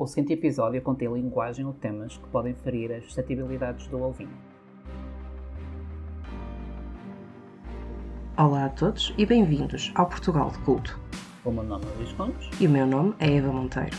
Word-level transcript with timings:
O 0.00 0.06
seguinte 0.06 0.32
episódio 0.32 0.80
contém 0.80 1.12
linguagem 1.12 1.66
ou 1.66 1.74
temas 1.74 2.16
que 2.16 2.26
podem 2.28 2.54
ferir 2.54 2.90
as 2.90 3.04
suscetibilidades 3.04 3.86
do 3.88 3.98
ouvinte. 3.98 4.32
Olá 8.34 8.64
a 8.64 8.68
todos 8.70 9.12
e 9.18 9.26
bem-vindos 9.26 9.92
ao 9.94 10.06
Portugal 10.06 10.52
de 10.52 10.58
Culto. 10.60 10.98
O 11.44 11.50
meu 11.50 11.62
nome 11.62 11.84
é 11.84 11.98
Luís 11.98 12.12
Gomes. 12.12 12.48
E 12.58 12.66
o 12.66 12.70
meu 12.70 12.86
nome 12.86 13.14
é 13.18 13.36
Eva 13.36 13.52
Monteiro. 13.52 13.94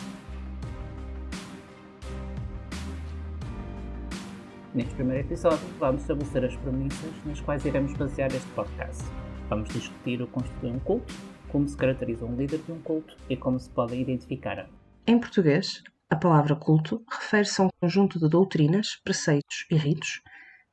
Neste 4.74 4.96
primeiro 4.96 5.28
episódio, 5.28 5.68
vamos 5.79 6.02
estabelecer 6.02 6.46
as 6.46 6.56
premissas 6.56 7.13
nas 7.28 7.40
quais 7.42 7.63
iremos 7.63 7.94
basear 7.94 8.33
este 8.33 8.49
podcast. 8.56 9.04
Vamos 9.49 9.70
discutir 9.70 10.20
o 10.20 10.26
constituir 10.26 10.74
um 10.74 10.79
culto, 10.79 11.13
como 11.49 11.68
se 11.68 11.78
caracteriza 11.78 12.26
um 12.26 12.36
líder 12.36 12.58
de 12.65 12.72
um 12.72 12.81
culto 12.81 13.15
e 13.29 13.38
como 13.38 13.60
se 13.60 13.70
podem 13.70 14.02
identificar 14.02 14.68
Em 15.12 15.19
português, 15.19 15.83
a 16.09 16.16
palavra 16.16 16.55
culto 16.55 17.03
refere-se 17.12 17.62
a 17.62 17.66
um 17.66 17.70
conjunto 17.81 18.17
de 18.17 18.30
doutrinas, 18.30 18.95
preceitos 19.04 19.66
e 19.70 19.76
ritos 19.76 20.22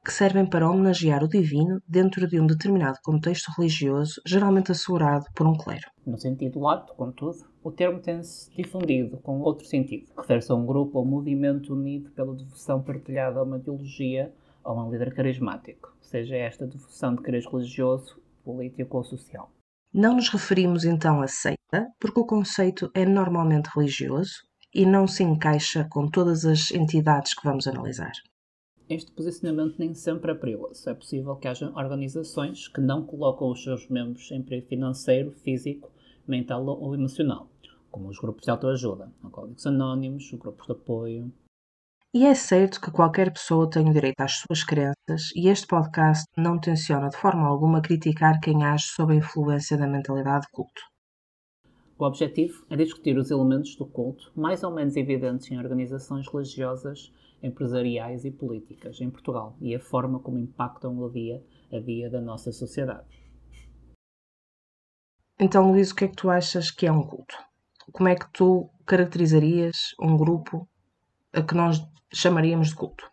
que 0.04 0.12
servem 0.12 0.48
para 0.48 0.70
homenagear 0.70 1.24
o 1.24 1.28
divino 1.28 1.82
dentro 1.88 2.24
de 2.28 2.38
um 2.40 2.46
determinado 2.46 2.98
contexto 3.02 3.50
religioso, 3.58 4.22
geralmente 4.24 4.70
assegurado 4.70 5.24
por 5.34 5.44
um 5.44 5.54
clero. 5.54 5.90
No 6.06 6.16
sentido 6.16 6.60
lato, 6.60 6.94
contudo, 6.94 7.50
o 7.64 7.72
termo 7.72 7.98
tem-se 7.98 8.48
difundido 8.54 9.16
com 9.18 9.40
outro 9.40 9.66
sentido. 9.66 10.06
Refere-se 10.16 10.52
a 10.52 10.55
um 10.55 10.64
grupo 10.64 11.00
ou 11.00 11.05
movimento 11.05 11.74
unido 11.74 12.12
pela 12.12 12.32
devoção 12.36 12.80
partilhada 12.80 13.41
a 13.41 13.42
uma 13.42 13.58
ideologia 13.58 14.32
ou 14.62 14.78
a 14.78 14.86
um 14.86 14.92
líder 14.92 15.12
carismático, 15.14 15.92
seja 16.00 16.36
esta 16.36 16.64
devoção 16.64 17.16
de 17.16 17.22
cariz 17.22 17.44
religioso, 17.44 18.22
político 18.44 18.98
ou 18.98 19.02
social. 19.02 19.50
Não 19.92 20.14
nos 20.14 20.28
referimos 20.28 20.84
então 20.84 21.20
a 21.20 21.27
seita, 21.27 21.57
porque 22.00 22.20
o 22.20 22.27
conceito 22.27 22.90
é 22.95 23.04
normalmente 23.04 23.70
religioso 23.74 24.42
e 24.74 24.86
não 24.86 25.06
se 25.06 25.22
encaixa 25.22 25.86
com 25.91 26.08
todas 26.08 26.44
as 26.44 26.70
entidades 26.70 27.34
que 27.34 27.44
vamos 27.44 27.66
analisar. 27.66 28.12
Este 28.88 29.12
posicionamento 29.12 29.77
nem 29.78 29.92
sempre 29.92 30.33
é 30.33 30.34
perigoso. 30.34 30.89
É 30.89 30.94
possível 30.94 31.36
que 31.36 31.46
haja 31.46 31.70
organizações 31.77 32.69
que 32.69 32.80
não 32.80 33.05
colocam 33.05 33.50
os 33.50 33.62
seus 33.62 33.86
membros 33.89 34.30
em 34.30 34.42
perigo 34.42 34.66
financeiro, 34.66 35.30
físico, 35.30 35.91
mental 36.27 36.64
ou 36.64 36.94
emocional, 36.94 37.50
como 37.91 38.08
os 38.08 38.19
grupos 38.19 38.44
de 38.44 38.50
autoajuda, 38.50 39.12
alcoólicos 39.22 39.66
anónimos, 39.66 40.33
os 40.33 40.39
grupos 40.39 40.66
de 40.66 40.72
apoio. 40.72 41.33
E 42.14 42.24
é 42.24 42.34
certo 42.34 42.80
que 42.80 42.91
qualquer 42.91 43.30
pessoa 43.30 43.69
tem 43.69 43.86
o 43.89 43.92
direito 43.92 44.20
às 44.20 44.39
suas 44.39 44.64
crenças 44.64 45.30
e 45.36 45.48
este 45.48 45.66
podcast 45.66 46.24
não 46.34 46.58
tenciona 46.58 47.11
de 47.11 47.16
forma 47.19 47.46
alguma 47.46 47.83
criticar 47.83 48.41
quem 48.41 48.64
age 48.64 48.86
sob 48.86 49.12
a 49.12 49.16
influência 49.16 49.77
da 49.77 49.86
mentalidade 49.86 50.46
de 50.46 50.50
culto. 50.50 50.80
O 51.98 52.04
objetivo 52.04 52.64
é 52.70 52.77
discutir 52.77 53.18
os 53.18 53.28
elementos 53.28 53.74
do 53.74 53.84
culto 53.84 54.30
mais 54.36 54.62
ou 54.62 54.70
menos 54.70 54.94
evidentes 54.96 55.50
em 55.50 55.58
organizações 55.58 56.28
religiosas, 56.28 57.12
empresariais 57.42 58.24
e 58.24 58.30
políticas 58.30 59.00
em 59.00 59.10
Portugal 59.10 59.56
e 59.60 59.74
a 59.74 59.80
forma 59.80 60.20
como 60.20 60.38
impactam 60.38 60.96
o 60.96 61.10
dia 61.10 61.44
a 61.72 61.80
dia 61.80 62.08
da 62.08 62.20
nossa 62.20 62.52
sociedade. 62.52 63.08
Então, 65.40 65.72
Luís, 65.72 65.90
o 65.90 65.96
que 65.96 66.05
é 66.05 66.08
que 66.08 66.14
tu 66.14 66.30
achas 66.30 66.70
que 66.70 66.86
é 66.86 66.92
um 66.92 67.02
culto? 67.02 67.34
Como 67.90 68.08
é 68.08 68.14
que 68.14 68.30
tu 68.33 68.70
caracterizarias 68.86 69.94
um 70.00 70.16
grupo 70.16 70.68
a 71.33 71.42
que 71.42 71.55
nós 71.56 71.84
chamaríamos 72.14 72.68
de 72.68 72.77
culto? 72.77 73.10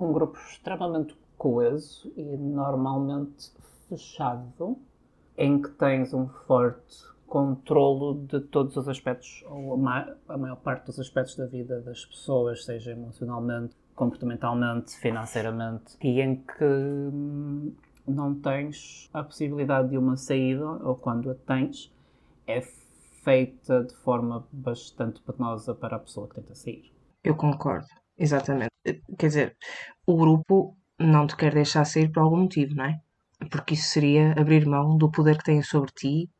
Um 0.00 0.12
grupo 0.12 0.36
extremamente 0.38 1.16
coeso 1.38 2.12
e 2.16 2.36
normalmente 2.36 3.52
fechado, 3.88 4.76
em 5.36 5.60
que 5.60 5.68
tens 5.70 6.12
um 6.14 6.28
forte 6.46 7.04
controlo 7.26 8.24
de 8.26 8.40
todos 8.40 8.76
os 8.76 8.88
aspectos, 8.88 9.44
ou 9.48 9.74
a, 9.74 9.76
ma 9.76 10.16
a 10.28 10.38
maior 10.38 10.56
parte 10.56 10.86
dos 10.86 10.98
aspectos 10.98 11.36
da 11.36 11.46
vida 11.46 11.80
das 11.80 12.04
pessoas, 12.04 12.64
seja 12.64 12.92
emocionalmente, 12.92 13.74
comportamentalmente, 13.94 14.96
financeiramente, 14.96 15.96
e 16.02 16.20
em 16.20 16.36
que 16.36 16.64
hum, 16.64 17.74
não 18.06 18.34
tens 18.34 19.10
a 19.12 19.22
possibilidade 19.22 19.90
de 19.90 19.98
uma 19.98 20.16
saída, 20.16 20.64
ou 20.64 20.94
quando 20.94 21.30
a 21.30 21.34
tens, 21.34 21.92
é 22.46 22.60
feita 23.24 23.82
de 23.82 23.94
forma 23.96 24.46
bastante 24.52 25.20
penosa 25.22 25.74
para 25.74 25.96
a 25.96 25.98
pessoa 25.98 26.28
que 26.28 26.36
tenta 26.36 26.54
sair. 26.54 26.92
Eu 27.24 27.34
concordo, 27.34 27.88
exatamente. 28.16 28.70
Quer 29.18 29.26
dizer, 29.26 29.56
o 30.06 30.16
grupo 30.16 30.76
não 30.98 31.26
te 31.26 31.36
quer 31.36 31.52
deixar 31.52 31.84
sair 31.84 32.10
por 32.10 32.20
algum 32.20 32.36
motivo, 32.36 32.76
não 32.76 32.84
é? 32.84 33.00
Porque 33.50 33.74
isso 33.74 33.88
seria 33.88 34.32
abrir 34.32 34.66
mão 34.66 34.96
do 34.96 35.10
poder 35.10 35.38
que 35.38 35.44
tem 35.44 35.62
sobre 35.62 35.90
ti 35.92 36.30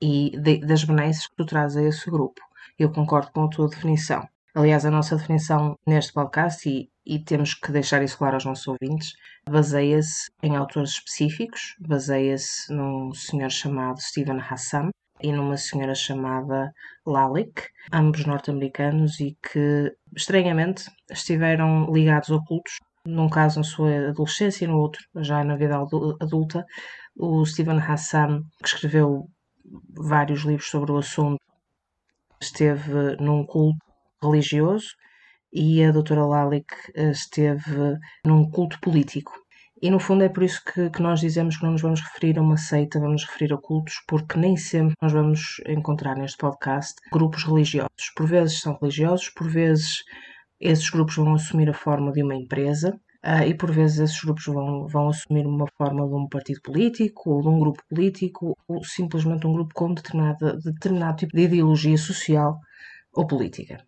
e 0.00 0.30
de, 0.38 0.60
das 0.60 0.84
benesses 0.84 1.26
que 1.26 1.36
tu 1.36 1.44
trazes 1.44 1.76
a 1.76 1.82
esse 1.82 2.10
grupo. 2.10 2.40
Eu 2.78 2.90
concordo 2.90 3.30
com 3.32 3.44
a 3.44 3.48
tua 3.48 3.68
definição. 3.68 4.26
Aliás, 4.54 4.84
a 4.84 4.90
nossa 4.90 5.16
definição 5.16 5.78
neste 5.86 6.12
podcast, 6.12 6.68
e, 6.68 6.90
e 7.06 7.22
temos 7.22 7.54
que 7.54 7.70
deixar 7.70 8.02
isso 8.02 8.18
claro 8.18 8.34
aos 8.34 8.44
nossos 8.44 8.66
ouvintes, 8.66 9.12
baseia-se 9.48 10.28
em 10.42 10.56
autores 10.56 10.90
específicos, 10.90 11.76
baseia-se 11.78 12.72
num 12.72 13.12
senhor 13.14 13.50
chamado 13.50 14.00
Stephen 14.00 14.40
Hassan 14.40 14.90
e 15.22 15.32
numa 15.32 15.56
senhora 15.56 15.94
chamada 15.94 16.72
Lalick, 17.06 17.62
ambos 17.92 18.24
norte-americanos 18.24 19.20
e 19.20 19.36
que, 19.52 19.94
estranhamente, 20.16 20.90
estiveram 21.10 21.92
ligados 21.92 22.30
a 22.32 22.38
cultos, 22.44 22.78
num 23.06 23.28
caso 23.28 23.58
na 23.58 23.64
sua 23.64 24.08
adolescência 24.08 24.64
e 24.64 24.68
no 24.68 24.78
outro 24.78 25.02
já 25.16 25.42
na 25.44 25.56
vida 25.56 25.76
adulta. 26.20 26.64
O 27.16 27.44
Stephen 27.44 27.78
Hassan, 27.78 28.42
que 28.62 28.68
escreveu 28.68 29.28
vários 29.94 30.42
livros 30.42 30.68
sobre 30.68 30.92
o 30.92 30.98
assunto, 30.98 31.40
esteve 32.40 33.16
num 33.20 33.44
culto 33.44 33.78
religioso 34.22 34.88
e 35.52 35.82
a 35.84 35.92
doutora 35.92 36.24
Lalick 36.24 36.74
eh, 36.94 37.10
esteve 37.10 37.98
num 38.24 38.50
culto 38.50 38.78
político. 38.80 39.32
E 39.82 39.90
no 39.90 39.98
fundo 39.98 40.22
é 40.24 40.28
por 40.28 40.42
isso 40.42 40.62
que, 40.62 40.90
que, 40.90 41.02
nós 41.02 41.20
dizemos 41.20 41.56
que 41.56 41.64
não 41.64 41.72
nos 41.72 41.80
vamos 41.80 42.00
referir 42.02 42.38
a 42.38 42.42
uma 42.42 42.58
seita, 42.58 43.00
vamos 43.00 43.24
referir 43.24 43.54
a 43.54 43.56
cultos, 43.56 43.94
porque 44.06 44.38
nem 44.38 44.54
sempre 44.54 44.94
nós 45.00 45.12
vamos 45.12 45.60
encontrar 45.66 46.16
neste 46.16 46.36
podcast 46.36 46.94
grupos 47.10 47.44
religiosos. 47.44 48.10
Por 48.14 48.26
vezes 48.26 48.60
são 48.60 48.78
religiosos, 48.78 49.30
por 49.30 49.48
vezes 49.48 50.04
esses 50.60 50.90
grupos 50.90 51.16
vão 51.16 51.34
assumir 51.34 51.68
a 51.70 51.74
forma 51.74 52.12
de 52.12 52.22
uma 52.22 52.34
empresa, 52.34 53.00
Uh, 53.22 53.44
e 53.46 53.54
por 53.54 53.70
vezes 53.70 53.98
esses 53.98 54.24
grupos 54.24 54.46
vão, 54.46 54.88
vão 54.88 55.08
assumir 55.10 55.46
uma 55.46 55.66
forma 55.76 56.08
de 56.08 56.14
um 56.14 56.26
partido 56.26 56.62
político 56.62 57.28
ou 57.28 57.42
de 57.42 57.48
um 57.48 57.60
grupo 57.60 57.82
político 57.86 58.56
ou 58.66 58.82
simplesmente 58.82 59.46
um 59.46 59.52
grupo 59.52 59.74
com 59.74 59.92
determinado, 59.92 60.58
determinado 60.58 61.18
tipo 61.18 61.36
de 61.36 61.42
ideologia 61.42 61.98
social 61.98 62.58
ou 63.12 63.26
política. 63.26 63.84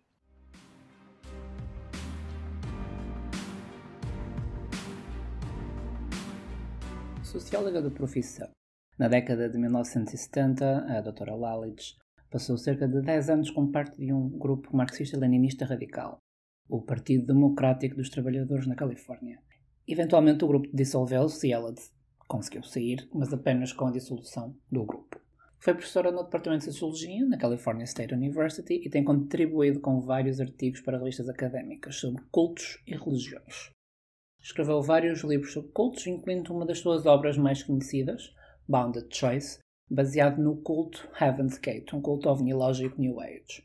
Socióloga 7.23 7.81
de 7.81 7.89
profissão. 7.89 8.51
Na 8.99 9.07
década 9.07 9.49
de 9.49 9.57
1970, 9.57 10.85
a 10.95 11.01
doutora 11.01 11.33
Lalitz 11.33 11.95
passou 12.29 12.55
cerca 12.55 12.87
de 12.87 13.01
10 13.01 13.29
anos 13.31 13.49
como 13.49 13.71
parte 13.71 13.97
de 13.97 14.13
um 14.13 14.29
grupo 14.29 14.77
marxista-leninista 14.77 15.65
radical, 15.65 16.21
o 16.67 16.81
Partido 16.81 17.27
Democrático 17.27 17.95
dos 17.95 18.09
Trabalhadores 18.09 18.67
na 18.67 18.75
Califórnia. 18.75 19.39
Eventualmente 19.87 20.43
o 20.43 20.47
grupo 20.47 20.69
dissolveu-se 20.73 21.47
e 21.47 21.51
ela 21.51 21.73
conseguiu 22.27 22.63
sair, 22.63 23.07
mas 23.13 23.33
apenas 23.33 23.73
com 23.73 23.85
a 23.85 23.91
dissolução 23.91 24.55
do 24.71 24.85
grupo. 24.85 25.21
Foi 25.59 25.73
professora 25.73 26.11
no 26.11 26.23
Departamento 26.23 26.65
de 26.65 26.73
Sociologia 26.73 27.25
na 27.25 27.37
California 27.37 27.85
State 27.85 28.13
University 28.13 28.81
e 28.83 28.89
tem 28.89 29.03
contribuído 29.03 29.79
com 29.79 30.01
vários 30.01 30.41
artigos 30.41 30.81
para 30.81 30.97
revistas 30.97 31.29
académicas 31.29 31.95
sobre 31.95 32.21
cultos 32.31 32.81
e 32.85 32.95
religiões. 32.95 33.71
Escreveu 34.41 34.81
vários 34.81 35.23
livros 35.23 35.53
sobre 35.53 35.71
cultos, 35.71 36.05
incluindo 36.05 36.53
uma 36.53 36.65
das 36.65 36.79
suas 36.79 37.05
obras 37.05 37.37
mais 37.37 37.63
conhecidas, 37.63 38.33
Bounded 38.67 39.07
Choice, 39.09 39.59
baseado 39.89 40.41
no 40.41 40.57
culto 40.57 41.09
Heaven's 41.19 41.57
Gate, 41.57 41.93
um 41.93 42.01
culto 42.01 42.27
ovnilógico 42.27 42.99
New 42.99 43.21
Age. 43.21 43.63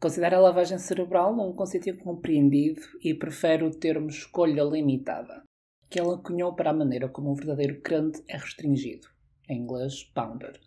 Considera 0.00 0.38
a 0.38 0.40
lavagem 0.40 0.78
cerebral 0.78 1.38
um 1.38 1.52
conceito 1.52 1.94
compreendido 1.98 2.80
e 3.04 3.12
prefere 3.12 3.64
o 3.64 3.70
termo 3.70 4.08
escolha 4.08 4.64
limitada, 4.64 5.42
que 5.90 6.00
ela 6.00 6.16
cunhou 6.16 6.54
para 6.54 6.70
a 6.70 6.74
maneira 6.74 7.06
como 7.06 7.30
um 7.30 7.34
verdadeiro 7.34 7.82
crente 7.82 8.24
é 8.26 8.38
restringido, 8.38 9.08
em 9.46 9.60
inglês 9.60 10.10
bounded, 10.14 10.58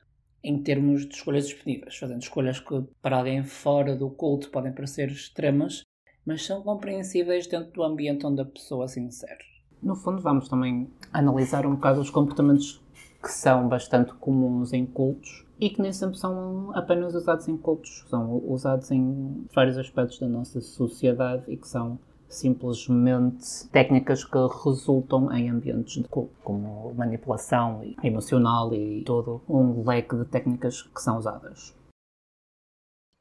em 0.43 0.61
termos 0.61 1.07
de 1.07 1.15
escolhas 1.15 1.47
disponíveis, 1.47 1.97
fazendo 1.97 2.21
escolhas 2.21 2.59
que 2.59 2.79
para 3.01 3.17
alguém 3.17 3.43
fora 3.43 3.95
do 3.95 4.11
culto 4.11 4.51
podem 4.51 4.71
parecer 4.71 5.09
extremas, 5.09 5.81
mas 6.23 6.45
são 6.45 6.61
compreensíveis 6.61 7.47
dentro 7.47 7.71
do 7.71 7.81
ambiente 7.81 8.27
onde 8.27 8.41
a 8.41 8.45
pessoa 8.45 8.87
se 8.87 8.99
insere. 8.99 9.43
No 9.81 9.95
fundo, 9.95 10.21
vamos 10.21 10.47
também 10.47 10.87
analisar 11.11 11.65
um 11.65 11.73
bocado 11.73 11.99
os 11.99 12.11
comportamentos 12.11 12.79
que 13.19 13.31
são 13.31 13.67
bastante 13.67 14.13
comuns 14.13 14.73
em 14.73 14.85
cultos 14.85 15.42
e 15.59 15.69
que 15.69 15.81
nem 15.81 15.93
sempre 15.93 16.17
são 16.17 16.71
apenas 16.73 17.13
usados 17.15 17.47
em 17.47 17.57
cultos, 17.57 18.03
são 18.09 18.41
usados 18.47 18.91
em 18.91 19.45
vários 19.53 19.77
aspectos 19.77 20.19
da 20.19 20.27
nossa 20.27 20.59
sociedade 20.61 21.43
e 21.47 21.57
que 21.57 21.67
são 21.67 21.97
simplesmente 22.27 23.67
técnicas 23.71 24.23
que 24.23 24.37
resultam 24.63 25.31
em 25.31 25.49
ambientes 25.49 26.01
de 26.01 26.07
culto, 26.07 26.33
como 26.43 26.93
manipulação 26.95 27.81
emocional 28.03 28.73
e 28.73 29.03
todo 29.03 29.41
um 29.47 29.87
leque 29.87 30.15
de 30.15 30.25
técnicas 30.25 30.81
que 30.81 31.01
são 31.01 31.17
usadas. 31.17 31.75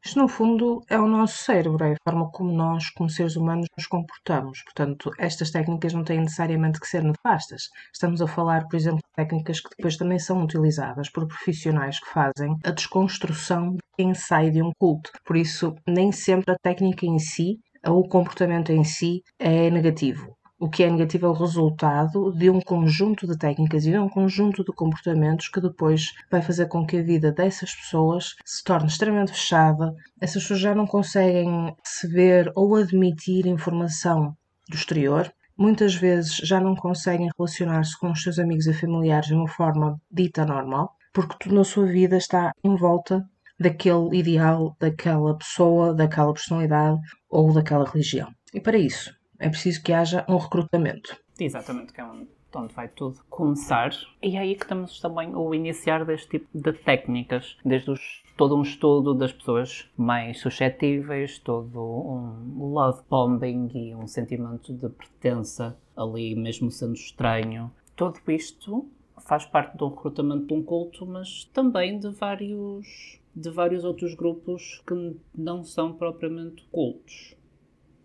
Isto, 0.05 0.19
no 0.19 0.29
fundo, 0.29 0.81
é 0.91 0.99
o 0.99 1.07
nosso 1.07 1.45
cérebro, 1.45 1.85
é 1.85 1.93
a 1.93 1.97
forma 2.03 2.29
como 2.33 2.51
nós, 2.53 2.91
como 2.91 3.09
seres 3.09 3.37
humanos, 3.37 3.69
nos 3.77 3.87
comportamos. 3.87 4.63
Portanto, 4.65 5.13
estas 5.17 5.53
técnicas 5.53 5.93
não 5.93 6.03
têm 6.03 6.21
necessariamente 6.21 6.81
que 6.81 6.89
ser 6.89 7.05
nefastas. 7.05 7.69
Estamos 7.93 8.21
a 8.21 8.27
falar, 8.27 8.67
por 8.67 8.77
exemplo, 8.77 8.99
de 8.99 9.15
técnicas 9.15 9.61
que 9.61 9.71
depois 9.77 9.97
também 9.97 10.19
são 10.19 10.43
utilizadas 10.43 11.09
por 11.09 11.29
profissionais 11.29 12.01
que 12.01 12.11
fazem 12.11 12.57
a 12.65 12.71
desconstrução 12.73 13.75
de 13.75 13.83
quem 13.97 14.13
sai 14.13 14.51
de 14.51 14.61
um 14.61 14.73
culto. 14.77 15.13
Por 15.25 15.37
isso, 15.37 15.75
nem 15.87 16.11
sempre 16.11 16.53
a 16.53 16.59
técnica 16.61 17.07
em 17.07 17.21
si 17.21 17.61
ou 17.87 18.01
o 18.01 18.09
comportamento 18.09 18.73
em 18.73 18.83
si 18.83 19.23
é 19.39 19.71
negativo. 19.71 20.37
O 20.63 20.71
que 20.71 20.85
é 20.85 20.89
negativo 20.89 21.27
é 21.27 21.29
o 21.29 21.33
resultado 21.33 22.31
de 22.31 22.49
um 22.49 22.61
conjunto 22.61 23.27
de 23.27 23.37
técnicas 23.37 23.85
e 23.85 23.91
de 23.91 23.99
um 23.99 24.09
conjunto 24.09 24.63
de 24.63 24.73
comportamentos 24.73 25.49
que 25.49 25.61
depois 25.61 26.13
vai 26.31 26.41
fazer 26.41 26.69
com 26.69 26.87
que 26.87 26.99
a 26.99 27.03
vida 27.03 27.33
dessas 27.33 27.75
pessoas 27.75 28.37
se 28.45 28.63
torne 28.63 28.87
extremamente 28.87 29.33
fechada. 29.33 29.93
Essas 30.21 30.43
pessoas 30.43 30.61
já 30.61 30.73
não 30.73 30.87
conseguem 30.87 31.75
receber 31.85 32.53
ou 32.55 32.77
admitir 32.77 33.45
informação 33.45 34.37
do 34.69 34.77
exterior. 34.77 35.35
Muitas 35.59 35.97
vezes 35.97 36.37
já 36.37 36.61
não 36.61 36.77
conseguem 36.77 37.29
relacionar-se 37.37 37.99
com 37.99 38.13
os 38.13 38.23
seus 38.23 38.39
amigos 38.39 38.69
e 38.69 38.73
familiares 38.73 39.27
de 39.27 39.35
uma 39.35 39.49
forma 39.49 40.01
dita 40.09 40.47
normal, 40.47 40.95
porque 41.13 41.35
tudo 41.41 41.57
na 41.57 41.65
sua 41.65 41.87
vida 41.87 42.17
está 42.17 42.53
em 42.63 42.77
volta 42.77 43.29
daquele 43.59 44.17
ideal, 44.17 44.77
daquela 44.79 45.37
pessoa, 45.37 45.93
daquela 45.93 46.33
personalidade 46.33 47.01
ou 47.29 47.53
daquela 47.53 47.85
religião. 47.85 48.31
E 48.55 48.61
para 48.61 48.79
isso, 48.79 49.13
é 49.43 49.49
preciso 49.49 49.83
que 49.83 49.93
haja 49.93 50.25
um 50.29 50.37
recrutamento. 50.37 51.17
Exatamente, 51.39 51.93
que 51.93 52.01
é 52.01 52.05
onde 52.05 52.75
vai 52.75 52.89
tudo 52.89 53.19
começar. 53.29 53.91
E 54.23 54.37
é 54.37 54.41
aí 54.41 54.55
que 54.55 54.63
estamos 54.63 55.01
também 55.01 55.35
o 55.35 55.53
iniciar 55.53 56.05
deste 56.05 56.39
tipo 56.39 56.47
de 56.55 56.73
técnicas, 56.73 57.57
desde 57.65 57.91
os, 57.91 58.23
todo 58.37 58.57
um 58.57 58.63
estudo 58.63 59.15
das 59.15 59.33
pessoas 59.33 59.91
mais 59.97 60.39
suscetíveis, 60.41 61.39
todo 61.39 61.81
um 61.81 62.73
love 62.73 63.03
bombing 63.11 63.71
e 63.75 63.95
um 63.95 64.07
sentimento 64.07 64.73
de 64.73 64.89
pertença 64.89 65.77
ali, 65.97 66.37
mesmo 66.37 66.71
sendo 66.71 66.95
estranho. 66.95 67.73
Tudo 67.97 68.21
isto 68.29 68.87
faz 69.27 69.45
parte 69.45 69.77
do 69.77 69.89
recrutamento 69.89 70.47
de 70.47 70.55
um 70.55 70.63
culto, 70.63 71.05
mas 71.05 71.45
também 71.53 71.99
de 71.99 72.11
vários 72.11 73.21
de 73.35 73.49
vários 73.49 73.83
outros 73.83 74.15
grupos 74.15 74.83
que 74.87 75.17
não 75.35 75.65
são 75.65 75.95
propriamente 75.95 76.69
cultos. 76.71 77.35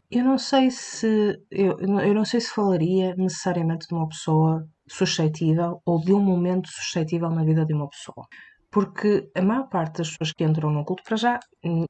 Eu 0.10 0.24
não 0.24 0.38
sei 0.38 0.72
se 0.72 1.38
eu, 1.52 1.78
eu 1.80 2.14
não 2.14 2.24
sei 2.24 2.40
se 2.40 2.50
falaria 2.54 3.14
necessariamente 3.16 3.88
de 3.88 3.94
uma 3.94 4.08
pessoa 4.08 4.66
suscetível 4.88 5.82
ou 5.86 6.00
de 6.00 6.14
um 6.14 6.22
momento 6.22 6.70
suscetível 6.70 7.30
na 7.30 7.44
vida 7.44 7.66
de 7.66 7.74
uma 7.74 7.90
pessoa. 7.90 8.26
Porque 8.72 9.30
a 9.36 9.42
maior 9.42 9.68
parte 9.68 9.98
das 9.98 10.10
pessoas 10.12 10.32
que 10.32 10.46
entram 10.46 10.72
num 10.72 10.84
culto, 10.86 11.04
para 11.04 11.18
já, 11.18 11.40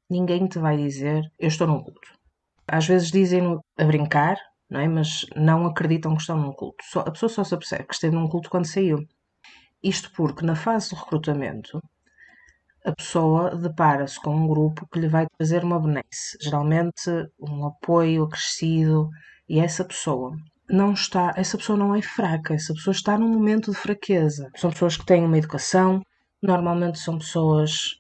ninguém 0.10 0.48
te 0.48 0.58
vai 0.58 0.78
dizer 0.78 1.24
eu 1.38 1.48
estou 1.48 1.68
num 1.68 1.84
culto. 1.84 2.12
Às 2.68 2.88
vezes 2.88 3.12
dizem 3.12 3.60
a 3.78 3.86
brincar, 3.86 4.38
não 4.70 4.80
é? 4.80 4.88
mas 4.88 5.26
não 5.36 5.66
acreditam 5.68 6.16
que 6.16 6.22
estão 6.22 6.38
num 6.38 6.54
culto. 6.54 6.84
Só, 6.86 7.02
a 7.02 7.12
pessoa 7.12 7.30
só 7.30 7.44
se 7.44 7.54
apercebe 7.54 7.86
que 7.86 7.94
esteve 7.94 8.16
num 8.16 8.28
culto 8.28 8.50
quando 8.50 8.66
saiu. 8.66 9.00
Isto 9.84 10.12
porque 10.14 10.46
na 10.46 10.56
fase 10.56 10.90
do 10.90 10.96
recrutamento 10.96 11.80
a 12.88 12.96
pessoa 12.96 13.54
depara-se 13.54 14.18
com 14.22 14.34
um 14.34 14.48
grupo 14.48 14.88
que 14.90 14.98
lhe 14.98 15.10
vai 15.10 15.28
trazer 15.38 15.62
uma 15.62 15.78
benesse, 15.78 16.38
geralmente 16.42 17.10
um 17.38 17.66
apoio 17.66 18.24
acrescido, 18.24 19.10
e 19.50 19.60
essa 19.60 19.84
pessoa 19.84 20.34
não 20.70 20.94
está, 20.94 21.34
essa 21.36 21.58
pessoa 21.58 21.78
não 21.78 21.94
é 21.94 22.02
fraca, 22.02 22.54
essa 22.54 22.74
pessoa 22.74 22.94
está 22.94 23.18
num 23.18 23.28
momento 23.28 23.72
de 23.72 23.78
fraqueza. 23.78 24.50
São 24.56 24.72
pessoas 24.72 24.96
que 24.96 25.06
têm 25.06 25.26
uma 25.26 25.38
educação, 25.38 26.02
normalmente 26.42 26.98
são 27.00 27.18
pessoas 27.18 28.00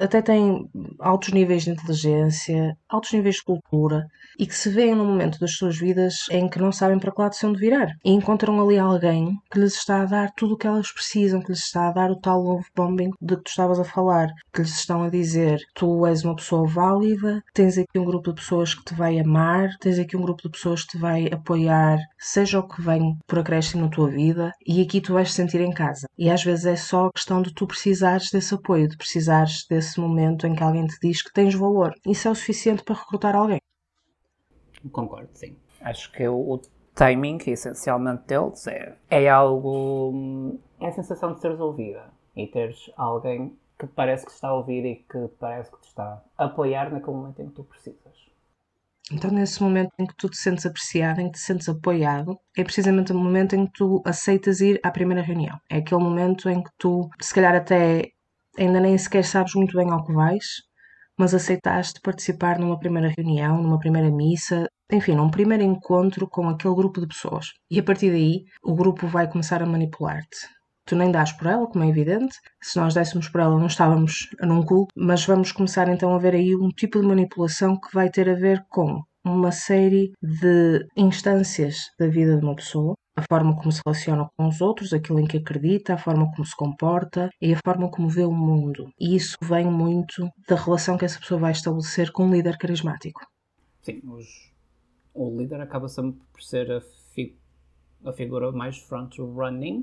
até 0.00 0.22
têm 0.22 0.66
altos 0.98 1.30
níveis 1.32 1.64
de 1.64 1.70
inteligência, 1.70 2.74
altos 2.92 3.12
níveis 3.12 3.36
de 3.36 3.44
cultura 3.44 4.06
e 4.38 4.46
que 4.46 4.54
se 4.54 4.70
veem 4.70 4.94
num 4.94 5.06
momento 5.06 5.38
das 5.38 5.52
suas 5.52 5.78
vidas 5.78 6.14
em 6.30 6.48
que 6.48 6.58
não 6.58 6.72
sabem 6.72 6.98
para 6.98 7.12
que 7.12 7.20
lado 7.20 7.34
se 7.34 7.46
de 7.52 7.58
virar 7.58 7.88
e 8.04 8.10
encontram 8.10 8.60
ali 8.60 8.78
alguém 8.78 9.36
que 9.50 9.58
lhes 9.58 9.74
está 9.74 10.02
a 10.02 10.06
dar 10.06 10.30
tudo 10.36 10.54
o 10.54 10.56
que 10.56 10.66
elas 10.66 10.90
precisam, 10.92 11.42
que 11.42 11.50
lhes 11.50 11.60
está 11.60 11.88
a 11.88 11.92
dar 11.92 12.10
o 12.10 12.18
tal 12.18 12.40
love 12.40 12.64
bombing 12.74 13.10
de 13.20 13.36
que 13.36 13.42
tu 13.42 13.48
estavas 13.48 13.78
a 13.78 13.84
falar, 13.84 14.28
que 14.52 14.62
lhes 14.62 14.74
estão 14.74 15.04
a 15.04 15.10
dizer 15.10 15.60
tu 15.74 16.06
és 16.06 16.24
uma 16.24 16.36
pessoa 16.36 16.66
válida, 16.66 17.42
tens 17.52 17.78
aqui 17.78 17.98
um 17.98 18.04
grupo 18.04 18.30
de 18.30 18.40
pessoas 18.40 18.74
que 18.74 18.84
te 18.84 18.94
vai 18.94 19.18
amar, 19.18 19.68
tens 19.80 19.98
aqui 19.98 20.16
um 20.16 20.22
grupo 20.22 20.42
de 20.42 20.50
pessoas 20.50 20.82
que 20.84 20.92
te 20.92 20.98
vai 20.98 21.26
apoiar, 21.26 21.98
seja 22.18 22.60
o 22.60 22.68
que 22.68 22.80
vem 22.80 23.16
por 23.26 23.38
acréscimo 23.38 23.84
na 23.84 23.90
tua 23.90 24.08
vida 24.08 24.52
e 24.66 24.82
aqui 24.82 25.00
tu 25.00 25.12
vais 25.12 25.28
te 25.28 25.34
sentir 25.34 25.60
em 25.60 25.72
casa. 25.72 26.08
E 26.18 26.30
às 26.30 26.42
vezes 26.42 26.66
é 26.66 26.76
só 26.76 27.10
questão 27.10 27.42
de 27.42 27.52
tu 27.52 27.66
precisares 27.66 28.30
desse 28.30 28.54
apoio, 28.54 28.88
de 28.88 28.96
precisares 28.96 29.66
desse 29.68 29.92
esse 29.92 30.00
momento 30.00 30.46
em 30.46 30.54
que 30.54 30.62
alguém 30.62 30.86
te 30.86 30.96
diz 31.02 31.22
que 31.22 31.32
tens 31.32 31.54
valor. 31.54 31.92
Isso 32.06 32.26
é 32.28 32.30
o 32.30 32.34
suficiente 32.34 32.81
para 32.84 32.96
recrutar 32.96 33.34
alguém. 33.34 33.60
Concordo, 34.90 35.30
sim. 35.32 35.56
Acho 35.80 36.10
que 36.12 36.26
o, 36.26 36.54
o 36.54 36.60
timing, 36.94 37.38
essencialmente, 37.46 38.24
deles 38.26 38.66
é, 38.66 38.96
é 39.10 39.28
algo. 39.28 40.58
É 40.80 40.88
a 40.88 40.92
sensação 40.92 41.34
de 41.34 41.40
seres 41.40 41.60
ouvida 41.60 42.10
e 42.36 42.46
teres 42.46 42.90
alguém 42.96 43.56
que 43.78 43.86
parece 43.86 44.24
que 44.24 44.30
te 44.30 44.34
está 44.34 44.48
a 44.48 44.54
ouvir 44.54 44.84
e 44.84 44.96
que 44.96 45.28
parece 45.38 45.70
que 45.70 45.80
te 45.80 45.88
está 45.88 46.22
a 46.36 46.44
apoiar 46.44 46.90
naquele 46.90 47.16
momento 47.16 47.42
em 47.42 47.48
que 47.48 47.54
tu 47.54 47.64
precisas. 47.64 48.32
Então, 49.10 49.30
nesse 49.30 49.62
momento 49.62 49.90
em 49.98 50.06
que 50.06 50.14
tu 50.16 50.28
te 50.28 50.36
sentes 50.36 50.64
apreciado, 50.64 51.20
em 51.20 51.26
que 51.26 51.32
te 51.32 51.40
sentes 51.40 51.68
apoiado, 51.68 52.38
é 52.56 52.62
precisamente 52.62 53.12
o 53.12 53.18
momento 53.18 53.54
em 53.54 53.66
que 53.66 53.72
tu 53.72 54.00
aceitas 54.06 54.60
ir 54.60 54.80
à 54.82 54.90
primeira 54.90 55.22
reunião. 55.22 55.58
É 55.68 55.78
aquele 55.78 56.02
momento 56.02 56.48
em 56.48 56.62
que 56.62 56.70
tu, 56.78 57.10
se 57.20 57.34
calhar 57.34 57.54
até 57.54 58.10
ainda 58.56 58.80
nem 58.80 58.96
sequer 58.96 59.24
sabes 59.24 59.54
muito 59.54 59.76
bem 59.76 59.90
ao 59.90 60.04
que 60.04 60.12
vais, 60.12 60.44
mas 61.22 61.34
aceitaste 61.34 62.00
participar 62.02 62.58
numa 62.58 62.76
primeira 62.76 63.08
reunião, 63.16 63.62
numa 63.62 63.78
primeira 63.78 64.10
missa, 64.10 64.66
enfim, 64.90 65.14
num 65.14 65.30
primeiro 65.30 65.62
encontro 65.62 66.28
com 66.28 66.48
aquele 66.48 66.74
grupo 66.74 67.00
de 67.00 67.06
pessoas. 67.06 67.52
E 67.70 67.78
a 67.78 67.82
partir 67.84 68.10
daí, 68.10 68.42
o 68.60 68.74
grupo 68.74 69.06
vai 69.06 69.30
começar 69.30 69.62
a 69.62 69.66
manipular-te. 69.66 70.48
Tu 70.84 70.96
nem 70.96 71.12
dás 71.12 71.30
por 71.30 71.46
ela, 71.46 71.68
como 71.68 71.84
é 71.84 71.88
evidente. 71.88 72.34
Se 72.60 72.76
nós 72.76 72.94
dessemos 72.94 73.28
por 73.28 73.40
ela, 73.40 73.56
não 73.56 73.68
estávamos 73.68 74.30
num 74.40 74.64
culto, 74.64 74.92
mas 74.96 75.24
vamos 75.24 75.52
começar 75.52 75.88
então 75.88 76.12
a 76.12 76.18
ver 76.18 76.34
aí 76.34 76.56
um 76.56 76.70
tipo 76.70 77.00
de 77.00 77.06
manipulação 77.06 77.78
que 77.78 77.94
vai 77.94 78.10
ter 78.10 78.28
a 78.28 78.34
ver 78.34 78.64
com 78.68 79.00
uma 79.24 79.52
série 79.52 80.10
de 80.20 80.84
instâncias 80.96 81.76
da 82.00 82.08
vida 82.08 82.36
de 82.36 82.44
uma 82.44 82.56
pessoa 82.56 82.94
a 83.14 83.22
forma 83.30 83.54
como 83.56 83.70
se 83.70 83.80
relaciona 83.84 84.28
com 84.36 84.48
os 84.48 84.60
outros, 84.60 84.92
aquilo 84.92 85.20
em 85.20 85.26
que 85.26 85.36
acredita, 85.36 85.94
a 85.94 85.98
forma 85.98 86.30
como 86.30 86.44
se 86.44 86.56
comporta 86.56 87.28
e 87.40 87.52
a 87.52 87.58
forma 87.64 87.90
como 87.90 88.08
vê 88.08 88.24
o 88.24 88.32
mundo. 88.32 88.90
E 88.98 89.14
isso 89.14 89.36
vem 89.42 89.70
muito 89.70 90.28
da 90.48 90.56
relação 90.56 90.96
que 90.96 91.04
essa 91.04 91.18
pessoa 91.18 91.40
vai 91.40 91.52
estabelecer 91.52 92.10
com 92.10 92.24
um 92.24 92.32
líder 92.32 92.56
carismático. 92.56 93.20
Sim, 93.82 94.00
os, 94.04 94.52
o 95.12 95.36
líder 95.36 95.60
acaba 95.60 95.88
sempre 95.88 96.20
por 96.32 96.42
ser 96.42 96.70
a, 96.70 96.80
fi, 96.80 97.36
a 98.04 98.12
figura 98.12 98.50
mais 98.50 98.78
front-running 98.78 99.82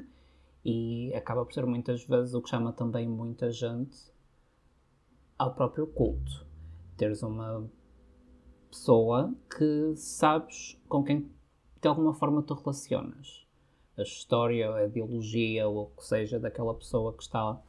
e 0.66 1.14
acaba 1.14 1.46
por 1.46 1.54
ser 1.54 1.66
muitas 1.66 2.04
vezes 2.06 2.34
o 2.34 2.42
que 2.42 2.50
chama 2.50 2.74
também 2.74 3.08
muita 3.08 3.52
gente 3.52 4.12
ao 5.38 5.54
próprio 5.54 5.86
culto. 5.86 6.48
Teres 6.98 7.22
uma 7.22 7.70
pessoa 8.70 9.34
que 9.56 9.94
sabes 9.96 10.80
com 10.88 11.04
quem 11.04 11.30
de 11.82 11.88
alguma 11.88 12.14
forma 12.14 12.44
te 12.44 12.54
relacionas. 12.54 13.46
A 13.98 14.02
história, 14.02 14.74
a 14.74 14.86
ideologia 14.86 15.68
ou 15.68 15.84
o 15.84 15.86
que 15.88 16.06
seja 16.06 16.40
daquela 16.40 16.74
pessoa 16.74 17.14
que 17.14 17.24
está 17.24 17.60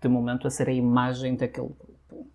de 0.00 0.08
momento 0.08 0.46
a 0.46 0.50
ser 0.50 0.68
a 0.68 0.72
imagem 0.72 1.36
daquele 1.36 1.68
grupo. 1.68 2.30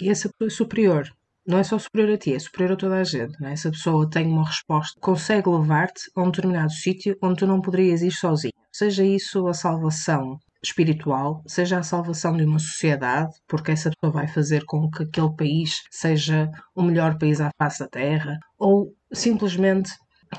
E 0.00 0.08
essa 0.08 0.28
pessoa 0.28 0.48
é 0.48 0.50
superior. 0.50 1.16
Não 1.46 1.58
é 1.58 1.62
só 1.62 1.78
superior 1.78 2.14
a 2.14 2.18
ti, 2.18 2.34
é 2.34 2.38
superior 2.38 2.72
a 2.72 2.76
toda 2.76 2.96
a 2.96 3.04
gente. 3.04 3.42
É? 3.44 3.52
Essa 3.52 3.70
pessoa 3.70 4.08
tem 4.08 4.26
uma 4.26 4.44
resposta, 4.44 4.98
consegue 5.00 5.48
levar-te 5.48 6.10
a 6.14 6.22
um 6.22 6.30
determinado 6.30 6.72
sítio 6.72 7.16
onde 7.22 7.38
tu 7.38 7.46
não 7.46 7.60
poderias 7.60 8.02
ir 8.02 8.10
sozinho. 8.10 8.52
Seja 8.72 9.04
isso 9.04 9.46
a 9.46 9.54
salvação 9.54 10.38
espiritual, 10.62 11.42
seja 11.46 11.78
a 11.78 11.82
salvação 11.82 12.36
de 12.36 12.44
uma 12.44 12.58
sociedade, 12.58 13.32
porque 13.46 13.70
essa 13.70 13.90
pessoa 13.90 14.12
vai 14.12 14.26
fazer 14.26 14.64
com 14.64 14.90
que 14.90 15.04
aquele 15.04 15.34
país 15.36 15.82
seja 15.90 16.50
o 16.74 16.82
melhor 16.82 17.16
país 17.16 17.40
à 17.40 17.50
face 17.56 17.78
da 17.78 17.88
Terra, 17.88 18.38
ou 18.58 18.92
simplesmente 19.16 19.90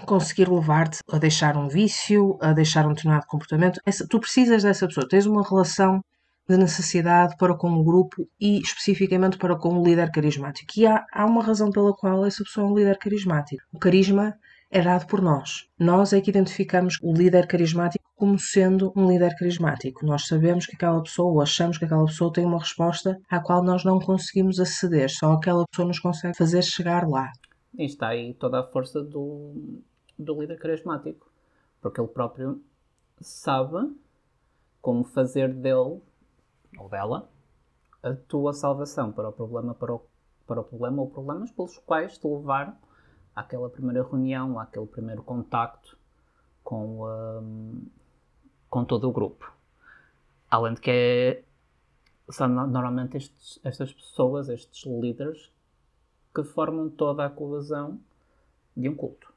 conseguir 0.05 0.49
levar-te 0.49 0.99
a 1.11 1.17
deixar 1.17 1.57
um 1.57 1.67
vício, 1.67 2.37
a 2.41 2.53
deixar 2.53 2.85
um 2.85 2.93
determinado 2.93 3.25
comportamento. 3.27 3.79
Tu 4.09 4.19
precisas 4.19 4.63
dessa 4.63 4.87
pessoa, 4.87 5.07
tens 5.07 5.25
uma 5.25 5.47
relação 5.47 6.01
de 6.47 6.57
necessidade 6.57 7.35
para 7.37 7.55
com 7.55 7.69
o 7.71 7.83
grupo 7.83 8.27
e 8.39 8.59
especificamente 8.59 9.37
para 9.37 9.57
com 9.57 9.79
o 9.79 9.83
líder 9.83 10.11
carismático. 10.11 10.71
E 10.77 10.87
há, 10.87 11.05
há 11.11 11.25
uma 11.25 11.43
razão 11.43 11.71
pela 11.71 11.93
qual 11.93 12.25
essa 12.25 12.43
pessoa 12.43 12.65
é 12.65 12.69
um 12.69 12.75
líder 12.75 12.97
carismático. 12.97 13.63
O 13.73 13.79
carisma 13.79 14.33
é 14.71 14.81
dado 14.81 15.07
por 15.07 15.21
nós. 15.21 15.65
Nós 15.79 16.13
é 16.13 16.21
que 16.21 16.29
identificamos 16.29 16.97
o 17.01 17.13
líder 17.13 17.47
carismático 17.47 18.05
como 18.15 18.39
sendo 18.39 18.93
um 18.95 19.07
líder 19.09 19.35
carismático. 19.35 20.05
Nós 20.05 20.27
sabemos 20.27 20.65
que 20.65 20.75
aquela 20.75 21.01
pessoa, 21.01 21.31
ou 21.31 21.41
achamos 21.41 21.77
que 21.77 21.85
aquela 21.85 22.05
pessoa 22.05 22.31
tem 22.31 22.45
uma 22.45 22.59
resposta 22.59 23.17
à 23.29 23.39
qual 23.39 23.63
nós 23.63 23.83
não 23.83 23.99
conseguimos 23.99 24.59
aceder, 24.59 25.09
só 25.09 25.33
aquela 25.33 25.65
pessoa 25.67 25.87
nos 25.87 25.99
consegue 25.99 26.37
fazer 26.37 26.63
chegar 26.63 27.07
lá. 27.07 27.29
E 27.77 27.85
está 27.85 28.07
aí 28.07 28.33
toda 28.33 28.59
a 28.59 28.63
força 28.63 29.03
do, 29.03 29.81
do 30.17 30.41
líder 30.41 30.57
carismático, 30.57 31.29
porque 31.79 32.01
ele 32.01 32.07
próprio 32.07 32.61
sabe 33.21 33.95
como 34.81 35.03
fazer 35.03 35.53
dele 35.53 36.01
ou 36.77 36.89
dela 36.89 37.29
a 38.01 38.13
tua 38.13 38.53
salvação 38.53 39.11
para 39.11 39.29
o 39.29 39.31
problema, 39.31 39.73
para 39.73 39.93
o, 39.93 40.01
para 40.45 40.61
o 40.61 40.63
problema 40.63 41.01
ou 41.01 41.09
problemas 41.09 41.51
pelos 41.51 41.77
quais 41.79 42.17
te 42.17 42.27
levaram 42.27 42.75
àquela 43.35 43.69
primeira 43.69 44.03
reunião, 44.03 44.59
àquele 44.59 44.87
primeiro 44.87 45.23
contacto 45.23 45.97
com, 46.63 47.05
um, 47.05 47.87
com 48.69 48.83
todo 48.85 49.07
o 49.09 49.11
grupo. 49.11 49.51
Além 50.49 50.73
de 50.73 50.81
que 50.81 50.91
é, 50.91 51.43
são 52.29 52.47
normalmente 52.47 53.17
estes, 53.17 53.59
estas 53.63 53.93
pessoas, 53.93 54.49
estes 54.49 54.85
líderes, 54.85 55.51
que 56.37 56.43
formam 56.43 56.87
toda 56.87 57.25
a 57.25 57.29
coesão 57.31 57.99
de 58.75 58.87
um 58.87 58.95
culto. 58.95 59.33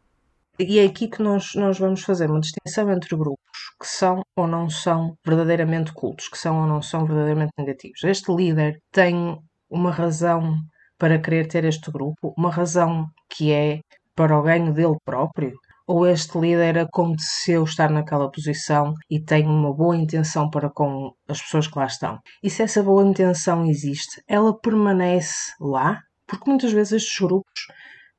E 0.59 0.79
é 0.79 0.85
aqui 0.85 1.09
que 1.09 1.23
nós, 1.23 1.55
nós 1.55 1.79
vamos 1.79 2.03
fazer 2.03 2.31
uma 2.31 2.41
distinção 2.41 2.93
entre 2.93 3.17
grupos 3.17 3.41
que 3.81 3.87
são 3.87 4.21
ou 4.37 4.47
não 4.47 4.69
são 4.69 5.15
verdadeiramente 5.25 5.95
cultos, 5.95 6.29
que 6.29 6.37
são 6.37 6.61
ou 6.61 6.67
não 6.67 6.83
são 6.83 7.07
verdadeiramente 7.07 7.53
negativos. 7.57 8.05
Este 8.05 8.31
líder 8.31 8.79
tem 8.93 9.39
uma 9.71 9.91
razão 9.91 10.55
para 10.99 11.19
querer 11.19 11.47
ter 11.47 11.65
este 11.65 11.91
grupo, 11.91 12.35
uma 12.37 12.51
razão 12.51 13.07
que 13.31 13.51
é 13.51 13.81
para 14.15 14.39
o 14.39 14.43
ganho 14.43 14.75
dele 14.75 14.97
próprio, 15.03 15.55
ou 15.87 16.07
este 16.07 16.39
líder 16.39 16.79
aconteceu 16.81 17.65
estar 17.65 17.89
naquela 17.89 18.31
posição 18.31 18.93
e 19.11 19.19
tem 19.19 19.47
uma 19.47 19.73
boa 19.73 19.97
intenção 19.97 20.51
para 20.51 20.69
com 20.69 21.15
as 21.27 21.41
pessoas 21.41 21.67
que 21.67 21.79
lá 21.79 21.87
estão. 21.87 22.19
E 22.43 22.51
se 22.51 22.63
essa 22.63 22.83
boa 22.83 23.03
intenção 23.03 23.65
existe, 23.65 24.23
ela 24.29 24.55
permanece 24.61 25.55
lá? 25.59 26.03
Porque 26.31 26.49
muitas 26.49 26.73
vezes 26.73 26.93
estes 26.93 27.19
grupos 27.19 27.67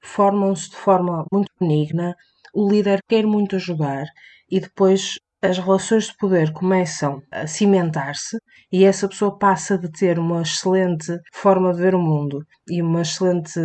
formam-se 0.01 0.70
de 0.70 0.75
forma 0.75 1.25
muito 1.32 1.50
benigna, 1.58 2.13
o 2.53 2.70
líder 2.70 3.00
quer 3.08 3.25
muito 3.25 3.56
ajudar 3.56 4.03
e 4.50 4.60
depois 4.60 5.18
as 5.41 5.58
relações 5.58 6.08
de 6.08 6.18
poder 6.18 6.51
começam 6.51 7.24
a 7.32 7.48
cimentar-se 7.48 8.38
e 8.70 8.84
essa 8.84 9.08
pessoa 9.08 9.39
passa 9.39 9.77
de 9.77 9.89
ter 9.89 10.20
uma 10.20 10.41
excelente 10.41 11.18
forma 11.34 11.74
de 11.74 11.82
ver 11.82 11.96
o 11.96 12.01
mundo 12.01 12.46
e 12.70 12.82
uma 12.82 13.01
excelente 13.01 13.60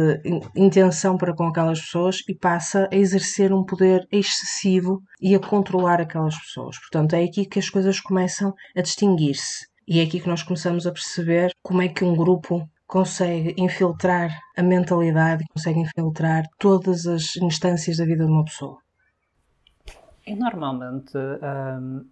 intenção 0.54 1.18
para 1.18 1.34
com 1.34 1.48
aquelas 1.48 1.80
pessoas 1.80 2.22
e 2.28 2.34
passa 2.34 2.88
a 2.90 2.96
exercer 2.96 3.52
um 3.52 3.64
poder 3.64 4.06
excessivo 4.12 5.02
e 5.20 5.34
a 5.34 5.40
controlar 5.40 6.00
aquelas 6.00 6.38
pessoas. 6.38 6.78
Portanto, 6.78 7.14
é 7.14 7.24
aqui 7.24 7.44
que 7.44 7.58
as 7.58 7.68
coisas 7.68 8.00
começam 8.00 8.54
a 8.76 8.80
distinguir-se 8.80 9.66
e 9.88 10.00
é 10.00 10.04
aqui 10.04 10.20
que 10.20 10.28
nós 10.28 10.42
começamos 10.42 10.86
a 10.86 10.92
perceber 10.92 11.50
como 11.62 11.82
é 11.82 11.88
que 11.88 12.04
um 12.04 12.16
grupo 12.16 12.66
consegue 12.86 13.54
infiltrar 13.58 14.30
a 14.56 14.62
mentalidade, 14.62 15.44
consegue 15.52 15.80
infiltrar 15.80 16.44
todas 16.58 17.06
as 17.06 17.36
instâncias 17.36 17.96
da 17.96 18.04
vida 18.04 18.24
de 18.24 18.30
uma 18.30 18.44
pessoa. 18.44 18.78
E 20.26 20.34
normalmente, 20.34 21.16
um, 21.16 22.06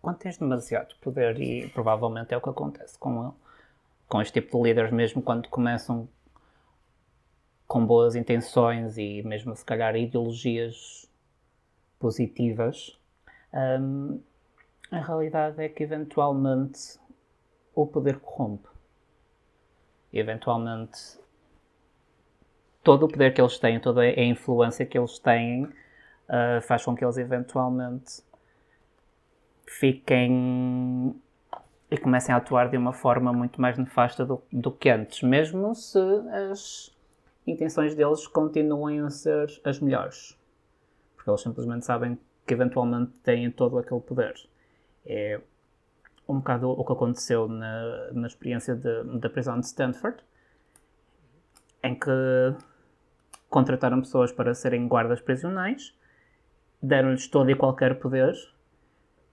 quando 0.00 0.18
tens 0.18 0.38
demasiado 0.38 0.94
poder, 1.00 1.40
e 1.40 1.68
provavelmente 1.68 2.32
é 2.32 2.36
o 2.36 2.40
que 2.40 2.48
acontece 2.48 2.98
com, 2.98 3.34
com 4.08 4.22
este 4.22 4.40
tipo 4.40 4.56
de 4.56 4.68
líderes, 4.68 4.92
mesmo 4.92 5.22
quando 5.22 5.48
começam 5.48 6.08
com 7.66 7.84
boas 7.84 8.16
intenções 8.16 8.96
e 8.96 9.22
mesmo 9.22 9.54
se 9.54 9.64
calhar 9.64 9.94
ideologias 9.94 11.08
positivas, 11.98 12.98
um, 13.52 14.20
a 14.90 15.00
realidade 15.00 15.62
é 15.62 15.68
que 15.68 15.82
eventualmente 15.82 16.98
o 17.74 17.86
poder 17.86 18.18
corrompe. 18.20 18.67
Eventualmente 20.12 21.18
todo 22.82 23.04
o 23.04 23.08
poder 23.08 23.34
que 23.34 23.40
eles 23.40 23.58
têm, 23.58 23.78
toda 23.78 24.00
a 24.00 24.24
influência 24.24 24.86
que 24.86 24.98
eles 24.98 25.18
têm 25.18 25.64
uh, 25.64 26.62
faz 26.62 26.84
com 26.84 26.96
que 26.96 27.04
eles 27.04 27.18
eventualmente 27.18 28.22
fiquem 29.66 31.14
e 31.90 31.96
comecem 31.96 32.34
a 32.34 32.38
atuar 32.38 32.68
de 32.68 32.76
uma 32.76 32.92
forma 32.92 33.32
muito 33.32 33.60
mais 33.60 33.78
nefasta 33.78 34.24
do, 34.24 34.42
do 34.52 34.70
que 34.70 34.90
antes, 34.90 35.22
mesmo 35.22 35.74
se 35.74 35.98
as 36.50 36.94
intenções 37.46 37.94
deles 37.94 38.26
continuem 38.26 39.00
a 39.00 39.10
ser 39.10 39.48
as 39.64 39.80
melhores. 39.80 40.38
Porque 41.16 41.30
eles 41.30 41.40
simplesmente 41.40 41.84
sabem 41.84 42.18
que 42.46 42.54
eventualmente 42.54 43.12
têm 43.22 43.50
todo 43.50 43.78
aquele 43.78 44.00
poder. 44.00 44.34
É 45.04 45.40
um 46.28 46.38
bocado 46.38 46.70
o 46.70 46.84
que 46.84 46.92
aconteceu 46.92 47.48
na, 47.48 48.12
na 48.12 48.26
experiência 48.26 48.76
da 48.76 49.30
prisão 49.30 49.58
de 49.58 49.66
Stanford, 49.66 50.18
em 51.82 51.98
que 51.98 52.10
contrataram 53.48 54.00
pessoas 54.00 54.30
para 54.30 54.54
serem 54.54 54.86
guardas 54.86 55.20
prisionais 55.20 55.96
deram-lhes 56.82 57.28
todo 57.28 57.50
e 57.50 57.54
qualquer 57.54 57.98
poder. 57.98 58.34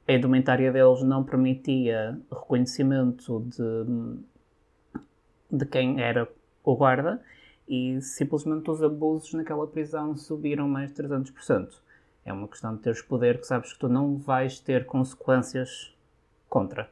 A 0.07 0.13
indumentária 0.13 0.71
deles 0.71 1.01
não 1.01 1.23
permitia 1.23 2.19
reconhecimento 2.31 3.41
de, 3.41 4.19
de 5.51 5.65
quem 5.65 6.01
era 6.01 6.29
o 6.63 6.75
guarda 6.75 7.21
e 7.67 7.99
simplesmente 8.01 8.69
os 8.69 8.83
abusos 8.83 9.33
naquela 9.33 9.65
prisão 9.65 10.15
subiram 10.15 10.67
mais 10.67 10.93
de 10.93 11.01
300%. 11.01 11.69
É 12.23 12.33
uma 12.33 12.47
questão 12.47 12.75
de 12.75 12.81
teres 12.81 13.01
poder 13.01 13.39
que 13.39 13.47
sabes 13.47 13.73
que 13.73 13.79
tu 13.79 13.89
não 13.89 14.17
vais 14.17 14.59
ter 14.59 14.85
consequências 14.85 15.94
contra. 16.55 16.89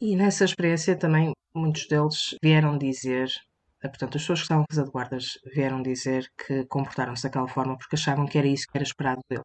E 0.00 0.14
nessa 0.14 0.44
experiência 0.44 0.94
também 0.96 1.32
muitos 1.52 1.88
deles 1.88 2.36
vieram 2.40 2.78
dizer 2.78 3.28
eh, 3.82 3.88
portanto, 3.88 4.16
as 4.16 4.22
pessoas 4.22 4.40
que 4.40 4.44
estavam 4.44 4.64
a 4.64 4.72
fazer 4.72 4.84
de 4.84 4.90
guardas 4.90 5.26
vieram 5.54 5.82
dizer 5.82 6.30
que 6.40 6.64
comportaram-se 6.66 7.24
daquela 7.24 7.48
forma 7.48 7.76
porque 7.76 7.96
achavam 7.96 8.26
que 8.26 8.38
era 8.38 8.46
isso 8.46 8.66
que 8.70 8.76
era 8.78 8.84
esperado 8.84 9.20
deles. 9.28 9.44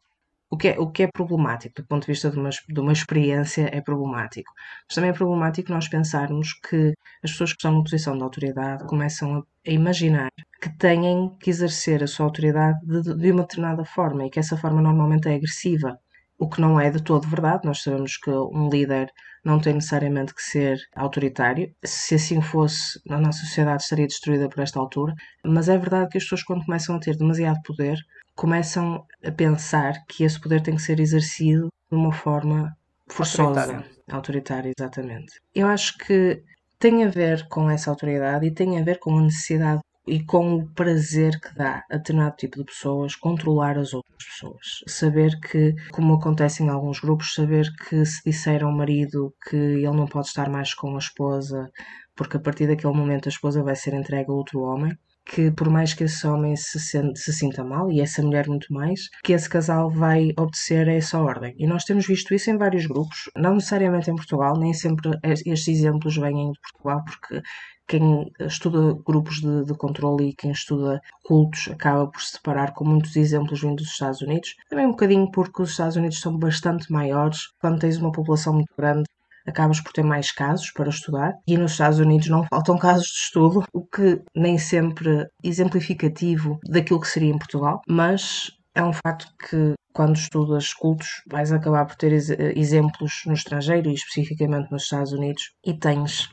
O 0.54 0.58
que, 0.58 0.68
é, 0.68 0.80
o 0.80 0.92
que 0.92 1.04
é 1.04 1.08
problemático, 1.08 1.82
do 1.82 1.88
ponto 1.88 2.04
de 2.06 2.12
vista 2.14 2.30
de 2.30 2.38
uma, 2.38 2.50
de 2.52 2.80
uma 2.80 2.94
experiência, 2.94 3.68
é 3.74 3.82
problemático. 3.82 4.52
Mas 4.88 4.94
também 4.96 5.10
é 5.10 5.14
problemático 5.14 5.72
nós 5.72 5.88
pensarmos 5.88 6.54
que 6.54 6.94
as 7.24 7.32
pessoas 7.32 7.52
que 7.52 7.58
estão 7.58 7.72
numa 7.72 7.84
posição 7.84 8.16
de 8.16 8.24
autoridade 8.24 8.86
começam 8.86 9.38
a, 9.38 9.44
a 9.68 9.72
imaginar 9.72 10.30
que 10.62 10.70
têm 10.78 11.36
que 11.40 11.50
exercer 11.50 12.04
a 12.04 12.08
sua 12.08 12.28
autoridade 12.28 12.80
de, 12.86 13.16
de 13.16 13.32
uma 13.32 13.42
determinada 13.42 13.84
forma 13.84 14.26
e 14.26 14.30
que 14.30 14.40
essa 14.40 14.56
forma 14.56 14.80
normalmente 14.82 15.28
é 15.28 15.34
agressiva 15.36 16.00
o 16.44 16.50
que 16.50 16.60
não 16.60 16.80
é 16.80 16.90
de 16.90 17.02
todo 17.02 17.28
verdade. 17.28 17.66
Nós 17.66 17.82
sabemos 17.82 18.18
que 18.18 18.30
um 18.30 18.70
líder 18.70 19.10
não 19.46 19.60
tem 19.60 19.74
necessariamente 19.74 20.36
que 20.36 20.42
ser 20.42 20.78
autoritário. 20.94 21.74
Se 21.84 22.16
assim 22.16 22.42
fosse, 22.42 23.00
a 23.10 23.18
nossa 23.18 23.40
sociedade 23.40 23.84
estaria 23.84 24.08
destruída 24.08 24.50
por 24.50 24.62
esta 24.62 24.80
altura. 24.80 25.14
Mas 25.46 25.70
é 25.70 25.78
verdade 25.78 26.10
que 26.10 26.18
as 26.18 26.24
pessoas, 26.24 26.44
quando 26.44 26.66
começam 26.66 26.96
a 26.96 27.00
ter 27.00 27.16
demasiado 27.16 27.62
poder, 27.64 27.98
começam 28.36 29.06
a 29.26 29.32
pensar 29.32 29.94
que 30.08 30.24
esse 30.26 30.40
poder 30.40 30.62
tem 30.62 30.76
que 30.76 30.82
ser 30.82 31.00
exercido 31.00 31.70
de 31.90 31.98
uma 31.98 32.12
forma 32.12 32.76
forçosa. 33.08 33.62
Autoritária, 33.62 33.92
autoritária 34.12 34.74
exatamente. 34.78 35.34
Eu 35.56 35.68
acho 35.68 35.98
que 35.98 36.44
tem 36.78 37.06
a 37.06 37.10
ver 37.10 37.48
com 37.48 37.70
essa 37.70 37.90
autoridade 37.90 38.46
e 38.46 38.54
tem 38.54 38.80
a 38.80 38.84
ver 38.84 39.00
com 39.00 39.18
a 39.18 39.22
necessidade 39.22 39.82
e 40.06 40.24
com 40.24 40.56
o 40.56 40.68
prazer 40.74 41.40
que 41.40 41.56
dá 41.56 41.84
a 41.90 41.98
determinado 41.98 42.36
tipo 42.36 42.58
de 42.58 42.66
pessoas 42.66 43.16
controlar 43.16 43.78
as 43.78 43.94
outras 43.94 44.24
pessoas. 44.24 44.84
Saber 44.88 45.40
que, 45.40 45.74
como 45.92 46.16
acontece 46.16 46.64
em 46.64 46.70
alguns 46.70 47.00
grupos, 47.00 47.34
saber 47.34 47.68
que 47.88 48.06
se 48.06 48.22
disser 48.26 48.64
ao 48.64 48.72
marido 48.72 49.34
que 49.50 49.56
ele 49.56 49.88
não 49.92 50.06
pode 50.06 50.28
estar 50.28 50.50
mais 50.50 50.74
com 50.74 50.96
a 50.96 51.00
esposa 51.00 51.72
porque 52.16 52.38
a 52.38 52.40
partir 52.40 52.68
daquele 52.68 52.94
momento 52.94 53.28
a 53.28 53.30
esposa 53.30 53.64
vai 53.64 53.76
ser 53.76 53.94
entregue 53.94 54.30
a 54.30 54.34
outro 54.34 54.62
homem, 54.62 54.96
que 55.26 55.52
por 55.52 55.70
mais 55.70 55.94
que 55.94 56.04
esse 56.04 56.28
homem 56.28 56.56
se, 56.56 56.80
sente, 56.80 57.20
se 57.20 57.32
sinta 57.34 57.64
mal, 57.64 57.90
e 57.92 58.02
essa 58.02 58.22
mulher 58.22 58.48
muito 58.48 58.72
mais, 58.74 59.10
que 59.24 59.34
esse 59.34 59.50
casal 59.50 59.90
vai 59.90 60.32
obedecer 60.38 60.88
a 60.90 60.94
essa 60.94 61.20
ordem. 61.20 61.56
E 61.58 61.66
nós 61.66 61.86
temos 61.86 62.06
visto 62.06 62.34
isso 62.34 62.50
em 62.52 62.58
vários 62.58 62.86
grupos, 62.86 63.30
não 63.36 63.56
necessariamente 63.56 64.12
em 64.12 64.16
Portugal, 64.16 64.58
nem 64.58 64.74
sempre 64.74 65.12
estes 65.24 65.68
exemplos 65.68 66.18
vêm 66.18 66.52
de 66.52 66.60
Portugal, 66.60 67.04
porque 67.06 67.42
quem 67.88 68.32
estuda 68.40 68.98
grupos 69.06 69.42
de, 69.42 69.66
de 69.66 69.74
controle 69.76 70.30
e 70.30 70.36
quem 70.36 70.52
estuda 70.52 71.02
cultos 71.24 71.70
acaba 71.72 72.08
por 72.08 72.22
se 72.22 72.34
deparar 72.34 72.74
com 72.74 72.86
muitos 72.86 73.16
exemplos 73.16 73.62
vindos 73.62 73.84
dos 73.84 73.92
Estados 73.92 74.22
Unidos. 74.22 74.56
Também 74.70 74.86
um 74.86 74.92
bocadinho 74.92 75.30
porque 75.32 75.62
os 75.62 75.72
Estados 75.72 75.96
Unidos 75.96 76.20
são 76.20 76.38
bastante 76.38 76.92
maiores, 76.92 77.50
quando 77.60 77.80
tens 77.80 77.98
uma 77.98 78.12
população 78.12 78.54
muito 78.54 78.74
grande, 78.78 79.04
acabas 79.46 79.82
por 79.82 79.92
ter 79.92 80.04
mais 80.04 80.32
casos 80.32 80.72
para 80.72 80.90
estudar. 80.90 81.34
E 81.48 81.58
nos 81.58 81.72
Estados 81.72 82.00
Unidos 82.00 82.28
não 82.30 82.46
faltam 82.50 82.78
casos 82.78 83.08
de 83.08 83.20
estudo, 83.20 83.64
o 83.74 83.86
que 83.86 84.22
nem 84.36 84.58
sempre 84.58 85.28
exemplificativo 85.44 86.60
daquilo 86.68 87.02
que 87.02 87.08
seria 87.08 87.32
em 87.32 87.38
Portugal, 87.38 87.82
mas 87.88 88.52
é 88.76 88.84
um 88.84 88.94
facto 88.94 89.28
que 89.38 89.74
quando 89.94 90.16
estudas 90.16 90.74
cultos 90.74 91.22
vais 91.28 91.52
acabar 91.52 91.86
por 91.86 91.96
ter 91.96 92.12
exemplos 92.12 93.22
no 93.26 93.34
estrangeiro 93.34 93.90
e 93.90 93.94
especificamente 93.94 94.72
nos 94.72 94.84
Estados 94.84 95.12
Unidos 95.12 95.54
e 95.64 95.74
tens 95.78 96.30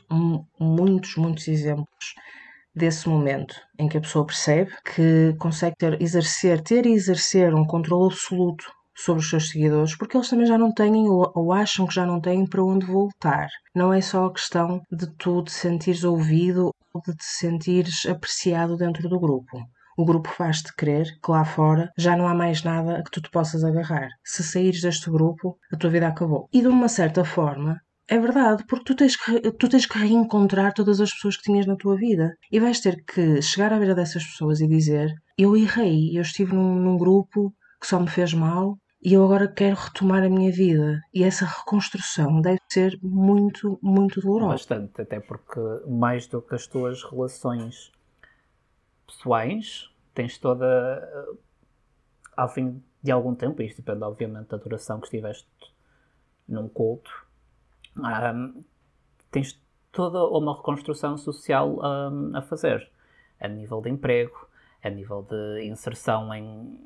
muitos, 0.59 1.15
muitos 1.15 1.47
exemplos 1.47 2.15
desse 2.73 3.07
momento 3.07 3.55
em 3.77 3.87
que 3.87 3.97
a 3.97 4.01
pessoa 4.01 4.25
percebe 4.25 4.71
que 4.95 5.35
consegue 5.37 5.75
ter, 5.77 6.01
exercer, 6.01 6.61
ter 6.61 6.85
e 6.85 6.93
exercer 6.93 7.53
um 7.53 7.65
controle 7.65 8.11
absoluto 8.11 8.65
sobre 8.95 9.21
os 9.21 9.29
seus 9.29 9.49
seguidores, 9.49 9.95
porque 9.97 10.17
eles 10.17 10.29
também 10.29 10.45
já 10.45 10.57
não 10.57 10.73
têm 10.73 11.09
ou, 11.09 11.31
ou, 11.35 11.51
acham 11.51 11.87
que 11.87 11.93
já 11.93 12.05
não 12.05 12.19
têm 12.19 12.45
para 12.45 12.63
onde 12.63 12.85
voltar. 12.85 13.47
Não 13.75 13.93
é 13.93 14.01
só 14.01 14.25
a 14.25 14.33
questão 14.33 14.81
de 14.91 15.07
tu 15.17 15.43
te 15.43 15.51
sentires 15.51 16.03
ouvido 16.03 16.71
ou 16.93 17.01
de 17.01 17.15
te 17.15 17.25
sentires 17.25 18.05
apreciado 18.05 18.77
dentro 18.77 19.07
do 19.09 19.19
grupo. 19.19 19.57
O 20.01 20.05
grupo 20.11 20.29
faz-te 20.29 20.75
crer 20.75 21.05
que 21.23 21.29
lá 21.29 21.45
fora 21.45 21.91
já 21.95 22.17
não 22.17 22.27
há 22.27 22.33
mais 22.33 22.63
nada 22.63 22.97
a 22.97 23.03
que 23.03 23.11
tu 23.11 23.21
te 23.21 23.29
possas 23.29 23.63
agarrar. 23.63 24.09
Se 24.23 24.41
saíres 24.41 24.81
deste 24.81 25.11
grupo, 25.11 25.59
a 25.71 25.77
tua 25.77 25.91
vida 25.91 26.07
acabou. 26.07 26.49
E 26.51 26.59
de 26.59 26.67
uma 26.67 26.87
certa 26.87 27.23
forma, 27.23 27.79
é 28.07 28.17
verdade, 28.17 28.65
porque 28.67 28.85
tu 28.85 28.95
tens, 28.95 29.15
que, 29.15 29.51
tu 29.51 29.69
tens 29.69 29.85
que 29.85 29.99
reencontrar 29.99 30.73
todas 30.73 30.99
as 30.99 31.13
pessoas 31.13 31.37
que 31.37 31.43
tinhas 31.43 31.67
na 31.67 31.75
tua 31.75 31.95
vida. 31.95 32.35
E 32.51 32.59
vais 32.59 32.79
ter 32.79 33.03
que 33.05 33.43
chegar 33.43 33.71
à 33.71 33.77
beira 33.77 33.93
dessas 33.93 34.25
pessoas 34.25 34.59
e 34.59 34.67
dizer: 34.67 35.13
Eu 35.37 35.55
errei, 35.55 36.17
eu 36.17 36.23
estive 36.23 36.55
num, 36.55 36.73
num 36.73 36.97
grupo 36.97 37.53
que 37.79 37.85
só 37.85 37.99
me 37.99 38.09
fez 38.09 38.33
mal 38.33 38.79
e 39.03 39.13
eu 39.13 39.23
agora 39.23 39.47
quero 39.47 39.75
retomar 39.75 40.23
a 40.23 40.29
minha 40.29 40.51
vida. 40.51 40.99
E 41.13 41.23
essa 41.23 41.45
reconstrução 41.45 42.41
deve 42.41 42.59
ser 42.71 42.97
muito, 43.03 43.77
muito 43.83 44.19
dolorosa. 44.19 44.53
Bastante, 44.53 44.99
até 44.99 45.19
porque 45.19 45.59
mais 45.87 46.25
do 46.25 46.41
que 46.41 46.55
as 46.55 46.65
tuas 46.65 47.03
relações 47.03 47.91
pessoais, 49.11 49.90
tens 50.13 50.37
toda. 50.37 51.35
Ao 52.35 52.47
fim 52.47 52.81
de 53.03 53.11
algum 53.11 53.35
tempo, 53.35 53.61
isto 53.61 53.81
depende, 53.81 54.03
obviamente, 54.03 54.49
da 54.49 54.57
duração 54.57 54.99
que 54.99 55.05
estiveste 55.05 55.47
num 56.47 56.67
culto, 56.67 57.11
um, 57.97 58.63
tens 59.29 59.59
toda 59.91 60.23
uma 60.25 60.55
reconstrução 60.55 61.17
social 61.17 61.79
um, 61.79 62.35
a 62.35 62.41
fazer, 62.41 62.89
a 63.39 63.47
nível 63.47 63.81
de 63.81 63.89
emprego, 63.89 64.47
a 64.83 64.89
nível 64.89 65.23
de 65.23 65.65
inserção 65.65 66.33
em 66.33 66.79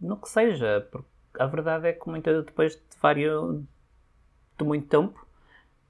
no 0.00 0.16
que 0.16 0.28
seja, 0.28 0.88
porque 0.90 1.08
a 1.38 1.46
verdade 1.46 1.88
é 1.88 1.92
que 1.92 2.08
muita, 2.08 2.42
depois 2.42 2.74
de 2.74 2.98
vários 3.00 3.62
de 4.58 4.64
muito 4.64 4.88
tempo 4.88 5.26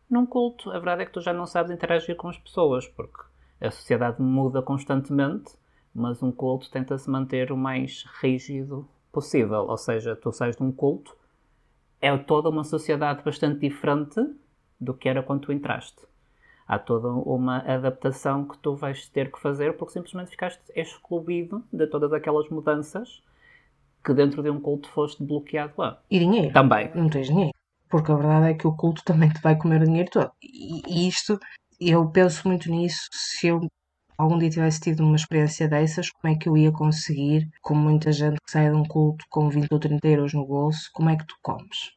num 0.09 0.26
culto, 0.26 0.70
a 0.70 0.75
verdade 0.75 1.02
é 1.02 1.06
que 1.06 1.12
tu 1.12 1.20
já 1.20 1.32
não 1.32 1.47
sabes 1.47 1.70
interagir 1.70 2.16
com 2.16 2.28
as 2.28 2.37
pessoas, 2.37 2.88
porque 2.88 3.23
a 3.61 3.70
sociedade 3.70 4.20
muda 4.20 4.61
constantemente, 4.61 5.52
mas 5.94 6.23
um 6.23 6.30
culto 6.30 6.70
tenta 6.70 6.97
se 6.99 7.11
manter 7.11 7.50
o 7.52 7.56
mais 7.56 8.04
rígido 8.20 8.88
possível, 9.12 9.66
ou 9.66 9.76
seja, 9.76 10.14
tu 10.14 10.32
sais 10.32 10.56
de 10.56 10.62
um 10.62 10.70
culto 10.70 11.16
é 12.00 12.16
toda 12.16 12.49
uma 12.49 12.64
sociedade 12.64 13.23
bastante 13.23 13.61
diferente 13.61 14.20
do 14.80 14.94
que 14.94 15.09
era 15.09 15.23
quando 15.23 15.42
tu 15.42 15.52
entraste. 15.52 16.00
Há 16.66 16.78
toda 16.78 17.09
uma 17.09 17.59
adaptação 17.59 18.47
que 18.47 18.56
tu 18.59 18.75
vais 18.75 19.09
ter 19.09 19.30
que 19.30 19.40
fazer 19.40 19.76
porque 19.76 19.92
simplesmente 19.92 20.30
ficaste 20.30 20.62
excluído 20.75 21.62
de 21.73 21.87
todas 21.87 22.12
aquelas 22.12 22.49
mudanças 22.49 23.23
que 24.04 24.14
dentro 24.14 24.42
de 24.42 24.50
um 24.50 24.61
culto 24.61 24.88
foste 24.88 25.23
bloqueado 25.23 25.75
lá. 25.76 26.00
E 26.11 26.18
dinheiro. 26.18 26.52
Também. 26.52 26.90
Não 26.94 27.11
tens 27.11 27.26
dinheiro. 27.26 27.52
Porque 27.88 28.12
a 28.12 28.14
verdade 28.14 28.52
é 28.52 28.54
que 28.54 28.66
o 28.66 28.75
culto 28.75 29.02
também 29.04 29.28
te 29.28 29.42
vai 29.42 29.56
comer 29.56 29.82
o 29.82 29.85
dinheiro 29.85 30.09
todo. 30.11 30.30
E 30.40 31.09
isto, 31.09 31.38
eu 31.80 32.09
penso 32.09 32.47
muito 32.47 32.70
nisso. 32.70 33.09
Se 33.11 33.49
eu 33.49 33.61
algum 34.20 34.38
dia 34.38 34.50
tivesse 34.50 34.80
tido 34.80 35.02
uma 35.02 35.16
experiência 35.16 35.68
dessas, 35.68 36.10
como 36.10 36.32
é 36.32 36.36
que 36.36 36.48
eu 36.48 36.56
ia 36.56 36.70
conseguir, 36.70 37.48
como 37.62 37.80
muita 37.80 38.12
gente 38.12 38.38
que 38.40 38.50
sai 38.50 38.70
de 38.70 38.76
um 38.76 38.84
culto 38.84 39.24
com 39.30 39.48
20 39.48 39.68
ou 39.72 39.78
30 39.78 40.06
euros 40.08 40.34
no 40.34 40.46
bolso, 40.46 40.90
como 40.92 41.08
é 41.08 41.16
que 41.16 41.26
tu 41.26 41.36
comes? 41.42 41.92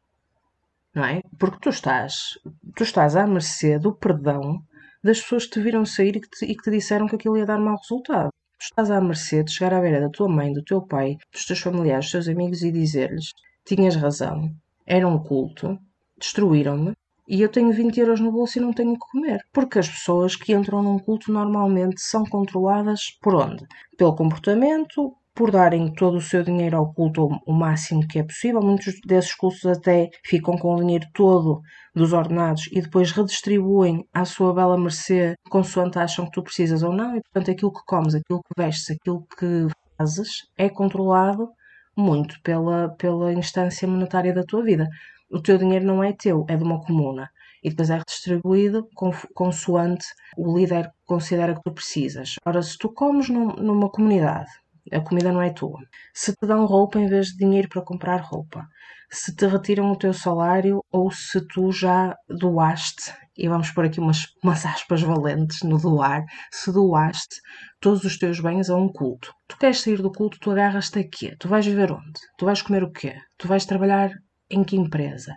Não 0.95 1.03
é? 1.03 1.21
Porque 1.37 1.59
tu 1.59 1.69
estás, 1.69 2.37
tu 2.75 2.83
estás 2.83 3.15
à 3.15 3.27
mercê 3.27 3.77
do 3.77 3.93
perdão 3.93 4.63
das 5.03 5.19
pessoas 5.21 5.45
que 5.45 5.51
te 5.51 5.61
viram 5.61 5.85
sair 5.85 6.15
e 6.15 6.21
que 6.21 6.29
te, 6.29 6.45
e 6.45 6.55
que 6.55 6.63
te 6.63 6.71
disseram 6.71 7.07
que 7.07 7.15
aquilo 7.15 7.37
ia 7.37 7.45
dar 7.45 7.59
mau 7.59 7.75
resultado. 7.75 8.29
Tu 8.57 8.63
estás 8.63 8.89
à 8.89 9.01
mercê 9.01 9.43
de 9.43 9.51
chegar 9.51 9.73
à 9.73 9.81
beira 9.81 9.99
da 9.99 10.09
tua 10.09 10.29
mãe, 10.29 10.53
do 10.53 10.63
teu 10.63 10.81
pai, 10.81 11.17
dos 11.31 11.45
teus 11.45 11.59
familiares, 11.59 12.05
dos 12.05 12.11
teus 12.11 12.27
amigos 12.29 12.63
e 12.63 12.71
dizer-lhes: 12.71 13.31
tinhas 13.65 13.95
razão, 13.95 14.55
era 14.85 15.07
um 15.07 15.19
culto, 15.21 15.77
destruíram-me, 16.17 16.93
e 17.27 17.41
eu 17.41 17.49
tenho 17.49 17.71
20 17.71 17.99
euros 17.99 18.19
no 18.19 18.31
bolso 18.31 18.57
e 18.57 18.61
não 18.61 18.73
tenho 18.73 18.91
o 18.91 18.99
que 18.99 19.11
comer. 19.11 19.39
Porque 19.51 19.79
as 19.79 19.87
pessoas 19.87 20.35
que 20.35 20.53
entram 20.53 20.81
num 20.83 20.99
culto 20.99 21.31
normalmente 21.31 22.01
são 22.01 22.23
controladas 22.23 23.17
por 23.21 23.35
onde? 23.35 23.65
Pelo 23.97 24.15
comportamento, 24.15 25.15
por 25.35 25.49
darem 25.49 25.91
todo 25.93 26.17
o 26.17 26.21
seu 26.21 26.43
dinheiro 26.43 26.77
ao 26.77 26.93
culto 26.93 27.27
o 27.45 27.53
máximo 27.53 28.07
que 28.07 28.19
é 28.19 28.23
possível. 28.23 28.61
Muitos 28.61 28.99
desses 29.05 29.33
cultos 29.33 29.65
até 29.65 30.09
ficam 30.23 30.57
com 30.57 30.75
o 30.75 30.79
dinheiro 30.79 31.07
todo 31.13 31.61
dos 31.95 32.13
ordenados 32.13 32.67
e 32.71 32.81
depois 32.81 33.11
redistribuem 33.11 34.05
à 34.13 34.25
sua 34.25 34.53
bela 34.53 34.77
mercê 34.77 35.35
consoante 35.49 35.97
acham 35.99 36.25
que 36.25 36.31
tu 36.31 36.43
precisas 36.43 36.83
ou 36.83 36.93
não. 36.93 37.15
E 37.15 37.21
portanto 37.21 37.51
aquilo 37.51 37.73
que 37.73 37.85
comes, 37.85 38.15
aquilo 38.15 38.41
que 38.41 38.61
vestes, 38.61 38.95
aquilo 38.95 39.25
que 39.37 39.67
fazes 39.97 40.29
é 40.57 40.69
controlado 40.69 41.49
muito 41.95 42.39
pela, 42.41 42.89
pela 42.97 43.33
instância 43.33 43.87
monetária 43.87 44.33
da 44.33 44.43
tua 44.43 44.63
vida 44.63 44.87
o 45.33 45.41
teu 45.41 45.57
dinheiro 45.57 45.85
não 45.85 46.03
é 46.03 46.13
teu, 46.13 46.45
é 46.47 46.55
de 46.55 46.63
uma 46.63 46.79
comuna. 46.79 47.29
E 47.63 47.69
depois 47.69 47.89
é 47.89 47.97
redistribuído 47.97 48.87
consoante 49.33 50.05
o 50.37 50.57
líder 50.57 50.91
considera 51.05 51.55
que 51.55 51.63
tu 51.63 51.73
precisas. 51.73 52.35
Ora, 52.45 52.61
se 52.61 52.77
tu 52.77 52.89
comes 52.89 53.29
num, 53.29 53.47
numa 53.53 53.89
comunidade, 53.89 54.51
a 54.91 54.99
comida 54.99 55.31
não 55.31 55.41
é 55.41 55.49
tua. 55.49 55.79
Se 56.13 56.35
te 56.35 56.45
dão 56.45 56.65
roupa 56.65 56.99
em 56.99 57.07
vez 57.07 57.27
de 57.27 57.37
dinheiro 57.37 57.69
para 57.69 57.81
comprar 57.81 58.21
roupa, 58.21 58.67
se 59.09 59.33
te 59.35 59.47
retiram 59.47 59.91
o 59.91 59.95
teu 59.95 60.13
salário 60.13 60.83
ou 60.91 61.09
se 61.11 61.39
tu 61.47 61.71
já 61.71 62.15
doaste, 62.27 63.13
e 63.37 63.47
vamos 63.47 63.71
pôr 63.71 63.85
aqui 63.85 63.99
umas, 63.99 64.25
umas 64.43 64.65
aspas 64.65 65.01
valentes 65.01 65.61
no 65.63 65.77
doar, 65.77 66.23
se 66.51 66.71
doaste 66.71 67.41
todos 67.79 68.03
os 68.03 68.17
teus 68.17 68.39
bens 68.39 68.69
a 68.69 68.75
um 68.75 68.91
culto. 68.91 69.33
Tu 69.47 69.57
queres 69.57 69.81
sair 69.81 70.01
do 70.01 70.11
culto, 70.11 70.37
tu 70.39 70.51
agarras-te 70.51 70.99
a 70.99 71.03
quê? 71.07 71.35
Tu 71.39 71.47
vais 71.47 71.65
viver 71.65 71.91
onde? 71.91 72.19
Tu 72.37 72.45
vais 72.45 72.61
comer 72.61 72.83
o 72.83 72.91
quê? 72.91 73.15
Tu 73.37 73.47
vais 73.47 73.65
trabalhar 73.65 74.11
em 74.53 74.63
que 74.63 74.75
empresa? 74.75 75.35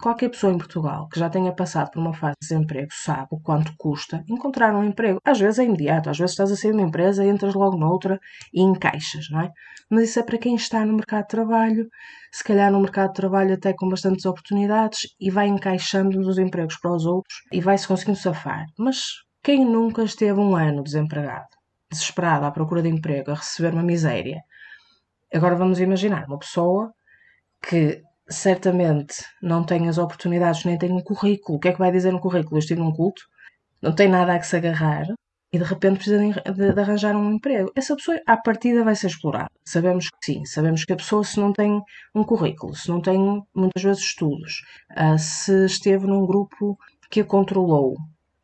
Qualquer 0.00 0.28
pessoa 0.28 0.52
em 0.52 0.58
Portugal 0.58 1.08
que 1.08 1.18
já 1.18 1.30
tenha 1.30 1.54
passado 1.54 1.90
por 1.90 2.00
uma 2.00 2.12
fase 2.12 2.34
de 2.40 2.48
desemprego 2.48 2.88
sabe 2.92 3.28
o 3.30 3.40
quanto 3.40 3.72
custa 3.78 4.22
encontrar 4.28 4.74
um 4.74 4.84
emprego. 4.84 5.18
Às 5.24 5.38
vezes 5.38 5.58
é 5.58 5.64
imediato, 5.64 6.10
às 6.10 6.18
vezes 6.18 6.32
estás 6.32 6.52
a 6.52 6.56
sair 6.56 6.72
de 6.72 6.78
uma 6.78 6.86
empresa, 6.86 7.24
entras 7.24 7.54
logo 7.54 7.78
noutra 7.78 8.18
e 8.52 8.60
encaixas, 8.60 9.28
não 9.30 9.40
é? 9.40 9.50
Mas 9.90 10.10
isso 10.10 10.20
é 10.20 10.22
para 10.22 10.38
quem 10.38 10.54
está 10.54 10.84
no 10.84 10.94
mercado 10.94 11.22
de 11.22 11.28
trabalho, 11.28 11.86
se 12.32 12.44
calhar 12.44 12.70
no 12.70 12.80
mercado 12.80 13.08
de 13.08 13.14
trabalho 13.14 13.54
até 13.54 13.72
com 13.72 13.88
bastantes 13.88 14.26
oportunidades 14.26 15.00
e 15.20 15.30
vai 15.30 15.46
encaixando 15.46 16.20
dos 16.20 16.38
empregos 16.38 16.76
para 16.78 16.94
os 16.94 17.06
outros 17.06 17.36
e 17.52 17.60
vai-se 17.60 17.88
conseguindo 17.88 18.18
safar. 18.18 18.66
Mas 18.78 18.98
quem 19.42 19.64
nunca 19.64 20.02
esteve 20.02 20.40
um 20.40 20.54
ano 20.56 20.82
desempregado, 20.82 21.46
desesperado 21.90 22.44
à 22.44 22.50
procura 22.50 22.82
de 22.82 22.88
emprego, 22.88 23.30
a 23.30 23.34
receber 23.34 23.72
uma 23.72 23.82
miséria? 23.82 24.40
Agora 25.32 25.54
vamos 25.54 25.80
imaginar 25.80 26.26
uma 26.26 26.38
pessoa 26.38 26.92
que 27.62 28.02
certamente 28.28 29.24
não 29.42 29.64
tem 29.64 29.88
as 29.88 29.98
oportunidades 29.98 30.64
nem 30.64 30.78
tem 30.78 30.92
um 30.92 31.02
currículo. 31.02 31.58
O 31.58 31.60
que 31.60 31.68
é 31.68 31.72
que 31.72 31.78
vai 31.78 31.92
dizer 31.92 32.12
no 32.12 32.20
currículo? 32.20 32.56
Eu 32.56 32.60
estive 32.60 32.80
num 32.80 32.92
culto, 32.92 33.22
não 33.82 33.94
tem 33.94 34.08
nada 34.08 34.34
a 34.34 34.38
que 34.38 34.46
se 34.46 34.56
agarrar 34.56 35.06
e 35.52 35.58
de 35.58 35.64
repente 35.64 35.96
precisa 35.96 36.18
de, 36.18 36.74
de, 36.74 36.80
arranjar 36.80 37.16
um 37.16 37.32
emprego. 37.32 37.70
Essa 37.74 37.94
pessoa, 37.94 38.20
à 38.26 38.36
partida, 38.36 38.84
vai 38.84 38.96
ser 38.96 39.06
explorada. 39.06 39.50
Sabemos 39.64 40.08
que 40.10 40.16
sim. 40.24 40.44
Sabemos 40.44 40.84
que 40.84 40.92
a 40.92 40.96
pessoa, 40.96 41.24
se 41.24 41.38
não 41.38 41.52
tem 41.52 41.80
um 42.14 42.24
currículo, 42.24 42.74
se 42.74 42.88
não 42.88 43.00
tem 43.00 43.18
muitas 43.54 43.82
vezes 43.82 44.02
estudos, 44.02 44.62
uh, 44.92 45.18
se 45.18 45.66
esteve 45.66 46.06
num 46.06 46.26
grupo 46.26 46.76
que 47.10 47.20
a 47.20 47.24
controlou 47.24 47.94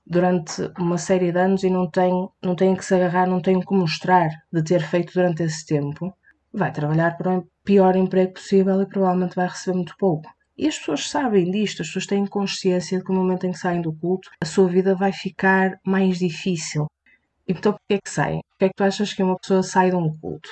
durante 0.07 0.71
uma 0.79 0.99
série 0.99 1.33
de 1.33 1.39
anos 1.39 1.65
e 1.65 1.71
não 1.71 1.91
tem, 1.91 2.13
não 2.43 2.55
tem 2.55 2.75
que 2.75 2.85
se 2.85 2.95
agarrar, 2.95 3.27
não 3.27 3.41
tem 3.41 3.57
o 3.57 3.61
que 3.61 3.75
mostrar 3.75 4.29
de 4.53 4.63
ter 4.63 4.83
feito 4.83 5.13
durante 5.15 5.43
esse 5.43 5.65
tempo, 5.67 6.13
vai 6.53 6.73
trabalhar 6.73 7.17
para 7.17 7.39
o 7.39 7.47
pior 7.65 7.97
emprego 7.97 8.35
possível 8.35 8.81
e 8.83 8.87
provavelmente 8.87 9.37
vai 9.37 9.49
receber 9.49 9.77
muito 9.77 9.97
pouco. 9.99 10.29
E 10.57 10.69
as 10.69 10.79
pessoas 10.79 11.09
sabem 11.09 11.51
disto, 11.51 11.83
as 11.83 11.89
pessoas 11.89 12.07
têm 12.07 12.27
consciência 12.27 12.99
de 12.99 13.05
que 13.05 13.13
no 13.13 13.21
momento 13.21 13.47
em 13.47 13.53
que 13.53 13.59
saem 13.59 13.81
do 13.81 13.93
culto, 13.93 14.29
a 14.41 14.45
sua 14.45 14.69
vida 14.69 14.95
vai 14.95 15.13
ficar 15.13 15.79
mais 15.85 16.19
difícil. 16.19 16.87
Então, 17.49 17.73
porquê 17.73 17.95
é 17.95 17.99
que 17.99 18.11
saem? 18.11 18.41
Porquê 18.51 18.65
é 18.67 18.69
que 18.69 18.75
tu 18.77 18.85
achas 18.85 19.13
que 19.13 19.23
uma 19.23 19.39
pessoa 19.39 19.63
sai 19.63 19.91
de 19.91 19.97
um 19.97 20.17
culto? 20.19 20.49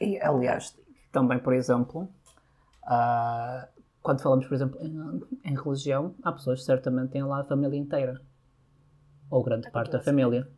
E, 0.00 0.20
aliás, 0.20 0.76
também, 1.10 1.38
por 1.38 1.54
exemplo, 1.54 2.08
uh, 2.84 3.66
quando 4.02 4.20
falamos, 4.20 4.46
por 4.46 4.54
exemplo, 4.54 4.78
em, 4.80 5.50
em, 5.50 5.54
religião, 5.54 6.14
há 6.22 6.32
pessoas 6.32 6.60
que 6.60 6.66
certamente 6.66 7.10
têm 7.10 7.22
lá 7.22 7.40
a 7.40 7.44
família 7.44 7.78
inteira. 7.78 8.20
Ou 9.30 9.42
grande 9.42 9.70
parte 9.70 9.92
da 9.92 10.00
família. 10.00 10.48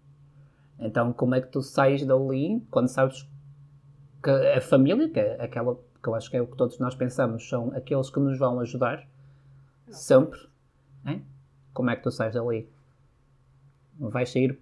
Então, 0.79 1.12
como 1.12 1.35
é 1.35 1.40
que 1.40 1.48
tu 1.48 1.62
sais 1.62 2.05
dali 2.05 2.66
quando 2.70 2.88
sabes 2.88 3.29
que 4.23 4.31
a 4.31 4.61
família, 4.61 5.09
que 5.09 5.21
é 5.21 5.43
aquela 5.43 5.77
que 6.03 6.09
eu 6.09 6.15
acho 6.15 6.31
que 6.31 6.37
é 6.37 6.43
o 6.43 6.47
que 6.47 6.57
todos 6.57 6.79
nós 6.79 6.95
pensamos, 6.95 7.49
são 7.49 7.73
aqueles 7.75 8.11
que 8.11 8.19
nos 8.19 8.39
vão 8.39 8.59
ajudar 8.61 9.07
sempre. 9.89 10.39
Hein? 11.07 11.25
Como 11.73 11.91
é 11.91 11.97
que 11.97 12.03
tu 12.03 12.11
sais 12.11 12.35
dali? 12.35 12.69
Vais 13.99 14.31
sair 14.31 14.59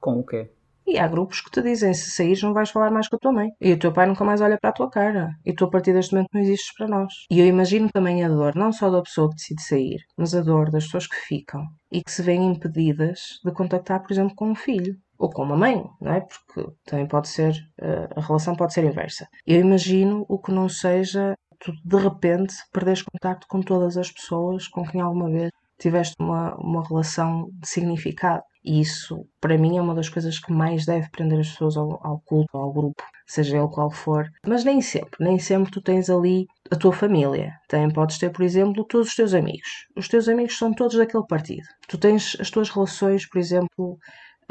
com 0.00 0.18
o 0.18 0.24
quê? 0.24 0.50
E 0.86 0.98
há 0.98 1.06
grupos 1.06 1.40
que 1.40 1.50
te 1.50 1.62
dizem: 1.62 1.92
se 1.92 2.10
saís, 2.10 2.42
não 2.42 2.54
vais 2.54 2.70
falar 2.70 2.90
mais 2.90 3.08
com 3.08 3.16
a 3.16 3.18
tua 3.18 3.32
mãe. 3.32 3.50
E 3.60 3.72
o 3.72 3.78
teu 3.78 3.92
pai 3.92 4.06
nunca 4.06 4.24
mais 4.24 4.40
olha 4.40 4.58
para 4.58 4.70
a 4.70 4.72
tua 4.72 4.90
cara. 4.90 5.30
E 5.44 5.52
tu, 5.52 5.64
a 5.66 5.70
partir 5.70 5.92
deste 5.92 6.14
momento, 6.14 6.30
não 6.32 6.40
existes 6.40 6.74
para 6.74 6.88
nós. 6.88 7.12
E 7.30 7.38
eu 7.38 7.46
imagino 7.46 7.88
também 7.92 8.24
a 8.24 8.28
dor, 8.28 8.56
não 8.56 8.72
só 8.72 8.90
da 8.90 9.02
pessoa 9.02 9.28
que 9.28 9.36
decide 9.36 9.62
sair, 9.62 9.98
mas 10.16 10.34
a 10.34 10.40
dor 10.40 10.70
das 10.70 10.84
pessoas 10.84 11.06
que 11.06 11.16
ficam 11.16 11.64
e 11.92 12.02
que 12.02 12.10
se 12.10 12.22
veem 12.22 12.50
impedidas 12.50 13.20
de 13.44 13.52
contactar, 13.52 14.02
por 14.02 14.10
exemplo, 14.10 14.34
com 14.34 14.50
um 14.50 14.54
filho 14.54 14.96
ou 15.20 15.28
com 15.28 15.42
uma 15.42 15.56
mãe, 15.56 15.84
não 16.00 16.12
é? 16.12 16.20
Porque 16.22 16.72
também 16.86 17.06
pode 17.06 17.28
ser, 17.28 17.54
eh, 17.78 18.08
a 18.16 18.20
relação 18.22 18.56
pode 18.56 18.72
ser 18.72 18.84
inversa. 18.84 19.28
Eu 19.46 19.60
imagino 19.60 20.24
o 20.28 20.38
que 20.38 20.50
não 20.50 20.66
seja 20.66 21.34
tu 21.60 21.72
de 21.84 21.96
repente 21.96 22.54
perderes 22.72 23.02
contacto 23.02 23.46
com 23.46 23.60
todas 23.60 23.98
as 23.98 24.10
pessoas 24.10 24.66
com 24.66 24.82
quem 24.82 25.02
alguma 25.02 25.28
vez 25.28 25.50
tiveste 25.78 26.14
uma, 26.18 26.54
uma 26.56 26.86
relação 26.86 27.50
de 27.52 27.68
significado. 27.68 28.42
E 28.64 28.80
isso, 28.80 29.26
para 29.40 29.56
mim, 29.56 29.78
é 29.78 29.82
uma 29.82 29.94
das 29.94 30.08
coisas 30.08 30.38
que 30.38 30.52
mais 30.52 30.84
deve 30.84 31.10
prender 31.10 31.40
as 31.40 31.48
pessoas 31.48 31.76
ao, 31.76 32.06
ao 32.06 32.20
culto, 32.20 32.56
ao 32.56 32.70
grupo, 32.72 33.02
seja 33.26 33.56
ele 33.56 33.68
qual 33.68 33.90
for. 33.90 34.26
Mas 34.46 34.64
nem 34.64 34.82
sempre, 34.82 35.24
nem 35.24 35.38
sempre 35.38 35.70
tu 35.70 35.80
tens 35.80 36.10
ali 36.10 36.46
a 36.70 36.76
tua 36.76 36.92
família. 36.92 37.54
Também 37.68 37.90
podes 37.90 38.18
ter, 38.18 38.30
por 38.30 38.42
exemplo, 38.42 38.84
todos 38.84 39.08
os 39.08 39.14
teus 39.14 39.32
amigos. 39.32 39.86
Os 39.96 40.08
teus 40.08 40.28
amigos 40.28 40.58
são 40.58 40.74
todos 40.74 40.96
daquele 40.96 41.26
partido. 41.26 41.66
Tu 41.88 41.96
tens 41.96 42.36
as 42.38 42.50
tuas 42.50 42.68
relações, 42.68 43.26
por 43.26 43.38
exemplo, 43.38 43.98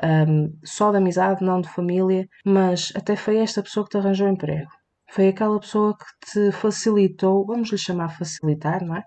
um, 0.04 0.54
só 0.64 0.92
de 0.92 0.98
amizade, 0.98 1.44
não 1.44 1.62
de 1.62 1.70
família, 1.70 2.28
mas 2.46 2.92
até 2.96 3.16
foi 3.16 3.38
esta 3.38 3.64
pessoa 3.64 3.86
que 3.86 3.92
te 3.92 3.98
arranjou 3.98 4.28
emprego. 4.28 4.70
Foi 5.12 5.30
aquela 5.30 5.60
pessoa 5.60 5.96
que 5.98 6.32
te 6.32 6.52
facilitou, 6.52 7.46
vamos 7.46 7.72
lhe 7.72 7.78
chamar 7.78 8.10
facilitar, 8.10 8.84
não 8.86 8.96
é? 8.96 9.04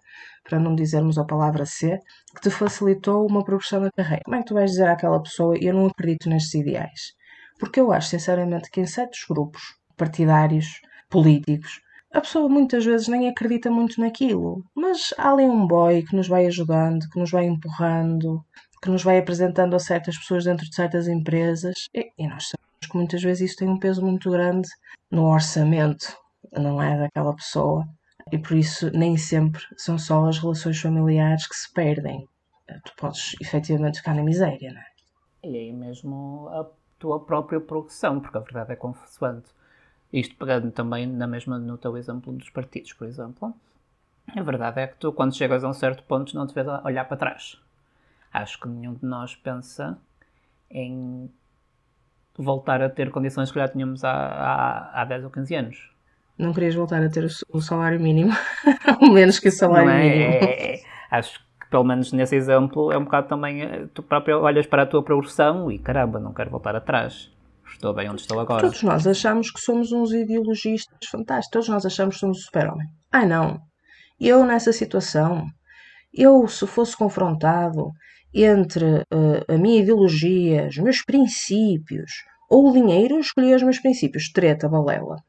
Para 0.49 0.59
não 0.59 0.75
dizermos 0.75 1.17
a 1.17 1.25
palavra 1.25 1.65
ser, 1.65 1.99
que 2.35 2.43
te 2.43 2.51
facilitou 2.51 3.27
uma 3.27 3.45
progressão 3.45 3.81
na 3.81 3.91
carreira. 3.91 4.23
Como 4.25 4.37
é 4.37 4.41
que 4.41 4.47
tu 4.47 4.55
vais 4.55 4.73
dizer 4.73 4.89
àquela 4.89 5.23
pessoa, 5.23 5.55
eu 5.61 5.73
não 5.73 5.87
acredito 5.87 6.29
nestes 6.29 6.55
ideais? 6.55 7.01
Porque 7.59 7.81
eu 7.81 7.93
acho, 7.93 8.09
sinceramente, 8.09 8.69
que 8.71 8.81
em 8.81 8.87
certos 8.87 9.21
grupos 9.29 9.63
partidários, 9.97 10.81
políticos, 11.09 11.81
a 12.13 12.21
pessoa 12.21 12.49
muitas 12.49 12.85
vezes 12.85 13.09
nem 13.09 13.29
acredita 13.29 13.71
muito 13.71 14.01
naquilo, 14.01 14.65
mas 14.75 15.15
há 15.17 15.31
ali 15.31 15.45
um 15.45 15.67
boy 15.67 16.03
que 16.03 16.17
nos 16.17 16.29
vai 16.29 16.47
ajudando, 16.47 17.09
que 17.11 17.19
nos 17.19 17.31
vai 17.31 17.47
empurrando, 17.47 18.45
que 18.83 18.91
nos 18.91 19.05
vai 19.05 19.17
apresentando 19.19 19.77
a 19.77 19.79
certas 19.79 20.19
pessoas 20.19 20.45
dentro 20.45 20.69
de 20.69 20.75
certas 20.75 21.07
empresas 21.07 21.87
e, 21.95 22.13
e 22.19 22.27
nós 22.27 22.49
sabemos 22.49 22.91
que 22.91 22.97
muitas 22.97 23.23
vezes 23.23 23.51
isso 23.51 23.59
tem 23.59 23.69
um 23.69 23.79
peso 23.79 24.05
muito 24.05 24.29
grande 24.29 24.69
no 25.09 25.27
orçamento, 25.27 26.17
não 26.53 26.83
é? 26.83 26.99
Daquela 26.99 27.35
pessoa 27.35 27.87
e 28.33 28.39
por 28.39 28.57
isso 28.57 28.91
nem 28.91 29.17
sempre 29.17 29.63
são 29.77 29.97
só 29.97 30.27
as 30.27 30.39
relações 30.39 30.81
familiares 30.81 31.47
que 31.47 31.55
se 31.55 31.73
perdem. 31.73 32.29
Tu 32.85 32.93
podes 32.97 33.37
efetivamente 33.41 33.99
ficar 33.99 34.15
na 34.15 34.23
miséria, 34.23 34.73
não 34.73 34.81
é? 34.81 34.87
E 35.45 35.57
aí 35.57 35.73
mesmo 35.73 36.49
a 36.49 36.67
tua 36.99 37.21
própria 37.21 37.61
progressão, 37.61 38.21
porque 38.21 38.37
a 38.37 38.41
verdade 38.41 38.73
é 38.73 38.77
consoante. 38.77 39.51
Isto 40.13 40.35
pegando 40.37 40.71
também 40.71 41.07
na 41.07 41.27
mesma 41.27 41.59
no 41.59 41.79
teu 41.79 41.97
exemplo 41.97 42.33
dos 42.33 42.51
partidos, 42.51 42.93
por 42.93 43.07
exemplo. 43.07 43.55
A 44.35 44.43
verdade 44.43 44.81
é 44.81 44.87
que 44.87 44.97
tu, 44.97 45.13
quando 45.13 45.35
chegas 45.35 45.65
a 45.65 45.69
um 45.69 45.73
certo 45.73 46.03
ponto, 46.05 46.35
não 46.35 46.47
te 46.47 46.55
vês 46.55 46.67
a 46.67 46.83
olhar 46.85 47.05
para 47.07 47.17
trás. 47.17 47.62
Acho 48.33 48.59
que 48.61 48.69
nenhum 48.69 48.95
de 48.95 49.05
nós 49.05 49.37
pensa 49.37 49.99
em 50.71 51.31
voltar 52.37 52.81
a 52.83 52.89
ter 52.89 53.11
condições 53.11 53.51
que 53.51 53.59
já 53.59 53.69
tínhamos 53.69 54.05
há, 54.05 54.11
há, 54.11 55.03
há 55.03 55.05
10 55.05 55.25
ou 55.25 55.31
15 55.31 55.55
anos. 55.55 55.93
Não 56.39 56.53
querias 56.53 56.75
voltar 56.75 57.03
a 57.03 57.11
ter 57.11 57.29
o 57.51 57.61
salário 57.61 58.01
mínimo? 58.01 58.33
Ou 59.01 59.13
menos 59.13 59.39
que 59.39 59.49
o 59.49 59.53
salário 59.53 59.91
é, 59.91 60.03
mínimo. 60.03 60.33
É, 60.33 60.75
é, 60.75 60.83
acho 61.11 61.39
que 61.39 61.67
pelo 61.71 61.85
menos 61.85 62.11
nesse 62.13 62.35
exemplo 62.35 62.91
é 62.91 62.99
um 62.99 63.05
bocado 63.05 63.29
também 63.29 63.63
eh, 63.63 63.87
tu 63.95 64.03
próprio 64.03 64.41
olhas 64.41 64.67
para 64.67 64.83
a 64.83 64.87
tua 64.87 65.03
progressão 65.03 65.71
e 65.71 65.79
caramba, 65.79 66.19
não 66.19 66.33
quero 66.33 66.51
voltar 66.51 66.75
atrás. 66.75 67.31
Estou 67.67 67.95
bem 67.95 68.11
onde 68.11 68.21
estou 68.23 68.39
agora. 68.41 68.63
Todos 68.63 68.83
nós 68.83 69.07
achamos 69.07 69.51
que 69.51 69.61
somos 69.61 69.93
uns 69.93 70.13
ideologistas 70.13 71.09
fantásticos. 71.11 71.51
Todos 71.51 71.69
nós 71.69 71.87
achamos 71.87 72.15
que 72.17 72.21
somos 72.21 72.39
o 72.39 72.43
super-homem. 72.43 72.87
Ai 73.11 73.27
não. 73.27 73.61
Eu 74.21 74.45
nessa 74.45 74.73
situação, 74.73 75.47
eu 76.13 76.47
se 76.47 76.67
fosse 76.67 76.97
confrontado 76.97 77.91
entre 78.35 78.85
uh, 78.85 79.45
a 79.53 79.59
minha 79.59 79.81
ideologia, 79.81 80.67
os 80.69 80.79
meus 80.79 81.03
princípios 81.03 82.25
ou 82.49 82.69
o 82.69 82.73
dinheiro, 82.73 83.15
eu 83.15 83.21
escolhi 83.21 83.55
os 83.55 83.63
meus 83.63 83.79
princípios. 83.79 84.31
Treta, 84.31 84.69
balela. 84.69 85.23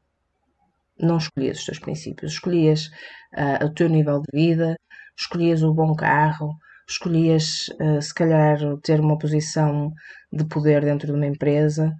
Não 0.98 1.16
escolhias 1.16 1.58
os 1.58 1.64
teus 1.64 1.78
princípios, 1.78 2.32
escolhias 2.32 2.86
uh, 3.34 3.64
o 3.64 3.74
teu 3.74 3.88
nível 3.88 4.20
de 4.20 4.28
vida, 4.32 4.76
escolhias 5.16 5.62
o 5.62 5.74
bom 5.74 5.94
carro, 5.94 6.54
escolhias, 6.88 7.68
uh, 7.80 8.00
se 8.00 8.14
calhar, 8.14 8.58
ter 8.82 9.00
uma 9.00 9.18
posição 9.18 9.92
de 10.32 10.44
poder 10.44 10.84
dentro 10.84 11.06
de 11.06 11.12
uma 11.12 11.26
empresa, 11.26 11.92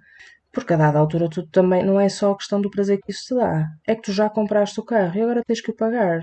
porque 0.51 0.73
a 0.73 0.77
dada 0.77 0.99
altura 0.99 1.29
tu 1.29 1.45
também 1.47 1.83
não 1.83 1.99
é 1.99 2.07
só 2.07 2.31
a 2.31 2.37
questão 2.37 2.61
do 2.61 2.69
prazer 2.69 2.99
que 3.03 3.11
isso 3.11 3.25
te 3.27 3.35
dá, 3.35 3.67
é 3.85 3.95
que 3.95 4.03
tu 4.03 4.13
já 4.13 4.29
compraste 4.29 4.79
o 4.79 4.85
carro 4.85 5.17
e 5.17 5.21
agora 5.21 5.43
tens 5.45 5.61
que 5.61 5.71
o 5.71 5.75
pagar 5.75 6.21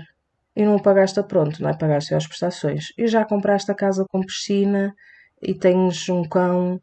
e 0.55 0.63
não 0.63 0.77
pagaste 0.79 1.19
a 1.19 1.23
pronto, 1.23 1.61
não 1.61 1.69
é? 1.69 1.77
Pagaste 1.77 2.13
as 2.13 2.27
prestações. 2.27 2.87
E 2.97 3.07
já 3.07 3.25
compraste 3.25 3.71
a 3.71 3.75
casa 3.75 4.05
com 4.09 4.21
piscina 4.21 4.93
e 5.41 5.53
tens 5.53 6.07
um 6.09 6.23
cão 6.23 6.79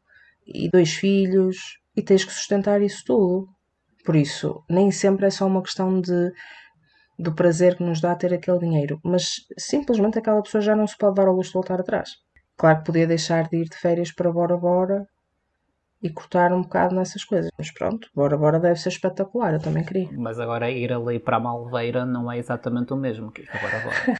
e 0.46 0.68
dois 0.68 0.92
filhos 0.92 1.56
e 1.96 2.02
tens 2.02 2.24
que 2.24 2.33
sustentar 2.33 2.83
isso 2.83 3.02
tudo. 3.06 3.48
Por 4.04 4.16
isso, 4.16 4.64
nem 4.68 4.90
sempre 4.90 5.26
é 5.26 5.30
só 5.30 5.46
uma 5.46 5.62
questão 5.62 6.00
de 6.00 6.33
do 7.18 7.35
prazer 7.35 7.76
que 7.76 7.83
nos 7.83 8.00
dá 8.00 8.14
ter 8.14 8.33
aquele 8.33 8.59
dinheiro, 8.59 8.98
mas 9.04 9.40
simplesmente 9.59 10.18
aquela 10.18 10.42
pessoa 10.42 10.62
já 10.62 10.74
não 10.74 10.87
se 10.87 10.96
pode 10.96 11.16
dar 11.16 11.28
ao 11.28 11.35
luxo 11.35 11.50
de 11.50 11.54
voltar 11.54 11.78
atrás. 11.78 12.09
Claro 12.56 12.78
que 12.78 12.87
podia 12.87 13.06
deixar 13.06 13.46
de 13.46 13.59
ir 13.59 13.68
de 13.68 13.76
férias 13.76 14.11
para 14.11 14.33
Bora 14.33 14.56
Bora 14.56 15.06
e 16.02 16.10
cortar 16.10 16.52
um 16.52 16.62
bocado 16.62 16.94
nessas 16.94 17.24
coisas. 17.24 17.50
Mas 17.58 17.70
pronto, 17.70 18.08
Bora 18.14 18.36
Bora 18.36 18.58
deve 18.58 18.78
ser 18.78 18.88
espetacular, 18.88 19.54
eu 19.54 19.60
também 19.60 19.84
queria. 19.84 20.08
Mas 20.12 20.38
agora 20.38 20.70
ir 20.70 20.92
ali 20.92 21.18
para 21.18 21.36
a 21.36 21.40
Malveira 21.40 22.06
não 22.06 22.30
é 22.30 22.38
exatamente 22.38 22.92
o 22.92 22.96
mesmo 22.96 23.30
que 23.30 23.42
ir 23.42 23.46
para 23.46 23.60
Bora 23.60 23.80
Bora. 23.80 24.18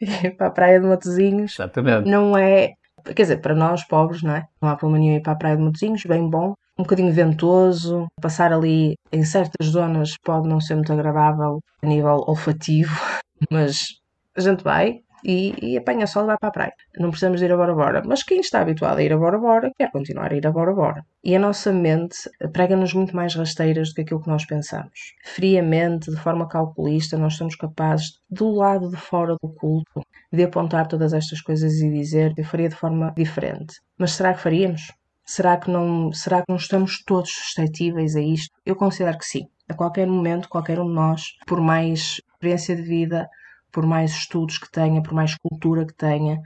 ir 0.00 0.30
para 0.36 0.46
a 0.46 0.50
Praia 0.50 0.80
de 0.80 0.86
Matosinhos 0.86 1.52
exatamente. 1.54 2.08
não 2.08 2.36
é... 2.36 2.74
Quer 3.04 3.22
dizer, 3.22 3.40
para 3.40 3.54
nós 3.54 3.84
pobres, 3.84 4.22
não 4.22 4.34
é? 4.34 4.46
Não 4.60 4.68
há 4.68 4.76
problema 4.76 5.02
nenhum 5.02 5.16
ir 5.16 5.22
para 5.22 5.32
a 5.32 5.36
Praia 5.36 5.56
de 5.56 5.62
Matosinhos, 5.62 6.02
bem 6.04 6.28
bom. 6.28 6.52
Um 6.78 6.82
bocadinho 6.82 7.12
ventoso, 7.12 8.06
passar 8.20 8.52
ali 8.52 8.94
em 9.10 9.24
certas 9.24 9.68
zonas 9.68 10.14
pode 10.22 10.46
não 10.46 10.60
ser 10.60 10.74
muito 10.74 10.92
agradável 10.92 11.60
a 11.82 11.86
nível 11.86 12.22
olfativo, 12.26 12.94
mas 13.50 13.98
a 14.36 14.40
gente 14.40 14.62
vai, 14.62 15.00
e, 15.24 15.54
e 15.60 15.76
apanha 15.76 16.06
sol 16.06 16.24
e 16.24 16.26
vai 16.26 16.38
para 16.38 16.48
a 16.48 16.52
praia. 16.52 16.72
Não 16.98 17.10
precisamos 17.10 17.42
ir 17.42 17.52
a 17.52 17.56
Bora 17.56 17.74
Bora. 17.74 18.02
Mas 18.04 18.22
quem 18.22 18.40
está 18.40 18.60
habituado 18.60 18.98
a 18.98 19.02
ir 19.02 19.12
a 19.12 19.16
Bora 19.16 19.38
Bora 19.38 19.70
quer 19.76 19.90
continuar 19.90 20.32
a 20.32 20.36
ir 20.36 20.46
a 20.46 20.52
Bora 20.52 20.72
Bora. 20.72 21.04
E 21.22 21.34
a 21.34 21.38
nossa 21.38 21.72
mente 21.72 22.16
prega-nos 22.52 22.94
muito 22.94 23.14
mais 23.14 23.34
rasteiras 23.34 23.88
do 23.88 23.94
que 23.96 24.00
aquilo 24.02 24.22
que 24.22 24.28
nós 24.28 24.44
pensamos. 24.44 25.14
Friamente, 25.24 26.10
de 26.10 26.16
forma 26.16 26.48
calculista, 26.48 27.18
nós 27.18 27.34
somos 27.34 27.56
capazes, 27.56 28.12
do 28.30 28.50
lado 28.50 28.90
de 28.90 28.96
fora 28.96 29.36
do 29.42 29.48
culto, 29.48 30.00
de 30.32 30.44
apontar 30.44 30.86
todas 30.86 31.12
estas 31.12 31.40
coisas 31.40 31.74
e 31.74 31.90
dizer 31.90 32.32
eu 32.36 32.44
faria 32.44 32.68
de 32.68 32.74
forma 32.74 33.12
diferente. 33.16 33.74
Mas 33.98 34.12
será 34.12 34.34
que 34.34 34.40
faríamos? 34.40 34.92
Será 35.24 35.58
que 35.58 35.70
não, 35.70 36.10
será 36.12 36.38
que 36.38 36.46
não 36.48 36.56
estamos 36.56 37.02
todos 37.04 37.30
suscetíveis 37.30 38.16
a 38.16 38.20
isto? 38.20 38.50
Eu 38.64 38.74
considero 38.74 39.18
que 39.18 39.26
sim. 39.26 39.46
A 39.68 39.74
qualquer 39.74 40.06
momento, 40.06 40.48
qualquer 40.48 40.80
um 40.80 40.86
de 40.86 40.94
nós, 40.94 41.22
por 41.46 41.60
mais 41.60 42.18
experiência 42.32 42.74
de 42.74 42.82
vida, 42.82 43.28
por 43.72 43.86
mais 43.86 44.12
estudos 44.12 44.58
que 44.58 44.70
tenha, 44.70 45.02
por 45.02 45.12
mais 45.12 45.34
cultura 45.36 45.86
que 45.86 45.94
tenha, 45.94 46.40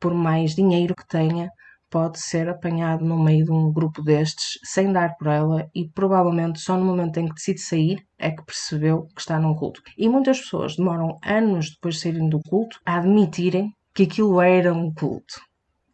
por 0.00 0.14
mais 0.14 0.54
dinheiro 0.54 0.94
que 0.94 1.06
tenha, 1.06 1.50
pode 1.90 2.20
ser 2.20 2.48
apanhado 2.48 3.04
no 3.04 3.18
meio 3.18 3.44
de 3.44 3.52
um 3.52 3.72
grupo 3.72 4.02
destes 4.02 4.58
sem 4.64 4.92
dar 4.92 5.16
por 5.16 5.28
ela 5.28 5.68
e 5.74 5.88
provavelmente 5.88 6.60
só 6.60 6.76
no 6.76 6.84
momento 6.84 7.18
em 7.18 7.26
que 7.28 7.34
decide 7.34 7.60
sair 7.60 8.06
é 8.18 8.30
que 8.30 8.44
percebeu 8.44 9.06
que 9.14 9.20
está 9.20 9.38
num 9.38 9.54
culto. 9.54 9.80
E 9.96 10.08
muitas 10.08 10.40
pessoas 10.40 10.76
demoram 10.76 11.16
anos 11.24 11.70
depois 11.70 11.94
de 11.94 12.00
saírem 12.02 12.28
do 12.28 12.40
culto 12.48 12.78
a 12.84 12.96
admitirem 12.96 13.72
que 13.94 14.02
aquilo 14.02 14.40
era 14.40 14.74
um 14.74 14.92
culto. 14.92 15.40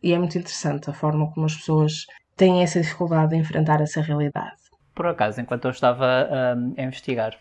E 0.03 0.13
é 0.13 0.19
muito 0.19 0.37
interessante 0.37 0.91
a 0.91 0.93
forma 0.93 1.31
como 1.33 1.47
as 1.47 1.55
pessoas 1.55 2.05
têm 2.37 2.63
essa 2.63 2.81
dificuldade 2.81 3.31
de 3.31 3.37
enfrentar 3.37 3.81
essa 3.81 4.01
realidade. 4.01 4.57
Por 4.95 5.07
acaso, 5.07 5.41
enquanto 5.41 5.67
eu 5.67 5.71
estava 5.71 6.29
um, 6.57 6.75
a 6.77 6.83
investigar 6.83 7.39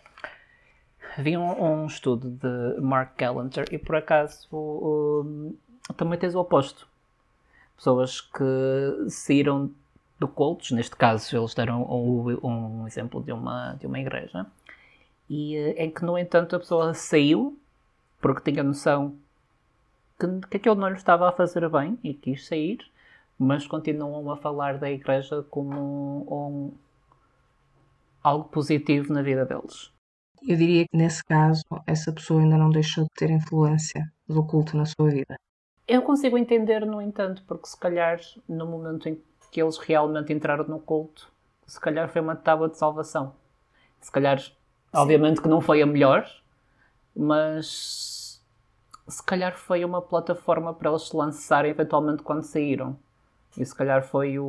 vi 1.18 1.36
um, 1.36 1.82
um, 1.82 1.86
estudo 1.86 2.30
de 2.30 2.80
Mark 2.80 3.16
Gallagher 3.18 3.66
e 3.70 3.78
por 3.78 3.96
acaso 3.96 4.48
também 5.96 6.18
tens 6.18 6.34
o 6.34 6.40
oposto. 6.40 6.88
Pessoas 7.76 8.20
que 8.20 9.10
saíram 9.10 9.70
do 10.18 10.28
cultos, 10.28 10.70
neste 10.70 10.94
caso 10.94 11.36
eles 11.36 11.52
deram 11.54 11.82
um, 11.82 12.38
um, 12.46 12.86
exemplo 12.86 13.22
de 13.22 13.32
uma, 13.32 13.74
de 13.74 13.86
uma 13.86 13.98
igreja, 13.98 14.46
e 15.28 15.56
eh, 15.56 15.84
em 15.84 15.90
que 15.90 16.04
no 16.04 16.16
entanto 16.16 16.54
a 16.54 16.60
pessoa 16.60 16.94
saiu 16.94 17.58
porque 18.20 18.52
tinha 18.52 18.62
noção 18.62 19.16
que, 20.18 20.26
que 20.48 20.56
aquilo 20.58 20.76
não 20.76 20.88
lhe 20.88 20.94
estava 20.94 21.28
a 21.28 21.32
fazer 21.32 21.68
bem 21.68 21.98
e 22.04 22.14
quis 22.14 22.46
sair, 22.46 22.78
mas 23.36 23.66
continuam 23.66 24.30
a 24.30 24.36
falar 24.36 24.78
da 24.78 24.88
igreja 24.90 25.44
como 25.50 26.26
um, 26.30 26.72
algo 28.22 28.48
positivo 28.48 29.12
na 29.12 29.22
vida 29.22 29.44
deles. 29.44 29.91
Eu 30.46 30.56
diria 30.56 30.84
que 30.88 30.96
nesse 30.96 31.22
caso, 31.24 31.62
essa 31.86 32.12
pessoa 32.12 32.40
ainda 32.40 32.56
não 32.58 32.70
deixou 32.70 33.04
de 33.04 33.10
ter 33.14 33.30
influência 33.30 34.10
do 34.28 34.44
culto 34.44 34.76
na 34.76 34.84
sua 34.84 35.08
vida. 35.08 35.36
Eu 35.86 36.02
consigo 36.02 36.36
entender, 36.36 36.84
no 36.84 37.00
entanto, 37.00 37.42
porque 37.46 37.68
se 37.68 37.78
calhar 37.78 38.20
no 38.48 38.66
momento 38.66 39.08
em 39.08 39.22
que 39.50 39.62
eles 39.62 39.78
realmente 39.78 40.32
entraram 40.32 40.64
no 40.64 40.80
culto, 40.80 41.30
se 41.66 41.78
calhar 41.80 42.08
foi 42.08 42.20
uma 42.20 42.34
tábua 42.34 42.68
de 42.68 42.76
salvação. 42.76 43.34
Se 44.00 44.10
calhar, 44.10 44.40
Sim. 44.40 44.52
obviamente 44.92 45.40
que 45.40 45.48
não 45.48 45.60
foi 45.60 45.80
a 45.80 45.86
melhor, 45.86 46.28
mas 47.14 48.42
se 49.06 49.22
calhar 49.22 49.56
foi 49.56 49.84
uma 49.84 50.02
plataforma 50.02 50.74
para 50.74 50.90
eles 50.90 51.02
se 51.08 51.16
lançarem 51.16 51.70
eventualmente 51.70 52.22
quando 52.22 52.42
saíram. 52.42 52.98
E 53.56 53.64
se 53.64 53.74
calhar 53.74 54.02
foi 54.02 54.38
o, 54.38 54.44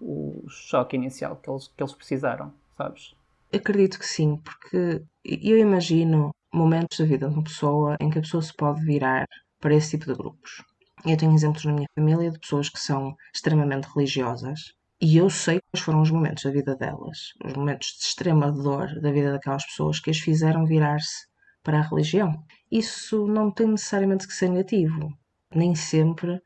o 0.00 0.44
choque 0.48 0.96
inicial 0.96 1.36
que 1.36 1.50
eles, 1.50 1.68
que 1.68 1.82
eles 1.82 1.94
precisaram, 1.94 2.52
sabes? 2.76 3.16
Acredito 3.54 3.98
que 3.98 4.06
sim, 4.06 4.38
porque 4.38 5.02
eu 5.24 5.58
imagino 5.58 6.34
momentos 6.52 6.98
da 6.98 7.04
vida 7.04 7.28
de 7.28 7.34
uma 7.34 7.44
pessoa 7.44 7.96
em 8.00 8.08
que 8.08 8.18
a 8.18 8.22
pessoa 8.22 8.42
se 8.42 8.54
pode 8.54 8.82
virar 8.84 9.26
para 9.60 9.74
esse 9.74 9.90
tipo 9.90 10.06
de 10.06 10.16
grupos. 10.16 10.62
Eu 11.04 11.16
tenho 11.16 11.34
exemplos 11.34 11.64
na 11.64 11.72
minha 11.72 11.88
família 11.94 12.30
de 12.30 12.38
pessoas 12.38 12.68
que 12.68 12.80
são 12.80 13.14
extremamente 13.34 13.88
religiosas 13.94 14.72
e 15.00 15.16
eu 15.16 15.28
sei 15.28 15.60
quais 15.70 15.84
foram 15.84 16.00
os 16.00 16.10
momentos 16.10 16.44
da 16.44 16.50
vida 16.50 16.76
delas, 16.76 17.32
os 17.44 17.54
momentos 17.54 17.88
de 17.98 18.04
extrema 18.04 18.52
dor 18.52 19.00
da 19.00 19.10
vida 19.10 19.32
daquelas 19.32 19.66
pessoas 19.66 20.00
que 20.00 20.10
as 20.10 20.18
fizeram 20.18 20.64
virar-se 20.64 21.26
para 21.62 21.78
a 21.78 21.82
religião. 21.82 22.32
Isso 22.70 23.26
não 23.26 23.50
tem 23.50 23.66
necessariamente 23.66 24.26
que 24.26 24.32
ser 24.32 24.48
negativo. 24.48 25.12
Nem 25.54 25.74
sempre 25.74 26.40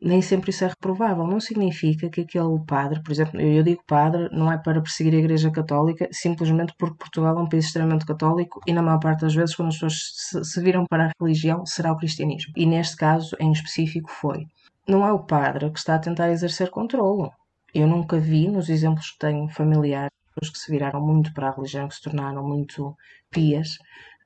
nem 0.00 0.22
sempre 0.22 0.50
isso 0.50 0.64
é 0.64 0.68
reprovável. 0.68 1.26
Não 1.26 1.40
significa 1.40 2.08
que 2.08 2.20
aquele 2.20 2.58
padre, 2.66 3.02
por 3.02 3.10
exemplo, 3.10 3.40
eu 3.40 3.62
digo 3.62 3.82
padre, 3.86 4.28
não 4.30 4.50
é 4.50 4.56
para 4.56 4.80
perseguir 4.80 5.14
a 5.14 5.18
Igreja 5.18 5.50
Católica, 5.50 6.08
simplesmente 6.12 6.72
porque 6.78 6.98
Portugal 6.98 7.36
é 7.36 7.42
um 7.42 7.48
país 7.48 7.66
extremamente 7.66 8.06
católico 8.06 8.60
e, 8.66 8.72
na 8.72 8.82
maior 8.82 9.00
parte 9.00 9.22
das 9.22 9.34
vezes, 9.34 9.56
quando 9.56 9.68
as 9.68 9.74
pessoas 9.74 10.48
se, 10.48 10.60
viram 10.62 10.84
para 10.88 11.06
a 11.06 11.12
religião, 11.20 11.66
será 11.66 11.92
o 11.92 11.96
cristianismo. 11.96 12.52
E 12.56 12.64
neste 12.64 12.96
caso, 12.96 13.36
em 13.40 13.50
específico, 13.50 14.10
foi. 14.10 14.46
Não 14.86 15.06
é 15.06 15.12
o 15.12 15.24
padre 15.24 15.70
que 15.70 15.78
está 15.78 15.96
a 15.96 15.98
tentar 15.98 16.30
exercer 16.30 16.70
controle. 16.70 17.30
Eu 17.74 17.86
nunca 17.86 18.18
vi, 18.18 18.48
nos 18.48 18.68
exemplos 18.68 19.10
que 19.10 19.18
tenho 19.18 19.48
familiares, 19.48 20.10
pessoas 20.34 20.52
que 20.52 20.58
se 20.64 20.70
viraram 20.70 21.00
muito 21.04 21.32
para 21.34 21.48
a 21.48 21.54
religião, 21.54 21.88
que 21.88 21.94
se 21.96 22.02
tornaram 22.02 22.46
muito 22.46 22.96
pias, 23.30 23.76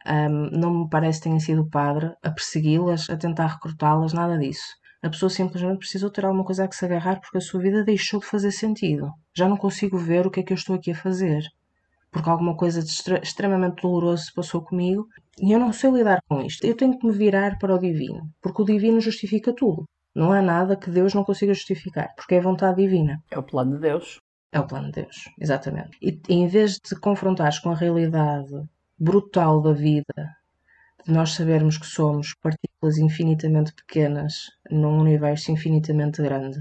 um, 0.06 0.50
não 0.50 0.82
me 0.82 0.88
parece 0.90 1.20
que 1.20 1.24
tenha 1.24 1.40
sido 1.40 1.62
o 1.62 1.70
padre 1.70 2.12
a 2.22 2.30
persegui-las, 2.30 3.08
a 3.08 3.16
tentar 3.16 3.46
recrutá-las, 3.46 4.12
nada 4.12 4.38
disso 4.38 4.81
a 5.02 5.10
pessoa 5.10 5.28
simplesmente 5.28 5.78
precisou 5.78 6.10
ter 6.10 6.24
alguma 6.24 6.44
coisa 6.44 6.64
a 6.64 6.68
que 6.68 6.76
se 6.76 6.84
agarrar 6.84 7.20
porque 7.20 7.38
a 7.38 7.40
sua 7.40 7.60
vida 7.60 7.84
deixou 7.84 8.20
de 8.20 8.26
fazer 8.26 8.52
sentido. 8.52 9.10
Já 9.34 9.48
não 9.48 9.56
consigo 9.56 9.98
ver 9.98 10.26
o 10.26 10.30
que 10.30 10.40
é 10.40 10.42
que 10.44 10.52
eu 10.52 10.56
estou 10.56 10.76
aqui 10.76 10.92
a 10.92 10.94
fazer. 10.94 11.42
Porque 12.10 12.28
alguma 12.30 12.56
coisa 12.56 12.80
de 12.80 12.88
extre 12.88 13.18
extremamente 13.20 13.82
doloroso 13.82 14.26
se 14.26 14.32
passou 14.32 14.62
comigo 14.62 15.08
e 15.40 15.50
eu 15.50 15.58
não 15.58 15.72
sei 15.72 15.90
lidar 15.90 16.20
com 16.28 16.40
isto. 16.40 16.64
Eu 16.64 16.76
tenho 16.76 16.96
que 16.96 17.06
me 17.06 17.12
virar 17.12 17.58
para 17.58 17.74
o 17.74 17.78
divino, 17.78 18.30
porque 18.40 18.62
o 18.62 18.64
divino 18.64 19.00
justifica 19.00 19.52
tudo. 19.52 19.84
Não 20.14 20.30
há 20.30 20.40
nada 20.40 20.76
que 20.76 20.90
Deus 20.90 21.14
não 21.14 21.24
consiga 21.24 21.54
justificar, 21.54 22.14
porque 22.14 22.34
é 22.34 22.38
a 22.38 22.42
vontade 22.42 22.76
divina. 22.76 23.20
É 23.30 23.38
o 23.38 23.42
plano 23.42 23.72
de 23.72 23.80
Deus. 23.80 24.18
É 24.52 24.60
o 24.60 24.66
plano 24.66 24.86
de 24.92 25.02
Deus, 25.02 25.24
exatamente. 25.40 25.96
E 26.02 26.20
em 26.28 26.46
vez 26.46 26.72
de 26.72 26.80
te 26.80 26.94
confrontares 27.00 27.58
com 27.58 27.70
a 27.70 27.74
realidade 27.74 28.52
brutal 28.98 29.62
da 29.62 29.72
vida, 29.72 30.14
nós 31.06 31.32
sabermos 31.32 31.78
que 31.78 31.86
somos 31.86 32.34
partículas 32.34 32.98
infinitamente 32.98 33.72
pequenas 33.74 34.50
num 34.70 34.98
universo 35.00 35.50
infinitamente 35.50 36.22
grande 36.22 36.58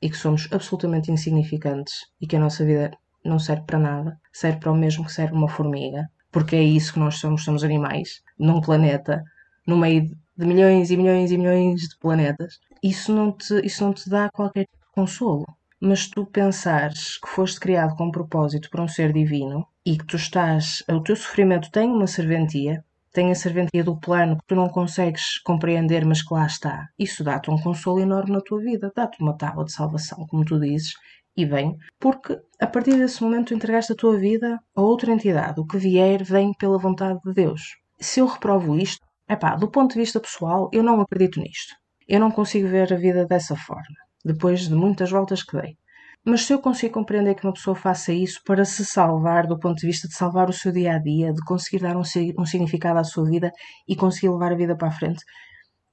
e 0.00 0.08
que 0.08 0.16
somos 0.16 0.48
absolutamente 0.50 1.10
insignificantes 1.10 2.06
e 2.20 2.26
que 2.26 2.36
a 2.36 2.40
nossa 2.40 2.64
vida 2.64 2.90
não 3.24 3.38
serve 3.38 3.64
para 3.66 3.78
nada, 3.78 4.20
serve 4.32 4.60
para 4.60 4.72
o 4.72 4.76
mesmo 4.76 5.04
que 5.04 5.12
serve 5.12 5.34
uma 5.34 5.48
formiga, 5.48 6.08
porque 6.30 6.56
é 6.56 6.62
isso 6.62 6.92
que 6.94 6.98
nós 6.98 7.18
somos, 7.18 7.44
somos 7.44 7.64
animais, 7.64 8.22
num 8.38 8.60
planeta, 8.60 9.22
no 9.66 9.76
meio 9.76 10.02
de 10.36 10.46
milhões 10.46 10.90
e 10.90 10.96
milhões 10.96 11.30
e 11.30 11.38
milhões 11.38 11.80
de 11.80 11.98
planetas. 11.98 12.60
Isso 12.82 13.12
não 13.12 13.32
te, 13.32 13.54
isso 13.64 13.84
não 13.84 13.92
te 13.92 14.08
dá 14.08 14.30
qualquer 14.30 14.66
consolo. 14.92 15.46
Mas 15.80 16.08
tu 16.08 16.24
pensares 16.24 17.18
que 17.18 17.28
foste 17.28 17.60
criado 17.60 17.96
com 17.96 18.06
um 18.06 18.10
propósito 18.10 18.70
para 18.70 18.82
um 18.82 18.88
ser 18.88 19.12
divino 19.12 19.66
e 19.84 19.98
que 19.98 20.06
tu 20.06 20.16
estás, 20.16 20.82
o 20.88 21.02
teu 21.02 21.16
sofrimento 21.16 21.70
tem 21.70 21.90
uma 21.90 22.06
serventia, 22.06 22.84
tem 23.16 23.30
a 23.30 23.34
serventia 23.34 23.82
do 23.82 23.98
plano 23.98 24.36
que 24.36 24.44
tu 24.46 24.54
não 24.54 24.68
consegues 24.68 25.38
compreender, 25.38 26.04
mas 26.04 26.20
que 26.20 26.34
lá 26.34 26.44
está. 26.44 26.86
Isso 26.98 27.24
dá-te 27.24 27.50
um 27.50 27.56
consolo 27.56 27.98
enorme 27.98 28.32
na 28.32 28.42
tua 28.42 28.60
vida, 28.60 28.92
dá-te 28.94 29.22
uma 29.22 29.34
tábua 29.34 29.64
de 29.64 29.72
salvação, 29.72 30.26
como 30.26 30.44
tu 30.44 30.60
dizes, 30.60 30.92
e 31.34 31.46
bem, 31.46 31.74
porque 31.98 32.38
a 32.60 32.66
partir 32.66 32.98
desse 32.98 33.22
momento 33.22 33.48
tu 33.48 33.54
entregaste 33.54 33.94
a 33.94 33.96
tua 33.96 34.18
vida 34.18 34.58
a 34.76 34.82
outra 34.82 35.10
entidade. 35.10 35.58
O 35.58 35.66
que 35.66 35.78
vier 35.78 36.22
vem 36.22 36.52
pela 36.58 36.76
vontade 36.76 37.18
de 37.24 37.32
Deus. 37.32 37.62
Se 37.98 38.20
eu 38.20 38.26
reprovo 38.26 38.76
isto, 38.76 39.00
epá, 39.26 39.56
do 39.56 39.70
ponto 39.70 39.94
de 39.94 40.00
vista 40.00 40.20
pessoal, 40.20 40.68
eu 40.70 40.82
não 40.82 41.00
acredito 41.00 41.40
nisto. 41.40 41.74
Eu 42.06 42.20
não 42.20 42.30
consigo 42.30 42.68
ver 42.68 42.92
a 42.92 42.98
vida 42.98 43.24
dessa 43.24 43.56
forma, 43.56 43.96
depois 44.22 44.68
de 44.68 44.74
muitas 44.74 45.10
voltas 45.10 45.42
que 45.42 45.58
dei. 45.58 45.78
Mas 46.28 46.42
se 46.42 46.52
eu 46.52 46.58
consigo 46.58 46.94
compreender 46.94 47.36
que 47.36 47.46
uma 47.46 47.52
pessoa 47.52 47.76
faça 47.76 48.12
isso 48.12 48.42
para 48.44 48.64
se 48.64 48.84
salvar, 48.84 49.46
do 49.46 49.56
ponto 49.56 49.78
de 49.78 49.86
vista 49.86 50.08
de 50.08 50.14
salvar 50.14 50.50
o 50.50 50.52
seu 50.52 50.72
dia 50.72 50.96
a 50.96 50.98
dia, 50.98 51.32
de 51.32 51.40
conseguir 51.44 51.84
dar 51.84 51.96
um, 51.96 52.00
um 52.00 52.44
significado 52.44 52.98
à 52.98 53.04
sua 53.04 53.24
vida 53.24 53.52
e 53.86 53.94
conseguir 53.94 54.30
levar 54.30 54.50
a 54.50 54.56
vida 54.56 54.76
para 54.76 54.88
a 54.88 54.90
frente, 54.90 55.24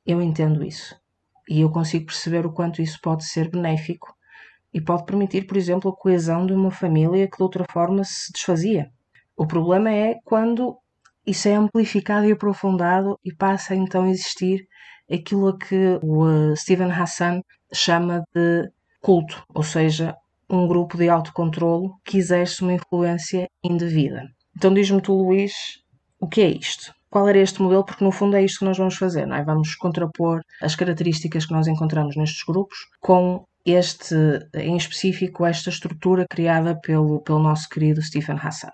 eu 0.04 0.19
entendo 0.19 0.63
isso. 0.63 1.00
E 1.48 1.62
eu 1.62 1.69
consigo 1.69 2.08
perceber 2.08 2.48
o 2.48 2.52
quanto 2.52 2.82
isso 2.82 3.00
pode 3.00 3.24
ser 3.26 3.48
benéfico 3.48 4.08
e 4.74 4.82
pode 4.82 5.06
permitir, 5.06 5.46
por 5.46 5.56
exemplo, 5.56 5.91
a 5.91 5.96
coesão 5.96 6.48
de 6.48 6.54
uma 6.54 6.72
família 6.72 7.30
que 7.30 7.38
de 7.38 7.43
outra 7.43 7.63
forma 7.72 8.04
se 8.04 8.32
desfazia. 8.34 8.89
O 9.38 9.46
problema 9.46 9.91
é 9.91 10.15
quando 10.26 10.80
isso 11.28 11.48
é 11.48 11.54
amplificado 11.54 12.26
e 12.26 12.32
aprofundado 12.32 13.19
e 13.24 13.32
passa 13.32 13.76
então 13.76 14.06
a 14.06 14.10
existir 14.10 14.67
aquilo 15.12 15.56
que 15.60 16.00
o 16.02 16.26
uh, 16.26 16.58
Stephen 16.58 16.91
Hassan 16.91 17.41
chama 17.72 18.24
de 18.34 18.72
culto, 19.00 19.43
ou 19.54 19.62
seja, 19.62 20.15
um 20.56 20.68
grupo 20.68 20.98
de 20.98 21.10
autocontrolo 21.10 21.96
que 22.04 22.18
exerce 22.18 22.62
uma 22.62 22.74
influência 22.74 23.48
indevida. 23.63 24.30
Então 24.56 24.74
diz-me 24.74 25.02
tu, 25.02 25.13
Luís, 25.13 25.54
o 26.20 26.28
que 26.28 26.42
é 26.42 26.50
isto? 26.50 26.94
Qual 27.10 27.28
era 27.28 27.38
este 27.38 27.62
modelo? 27.62 27.86
Porque 27.86 28.04
no 28.04 28.12
fundo 28.12 28.36
é 28.36 28.44
isto 28.44 28.60
que 28.60 28.66
nós 28.66 28.78
vamos 28.78 28.96
fazer, 28.96 29.26
não 29.26 29.36
é? 29.36 29.44
Vamos 29.44 29.76
contrapor 29.76 30.42
as 30.62 30.76
características 30.76 31.46
que 31.46 31.54
nós 31.54 31.68
encontramos 31.68 32.16
nestes 32.16 32.44
grupos 32.44 32.78
com 33.00 33.46
este, 33.66 34.16
em 34.56 34.76
específico, 34.76 35.46
esta 35.46 35.70
estrutura 35.70 36.26
criada 36.30 36.76
pelo, 36.76 37.22
pelo 37.22 37.39
nosso 37.39 37.70
querido 37.70 38.02
Stephen 38.02 38.38
Hassan. 38.42 38.72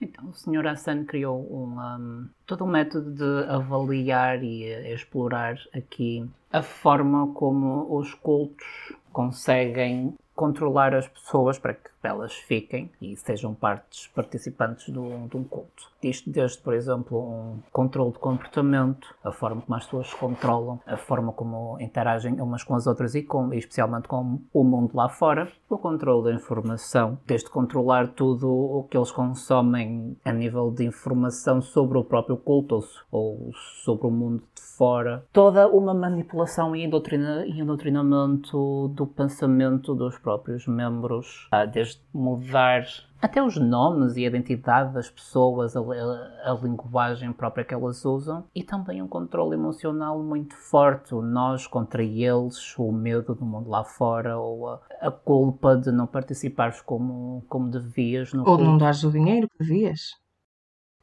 Então, 0.00 0.28
o 0.28 0.34
Sr. 0.34 0.66
Hassan 0.66 1.04
criou 1.04 1.40
um, 1.50 1.78
um, 1.80 2.28
todo 2.44 2.64
um 2.64 2.68
método 2.68 3.12
de 3.12 3.48
avaliar 3.48 4.42
e 4.42 4.64
explorar 4.92 5.56
aqui 5.74 6.28
a 6.52 6.62
forma 6.62 7.32
como 7.32 7.96
os 7.96 8.12
cultos 8.12 8.66
conseguem 9.12 10.14
controlar 10.34 10.94
as 10.94 11.06
pessoas 11.06 11.58
para 11.58 11.74
que 11.74 11.90
elas 12.04 12.34
fiquem 12.34 12.90
e 13.00 13.16
sejam 13.16 13.54
partes 13.54 14.06
participantes 14.08 14.88
do, 14.88 15.28
de 15.28 15.36
um 15.36 15.44
culto. 15.44 15.90
Isto 16.02 16.30
desde, 16.30 16.58
por 16.58 16.74
exemplo, 16.74 17.18
um 17.18 17.58
controle 17.72 18.12
de 18.12 18.18
comportamento, 18.18 19.14
a 19.24 19.32
forma 19.32 19.62
como 19.62 19.76
as 19.76 19.84
pessoas 19.84 20.08
se 20.08 20.16
controlam, 20.16 20.80
a 20.86 20.96
forma 20.96 21.32
como 21.32 21.78
interagem 21.80 22.40
umas 22.40 22.62
com 22.62 22.74
as 22.74 22.86
outras 22.86 23.14
e, 23.14 23.22
com, 23.22 23.52
e 23.52 23.58
especialmente 23.58 24.08
com 24.08 24.40
o 24.52 24.64
mundo 24.64 24.90
lá 24.94 25.08
fora, 25.08 25.50
o 25.68 25.78
controle 25.78 26.24
da 26.24 26.32
informação, 26.32 27.18
desde 27.26 27.48
controlar 27.48 28.08
tudo 28.08 28.50
o 28.50 28.84
que 28.84 28.96
eles 28.96 29.10
consomem 29.10 30.16
a 30.24 30.32
nível 30.32 30.70
de 30.70 30.84
informação 30.84 31.62
sobre 31.62 31.98
o 31.98 32.04
próprio 32.04 32.36
culto 32.36 32.84
ou 33.10 33.50
sobre 33.84 34.06
o 34.06 34.10
mundo 34.10 34.42
de 34.54 34.62
fora, 34.62 35.24
toda 35.32 35.68
uma 35.68 35.94
manipulação 35.94 36.74
e 36.74 36.88
doutrinamento 36.88 38.88
do 38.88 39.06
pensamento 39.06 39.94
dos 39.94 40.18
próprios 40.18 40.66
membros, 40.66 41.48
ah, 41.50 41.64
mudar 42.12 42.84
até 43.24 43.42
os 43.42 43.56
nomes 43.56 44.16
e 44.16 44.24
a 44.24 44.28
identidade 44.28 44.92
das 44.92 45.08
pessoas, 45.08 45.74
a, 45.74 45.80
a, 45.80 46.52
a, 46.52 46.58
linguagem 46.62 47.32
própria 47.32 47.64
que 47.64 47.72
elas 47.72 48.04
usam 48.04 48.44
e 48.54 48.62
também 48.62 49.00
um 49.00 49.08
controle 49.08 49.54
emocional 49.54 50.22
muito 50.22 50.54
forte, 50.54 51.14
o 51.14 51.22
nós 51.22 51.66
contra 51.66 52.02
eles, 52.02 52.78
o 52.78 52.92
medo 52.92 53.34
do 53.34 53.46
mundo 53.46 53.70
lá 53.70 53.82
fora 53.82 54.36
ou 54.36 54.68
a, 54.68 54.80
a 55.00 55.10
culpa 55.10 55.74
de 55.74 55.90
não 55.90 56.06
participares 56.06 56.82
como, 56.82 57.42
como 57.48 57.70
devias. 57.70 58.34
No 58.34 58.46
ou 58.46 58.58
de 58.58 58.64
não 58.64 58.76
dares 58.76 59.02
o 59.04 59.10
dinheiro 59.10 59.48
que 59.48 59.58
devias. 59.58 60.10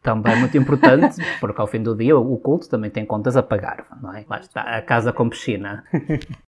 Também 0.04 0.40
muito 0.40 0.56
importante, 0.58 1.18
porque 1.42 1.60
ao 1.60 1.68
fim 1.68 1.82
do 1.82 1.96
dia 1.96 2.16
o 2.16 2.38
culto 2.38 2.70
também 2.70 2.92
tem 2.92 3.04
contas 3.04 3.36
a 3.36 3.42
pagar, 3.42 3.88
não 4.00 4.14
é? 4.14 4.24
Lá 4.30 4.40
está, 4.40 4.62
a 4.62 4.82
casa 4.82 5.12
com 5.12 5.28
piscina. 5.28 5.84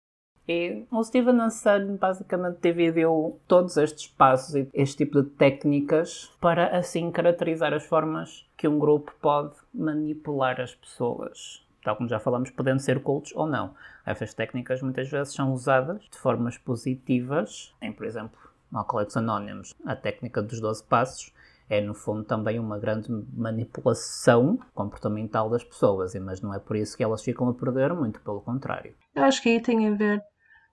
E 0.48 0.86
o 0.92 1.02
Steven 1.02 1.40
Hassan 1.40 1.96
basicamente 1.96 2.58
dividiu 2.62 3.40
todos 3.48 3.76
estes 3.76 4.06
passos 4.06 4.54
e 4.54 4.68
este 4.72 5.04
tipo 5.04 5.22
de 5.22 5.28
técnicas 5.30 6.30
para 6.40 6.76
assim 6.76 7.10
caracterizar 7.10 7.74
as 7.74 7.84
formas 7.84 8.46
que 8.56 8.68
um 8.68 8.78
grupo 8.78 9.12
pode 9.20 9.54
manipular 9.74 10.60
as 10.60 10.74
pessoas. 10.74 11.66
Tal 11.82 11.96
como 11.96 12.08
já 12.08 12.20
falamos, 12.20 12.50
podendo 12.50 12.80
ser 12.80 13.02
cultos 13.02 13.32
ou 13.34 13.46
não. 13.46 13.74
Essas 14.04 14.34
técnicas 14.34 14.82
muitas 14.82 15.08
vezes 15.08 15.34
são 15.34 15.52
usadas 15.52 16.02
de 16.10 16.18
formas 16.18 16.56
positivas, 16.56 17.74
em, 17.82 17.92
por 17.92 18.06
exemplo, 18.06 18.38
Alcoólicos 18.72 19.16
Anónimos, 19.16 19.74
a 19.84 19.94
técnica 19.96 20.42
dos 20.42 20.60
12 20.60 20.84
passos 20.84 21.32
é 21.68 21.80
no 21.80 21.94
fundo 21.94 22.22
também 22.24 22.58
uma 22.58 22.78
grande 22.78 23.08
manipulação 23.34 24.58
comportamental 24.74 25.50
das 25.50 25.64
pessoas, 25.64 26.14
mas 26.16 26.40
não 26.40 26.54
é 26.54 26.58
por 26.58 26.76
isso 26.76 26.96
que 26.96 27.02
elas 27.02 27.22
ficam 27.22 27.48
a 27.48 27.54
perder, 27.54 27.92
muito 27.92 28.20
pelo 28.20 28.40
contrário. 28.40 28.94
Eu 29.14 29.24
acho 29.24 29.42
que 29.42 29.48
aí 29.48 29.60
tem 29.60 29.88
a 29.88 29.94
ver 29.94 30.22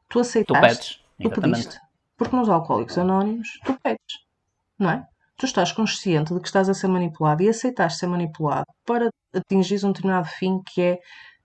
Tu 0.10 0.20
aceitaste. 0.20 1.00
Tu 1.22 1.30
pedes. 1.30 1.36
Tu 1.36 1.42
pediste. 1.42 1.80
Porque 2.18 2.36
nos 2.36 2.50
Alcoólicos 2.50 2.98
Anónimos, 2.98 3.60
tu 3.66 3.78
pedes. 3.82 4.20
Não 4.78 4.92
é? 4.92 5.06
Tu 5.38 5.46
estás 5.46 5.72
consciente 5.72 6.34
de 6.34 6.40
que 6.40 6.48
estás 6.48 6.70
a 6.70 6.74
ser 6.74 6.88
manipulado 6.88 7.42
e 7.44 7.50
aceitaste 7.50 8.00
ser 8.00 8.08
manipulado 8.08 8.66
para 8.86 9.10
atingir 9.34 9.84
um 9.84 9.92
determinado 9.92 10.28
fim 10.28 10.62
que 10.66 10.82
é 10.82 10.94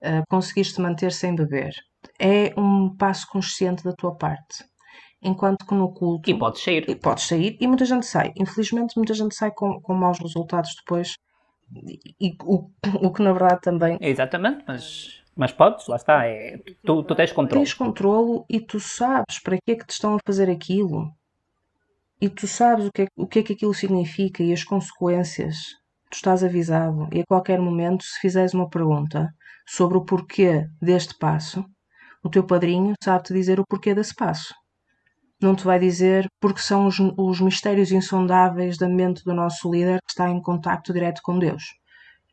uh, 0.02 0.22
conseguires-te 0.28 0.80
manter 0.80 1.10
sem 1.12 1.34
beber. 1.34 1.72
É 2.18 2.52
um 2.56 2.94
passo 2.96 3.26
consciente 3.28 3.82
da 3.82 3.92
tua 3.92 4.14
parte. 4.14 4.64
Enquanto 5.20 5.66
que 5.66 5.74
no 5.74 5.92
culto. 5.92 6.30
E 6.30 6.38
podes 6.38 6.62
sair. 6.62 6.88
E 6.88 6.94
podes 6.94 7.24
sair 7.24 7.56
e 7.60 7.66
muita 7.66 7.84
gente 7.84 8.06
sai. 8.06 8.32
Infelizmente, 8.36 8.96
muita 8.96 9.14
gente 9.14 9.34
sai 9.34 9.50
com, 9.50 9.80
com 9.80 9.94
maus 9.94 10.18
resultados 10.18 10.74
depois. 10.76 11.14
E, 11.74 11.98
e 12.20 12.36
o, 12.44 12.70
o 13.00 13.12
que 13.12 13.22
na 13.22 13.32
verdade 13.32 13.60
também. 13.62 13.98
Exatamente, 14.00 14.64
mas 14.66 15.22
Mas 15.38 15.52
podes, 15.52 15.86
lá 15.86 15.94
está, 15.94 16.26
é, 16.26 16.58
tu, 16.84 17.04
tu 17.04 17.14
tens 17.14 17.30
controle. 17.30 17.64
Tens 17.64 17.72
controlo 17.72 18.44
e 18.50 18.58
tu 18.58 18.80
sabes 18.80 19.38
para 19.40 19.56
que 19.56 19.70
é 19.70 19.76
que 19.76 19.86
te 19.86 19.92
estão 19.92 20.16
a 20.16 20.18
fazer 20.26 20.50
aquilo. 20.50 21.14
E 22.20 22.28
tu 22.28 22.48
sabes 22.48 22.86
o 22.86 22.90
que, 22.90 23.02
é, 23.02 23.06
o 23.16 23.24
que 23.24 23.38
é 23.38 23.42
que 23.44 23.52
aquilo 23.52 23.72
significa 23.72 24.42
e 24.42 24.52
as 24.52 24.64
consequências. 24.64 25.56
Tu 26.10 26.16
estás 26.16 26.42
avisado 26.42 27.08
e 27.12 27.20
a 27.20 27.24
qualquer 27.24 27.60
momento, 27.60 28.02
se 28.02 28.18
fizeres 28.18 28.52
uma 28.52 28.68
pergunta 28.68 29.32
sobre 29.64 29.96
o 29.96 30.04
porquê 30.04 30.66
deste 30.82 31.16
passo, 31.16 31.64
o 32.20 32.28
teu 32.28 32.42
padrinho 32.42 32.94
sabe-te 33.00 33.32
dizer 33.32 33.60
o 33.60 33.64
porquê 33.64 33.94
desse 33.94 34.16
passo. 34.16 34.52
Não 35.40 35.54
te 35.54 35.62
vai 35.62 35.78
dizer 35.78 36.26
porque 36.40 36.60
são 36.60 36.88
os, 36.88 36.96
os 37.16 37.40
mistérios 37.40 37.92
insondáveis 37.92 38.76
da 38.76 38.88
mente 38.88 39.22
do 39.22 39.32
nosso 39.32 39.70
líder 39.70 40.00
que 40.00 40.10
está 40.10 40.28
em 40.28 40.42
contacto 40.42 40.92
direto 40.92 41.20
com 41.22 41.38
Deus. 41.38 41.62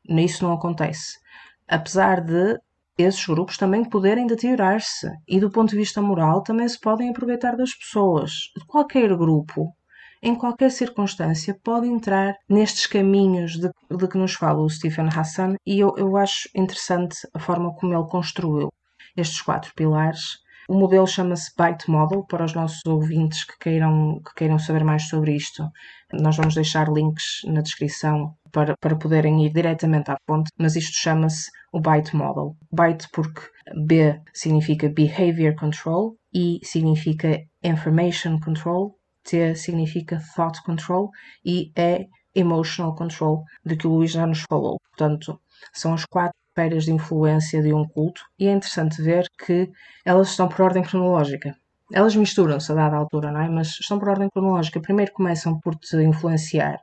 Isso 0.10 0.44
não 0.44 0.54
acontece. 0.54 1.20
Apesar 1.68 2.22
de 2.22 2.60
esses 2.98 3.26
grupos 3.26 3.58
também 3.58 3.84
poderem 3.84 4.26
deteriorar-se 4.26 5.10
e, 5.28 5.40
do 5.40 5.52
ponto 5.52 5.72
de 5.72 5.78
vista 5.78 6.02
moral, 6.02 6.42
também 6.42 6.68
se 6.68 6.80
podem 6.80 7.10
aproveitar 7.10 7.56
das 7.58 7.74
pessoas. 7.74 8.32
Qualquer 8.68 9.16
grupo, 9.16 9.74
em 10.22 10.34
qualquer 10.34 10.72
circunstância, 10.72 11.58
pode 11.64 11.88
entrar 11.88 12.36
nestes 12.50 12.88
caminhos 12.88 13.54
de, 13.54 13.70
de 13.96 14.08
que 14.08 14.18
nos 14.18 14.34
fala 14.34 14.62
o 14.62 14.70
Stephen 14.70 15.08
Hassan 15.08 15.56
e 15.66 15.80
eu, 15.80 15.94
eu 15.98 16.16
acho 16.18 16.50
interessante 16.56 17.16
a 17.34 17.40
forma 17.40 17.74
como 17.76 17.94
ele 17.94 18.08
construiu 18.08 18.70
estes 19.16 19.42
quatro 19.42 19.74
pilares. 19.76 20.44
O 20.68 20.74
modelo 20.74 21.06
chama-se 21.06 21.52
Byte 21.56 21.92
Model 21.92 22.26
para 22.26 22.44
os 22.44 22.56
nossos 22.56 22.82
ouvintes 22.88 23.44
que 23.44 23.54
queiram, 23.60 24.20
que 24.26 24.34
queiram 24.36 24.58
saber 24.58 24.84
mais 24.84 25.08
sobre 25.08 25.36
isto. 25.36 25.64
Nós 26.12 26.38
vamos 26.38 26.56
deixar 26.56 26.88
links 26.90 27.42
na 27.46 27.62
descrição 27.62 28.34
para, 28.52 28.76
para 28.82 28.96
poderem 28.96 29.46
ir 29.46 29.54
diretamente 29.54 30.10
à 30.10 30.18
fonte, 30.26 30.50
mas 30.58 30.76
isto 30.76 30.98
chama-se 30.98 31.52
o 31.76 31.82
Byte 31.82 32.16
Model. 32.16 32.56
Byte 32.72 33.10
porque 33.12 33.42
B 33.76 34.22
significa 34.34 34.88
Behavior 34.88 35.54
Control, 35.56 36.16
I 36.34 36.60
significa 36.64 37.38
Information 37.62 38.40
Control, 38.40 38.96
T 39.26 39.56
significa 39.56 40.22
Thought 40.36 40.64
Control 40.64 41.10
e 41.44 41.74
E 41.76 42.08
Emotional 42.34 42.96
Control, 42.96 43.44
de 43.66 43.76
que 43.76 43.88
o 43.88 43.92
Luís 43.92 44.12
já 44.12 44.26
nos 44.26 44.42
falou. 44.50 44.80
Portanto, 44.90 45.38
são 45.74 45.94
as 45.94 46.06
quatro 46.06 46.38
esferas 46.48 46.86
de 46.86 46.94
influência 46.94 47.62
de 47.62 47.74
um 47.74 47.86
culto 47.86 48.22
e 48.40 48.48
é 48.48 48.54
interessante 48.54 49.02
ver 49.02 49.26
que 49.46 49.70
elas 50.06 50.30
estão 50.30 50.48
por 50.48 50.62
ordem 50.62 50.82
cronológica. 50.82 51.54
Elas 51.92 52.16
misturam-se 52.16 52.72
a 52.72 52.76
dada 52.76 52.96
altura, 52.96 53.32
não 53.32 53.42
é? 53.42 53.50
Mas 53.50 53.68
estão 53.82 54.00
por 54.00 54.08
ordem 54.08 54.30
cronológica. 54.30 54.80
Primeiro 54.80 55.12
começam 55.12 55.60
por 55.60 55.76
te 55.76 55.98
influenciar 55.98 56.78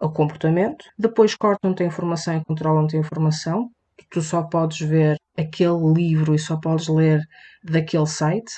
o 0.00 0.10
comportamento, 0.10 0.84
depois 0.98 1.34
cortam-te 1.34 1.82
a 1.82 1.86
informação 1.86 2.36
e 2.36 2.44
controlam-te 2.44 2.96
a 2.96 3.00
informação, 3.00 3.70
tu 4.10 4.22
só 4.22 4.42
podes 4.42 4.80
ver 4.80 5.16
aquele 5.36 5.92
livro 5.94 6.34
e 6.34 6.38
só 6.38 6.56
podes 6.56 6.88
ler 6.88 7.20
daquele 7.62 8.06
site. 8.06 8.52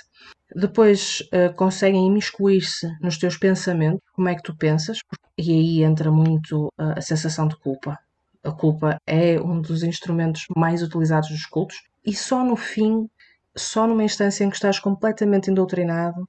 Depois 0.54 1.20
uh, 1.32 1.52
conseguem 1.54 2.06
imiscuir-se 2.06 2.86
nos 3.00 3.18
teus 3.18 3.36
pensamentos, 3.36 4.00
como 4.14 4.28
é 4.28 4.34
que 4.34 4.42
tu 4.42 4.56
pensas, 4.56 4.98
e 5.36 5.52
aí 5.52 5.82
entra 5.82 6.10
muito 6.10 6.66
uh, 6.78 6.96
a 6.96 7.00
sensação 7.00 7.46
de 7.46 7.56
culpa. 7.58 7.98
A 8.42 8.52
culpa 8.52 8.98
é 9.06 9.40
um 9.40 9.60
dos 9.60 9.82
instrumentos 9.82 10.44
mais 10.56 10.82
utilizados 10.82 11.28
dos 11.28 11.44
cultos, 11.44 11.82
e 12.04 12.14
só 12.14 12.42
no 12.42 12.56
fim, 12.56 13.08
só 13.54 13.86
numa 13.86 14.04
instância 14.04 14.44
em 14.44 14.48
que 14.48 14.56
estás 14.56 14.78
completamente 14.78 15.50
indoctrinado, 15.50 16.26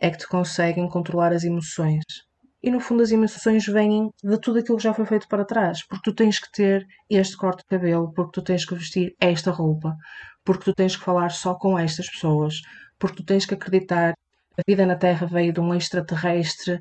é 0.00 0.10
que 0.10 0.18
te 0.18 0.28
conseguem 0.28 0.88
controlar 0.88 1.32
as 1.32 1.44
emoções 1.44 2.02
e 2.62 2.70
no 2.70 2.80
fundo 2.80 3.02
as 3.02 3.10
emoções 3.10 3.66
vêm 3.66 4.10
de 4.22 4.40
tudo 4.40 4.58
aquilo 4.58 4.76
que 4.76 4.84
já 4.84 4.92
foi 4.92 5.06
feito 5.06 5.28
para 5.28 5.44
trás, 5.44 5.86
porque 5.86 6.10
tu 6.10 6.14
tens 6.14 6.38
que 6.38 6.50
ter 6.50 6.86
este 7.08 7.36
corte 7.36 7.62
de 7.62 7.66
cabelo, 7.66 8.12
porque 8.12 8.32
tu 8.32 8.42
tens 8.42 8.64
que 8.64 8.74
vestir 8.74 9.14
esta 9.20 9.50
roupa, 9.50 9.94
porque 10.44 10.64
tu 10.64 10.74
tens 10.74 10.96
que 10.96 11.04
falar 11.04 11.30
só 11.30 11.54
com 11.54 11.78
estas 11.78 12.08
pessoas, 12.10 12.60
porque 12.98 13.16
tu 13.16 13.24
tens 13.24 13.46
que 13.46 13.54
acreditar 13.54 14.14
a 14.56 14.62
vida 14.66 14.84
na 14.84 14.96
Terra 14.96 15.26
veio 15.26 15.52
de 15.52 15.60
um 15.60 15.72
extraterrestre 15.72 16.80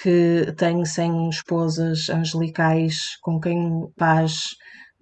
que 0.00 0.52
tem 0.56 0.84
100 0.84 1.30
esposas 1.30 2.08
angelicais 2.08 3.16
com 3.20 3.40
quem 3.40 3.90
faz 3.98 4.50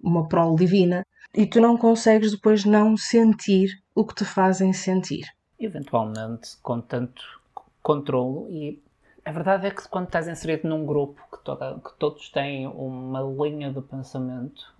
uma 0.01 0.27
prole 0.27 0.55
divina 0.55 1.03
e 1.35 1.45
tu 1.45 1.59
não 1.59 1.77
consegues 1.77 2.31
depois 2.31 2.63
não 2.63 2.95
sentir 2.95 3.69
o 3.93 4.05
que 4.05 4.15
te 4.15 4.25
fazem 4.25 4.71
sentir. 4.73 5.25
Eventualmente, 5.59 6.57
com 6.61 6.81
tanto 6.81 7.21
controlo 7.83 8.49
e 8.49 8.81
a 9.25 9.31
verdade 9.31 9.65
é 9.65 9.71
que 9.71 9.87
quando 9.89 10.05
estás 10.05 10.27
inserido 10.27 10.69
num 10.69 10.85
grupo 10.85 11.19
que, 11.31 11.43
toda, 11.43 11.79
que 11.79 11.97
todos 11.97 12.29
têm 12.29 12.67
uma 12.67 13.21
linha 13.21 13.73
de 13.73 13.81
pensamento, 13.81 14.71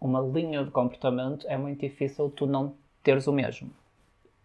uma 0.00 0.20
linha 0.20 0.64
de 0.64 0.70
comportamento, 0.72 1.46
é 1.48 1.56
muito 1.56 1.80
difícil 1.80 2.28
tu 2.30 2.44
não 2.44 2.74
teres 3.04 3.28
o 3.28 3.32
mesmo. 3.32 3.70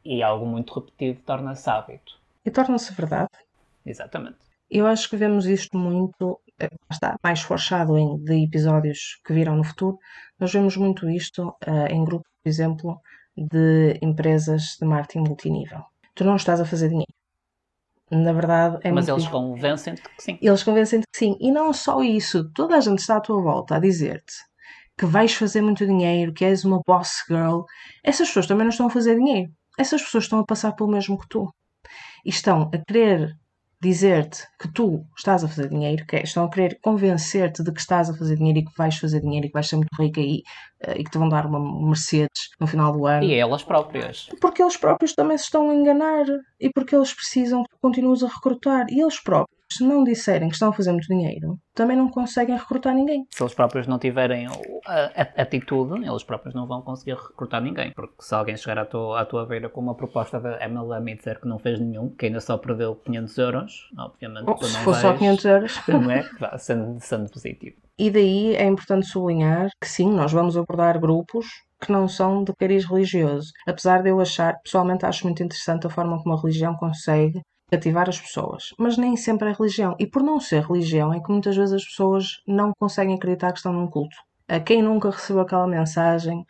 E 0.06 0.22
algo 0.22 0.46
muito 0.46 0.80
repetido 0.80 1.20
torna-se 1.26 1.68
hábito. 1.68 2.20
E 2.46 2.52
torna-se 2.52 2.94
verdade. 2.94 3.30
Exatamente. 3.84 4.38
Eu 4.70 4.86
acho 4.86 5.10
que 5.10 5.18
vemos 5.18 5.48
isto 5.48 5.76
muito, 5.76 6.40
eh, 6.60 6.70
está 6.90 7.18
mais 7.24 7.42
forçado 7.42 7.98
em 7.98 8.18
de 8.24 8.44
episódios 8.44 9.20
que 9.26 9.34
virão 9.34 9.58
no 9.58 9.64
futuro. 9.64 9.98
Nós 10.40 10.54
vemos 10.54 10.78
muito 10.78 11.10
isto 11.10 11.50
uh, 11.50 11.88
em 11.90 12.06
grupos, 12.06 12.32
por 12.42 12.50
exemplo, 12.50 13.02
de 13.36 13.98
empresas 14.02 14.78
de 14.80 14.86
marketing 14.86 15.28
multinível. 15.28 15.84
Tu 16.14 16.24
não 16.24 16.36
estás 16.36 16.62
a 16.62 16.66
fazer 16.66 16.90
dinheiro 16.90 17.12
na 18.12 18.34
verdade, 18.34 18.78
é 18.84 18.91
Mas 18.91 19.08
eles 19.08 19.28
convencem-te 19.28 20.02
que 20.02 20.10
sim. 20.19 20.38
Eles 20.41 20.63
convencem-te 20.63 21.06
que 21.12 21.17
sim. 21.17 21.38
E 21.39 21.52
não 21.52 21.71
só 21.71 22.02
isso, 22.02 22.52
toda 22.54 22.76
a 22.76 22.82
gente 22.82 23.00
está 23.00 23.17
à 23.17 23.21
tua 23.21 23.41
volta 23.41 23.76
a 23.76 23.80
dizer-te 23.80 24.34
que 24.97 25.06
vais 25.06 25.34
fazer 25.34 25.62
muito 25.62 25.86
dinheiro, 25.86 26.34
que 26.34 26.45
és 26.45 26.63
uma 26.63 26.82
boss 26.86 27.24
girl. 27.28 27.62
Essas 28.04 28.28
pessoas 28.28 28.47
também 28.47 28.65
não 28.65 28.69
estão 28.69 28.88
a 28.88 28.89
fazer 28.89 29.15
dinheiro. 29.15 29.52
Essas 29.78 30.02
pessoas 30.02 30.26
estão 30.26 30.39
a 30.39 30.45
passar 30.45 30.74
pelo 30.74 30.91
mesmo 30.91 31.17
que 31.17 31.28
tu. 31.28 31.52
E 32.26 32.30
estão 32.30 32.69
a 32.71 32.78
querer 32.86 33.36
dizer-te 33.82 34.44
que 34.60 34.72
tu 34.72 35.04
estás 35.17 35.44
a 35.44 35.48
fazer 35.48 35.70
dinheiro, 35.70 36.06
que 36.06 36.17
é, 36.17 36.22
estão 36.22 36.46
a 36.46 36.50
querer 36.50 36.78
convencer-te 36.82 37.63
de 37.63 37.72
que 37.72 37.80
estás 37.80 38.10
a 38.10 38.13
fazer 38.13 38.38
dinheiro 38.38 38.60
e 38.60 38.65
que 38.65 38.78
vais 38.78 38.96
fazer 38.96 39.22
dinheiro 39.22 39.48
e 39.48 39.50
que 39.50 39.54
vais 39.54 39.67
ser 39.67 39.78
muito 39.78 39.89
rica 40.00 40.22
e, 40.22 40.44
uh, 40.86 40.91
e 40.96 41.04
que 41.04 41.10
te 41.10 41.17
vão 41.17 41.28
dar 41.28 41.48
uma 41.48 41.60
Mercedes 41.60 42.50
no 42.60 42.67
final 42.67 42.94
do 42.94 43.08
ano. 43.08 43.24
E 43.24 43.34
elas 43.34 43.63
próprias. 43.63 44.30
Porque 44.39 44.62
eles 44.62 44.78
próprios 44.78 45.13
também 45.13 45.38
se 45.38 45.46
estão 45.46 45.72
a 45.72 45.76
enganar 45.76 46.26
e 46.60 46.70
porque 46.70 46.96
eles 46.96 47.12
precisam 47.12 47.63
que 47.63 47.76
continues 47.82 48.24
a 48.24 48.28
recrutar. 48.28 48.86
E 48.89 49.02
eles 49.02 49.20
próprios 49.20 49.61
se 49.74 49.84
não 49.84 50.04
disserem 50.04 50.50
que 50.50 50.56
estão 50.56 50.70
a 50.70 50.74
fazer 50.74 50.92
muito 50.92 51.08
dinheiro, 51.08 51.58
também 51.74 51.96
não 51.96 52.10
conseguem 52.10 52.56
recrutar 52.56 52.94
ninguém. 52.94 53.26
Se 53.32 53.42
eles 53.42 53.54
próprios 53.54 53.88
não 53.88 53.98
tiverem 53.98 54.48
a, 54.86 55.42
atitude, 55.42 56.06
eles 56.06 56.24
próprios 56.24 56.54
não 56.54 56.68
vão 56.68 56.82
conseguir 56.82 57.16
recrutar 57.16 57.62
ninguém. 57.62 57.92
Porque 57.94 58.14
se 58.20 58.34
alguém 58.34 58.58
chegar 58.58 58.80
à 58.80 58.86
tua, 58.86 59.22
à 59.22 59.26
tua 59.26 59.46
beira 59.46 59.70
com 59.70 59.82
uma 59.82 59.96
proposta 59.96 60.40
da 60.40 60.60
MLM 60.68 61.10
e 61.10 61.16
dizer 61.16 61.40
que 61.40 61.48
não 61.48 61.60
fez 61.60 61.80
nenhum, 61.80 62.10
que 62.10 62.26
ainda 62.26 62.40
só 62.40 62.58
perdeu 62.58 62.96
500 62.96 63.38
euros, 63.38 63.90
obviamente 63.98 64.46
oh, 64.48 64.64
se 64.64 64.78
for 64.80 64.96
só 64.96 65.14
500 65.14 65.46
euros, 65.46 65.82
não 65.88 66.12
é? 66.12 66.24
Sendo, 66.58 67.00
sendo 67.00 67.30
positivo. 67.30 67.78
E 67.98 68.10
daí 68.10 68.56
é 68.56 68.66
importante 68.66 69.06
sublinhar 69.06 69.70
que 69.80 69.88
sim, 69.88 70.12
nós 70.12 70.32
vamos 70.32 70.58
abordar 70.58 71.00
grupos 71.00 71.46
que 71.80 71.92
não 71.92 72.08
são 72.08 72.44
de 72.44 72.54
cariz 72.56 72.86
religioso. 72.86 73.52
Apesar 73.68 74.04
de 74.04 74.10
eu 74.10 74.20
achar, 74.20 74.56
pessoalmente 74.64 75.06
acho 75.06 75.26
muito 75.26 75.44
interessante 75.44 75.88
a 75.88 75.90
forma 75.90 76.22
como 76.22 76.36
a 76.36 76.42
religião 76.42 76.76
consegue 76.76 77.42
cativar 77.72 78.10
as 78.10 78.20
pessoas, 78.20 78.66
mas 78.78 78.98
nem 78.98 79.16
sempre 79.16 79.50
é 79.50 79.54
religião. 79.54 79.96
E 79.98 80.06
por 80.06 80.22
não 80.22 80.40
ser 80.40 80.64
religião, 80.64 81.14
é 81.14 81.22
que 81.22 81.32
muitas 81.32 81.56
vezes 81.56 81.74
as 81.74 81.86
pessoas 81.86 82.42
não 82.46 82.74
conseguem 82.78 83.16
acreditar 83.16 83.52
que 83.52 83.60
estão 83.60 83.72
num 83.72 83.88
culto. 83.88 84.16
A 84.48 84.60
quem 84.60 84.82
nunca 84.82 85.10
recebeu 85.10 85.44
aquela 85.44 85.66
mensagem: 85.68 86.44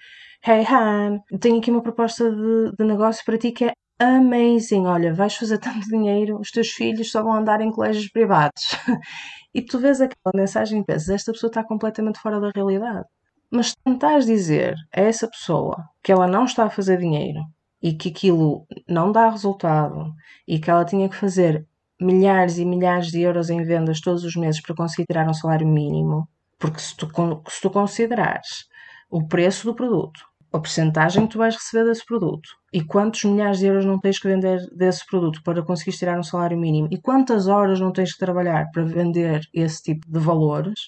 Hey 0.45 0.65
Han, 0.65 1.19
tenho 1.39 1.59
aqui 1.59 1.69
uma 1.69 1.83
proposta 1.83 2.29
de, 2.31 2.71
de 2.77 2.83
negócio 2.85 3.23
para 3.23 3.37
ti 3.37 3.51
que 3.51 3.65
é 3.65 3.73
amazing. 3.99 4.87
Olha, 4.87 5.13
vais 5.13 5.35
fazer 5.35 5.59
tanto 5.59 5.87
dinheiro, 5.87 6.39
os 6.39 6.49
teus 6.49 6.69
filhos 6.69 7.11
só 7.11 7.21
vão 7.21 7.33
andar 7.33 7.61
em 7.61 7.71
colégios 7.71 8.09
privados. 8.09 8.63
e 9.53 9.61
tu 9.61 9.79
vês 9.79 10.01
aquela 10.01 10.33
mensagem 10.35 10.81
e 10.81 10.85
pensas: 10.85 11.09
esta 11.09 11.31
pessoa 11.31 11.49
está 11.49 11.63
completamente 11.63 12.19
fora 12.19 12.39
da 12.39 12.51
realidade. 12.53 13.05
Mas 13.51 13.75
tentares 13.85 14.25
dizer 14.25 14.75
a 14.95 15.01
essa 15.01 15.27
pessoa 15.27 15.75
que 16.01 16.11
ela 16.11 16.25
não 16.25 16.45
está 16.45 16.65
a 16.65 16.69
fazer 16.69 16.97
dinheiro, 16.97 17.41
e 17.81 17.93
que 17.93 18.09
aquilo 18.09 18.65
não 18.87 19.11
dá 19.11 19.29
resultado 19.29 20.13
e 20.47 20.59
que 20.59 20.69
ela 20.69 20.85
tinha 20.85 21.09
que 21.09 21.15
fazer 21.15 21.65
milhares 21.99 22.57
e 22.57 22.65
milhares 22.65 23.07
de 23.07 23.21
euros 23.21 23.49
em 23.49 23.63
vendas 23.63 24.01
todos 24.01 24.23
os 24.23 24.35
meses 24.35 24.61
para 24.61 24.75
conseguir 24.75 25.05
tirar 25.05 25.29
um 25.29 25.33
salário 25.33 25.67
mínimo, 25.67 26.27
porque 26.59 26.79
se 26.79 26.95
tu, 26.95 27.07
se 27.47 27.61
tu 27.61 27.69
considerares 27.69 28.65
o 29.09 29.27
preço 29.27 29.65
do 29.65 29.75
produto, 29.75 30.21
a 30.53 30.59
porcentagem 30.59 31.25
que 31.25 31.33
tu 31.33 31.37
vais 31.37 31.55
receber 31.55 31.85
desse 31.85 32.05
produto 32.05 32.49
e 32.73 32.83
quantos 32.83 33.23
milhares 33.23 33.59
de 33.59 33.67
euros 33.67 33.85
não 33.85 33.99
tens 33.99 34.19
que 34.19 34.27
vender 34.27 34.59
desse 34.75 35.05
produto 35.05 35.41
para 35.43 35.63
conseguir 35.63 35.97
tirar 35.97 36.19
um 36.19 36.23
salário 36.23 36.57
mínimo 36.57 36.89
e 36.91 36.99
quantas 36.99 37.47
horas 37.47 37.79
não 37.79 37.91
tens 37.91 38.13
que 38.13 38.19
trabalhar 38.19 38.69
para 38.71 38.83
vender 38.83 39.41
esse 39.53 39.81
tipo 39.81 40.11
de 40.11 40.19
valores, 40.19 40.79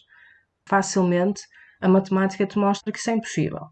facilmente 0.67 1.41
a 1.79 1.87
matemática 1.87 2.45
te 2.45 2.57
mostra 2.57 2.91
que 2.91 2.99
isso 2.99 3.09
é 3.09 3.13
impossível. 3.13 3.67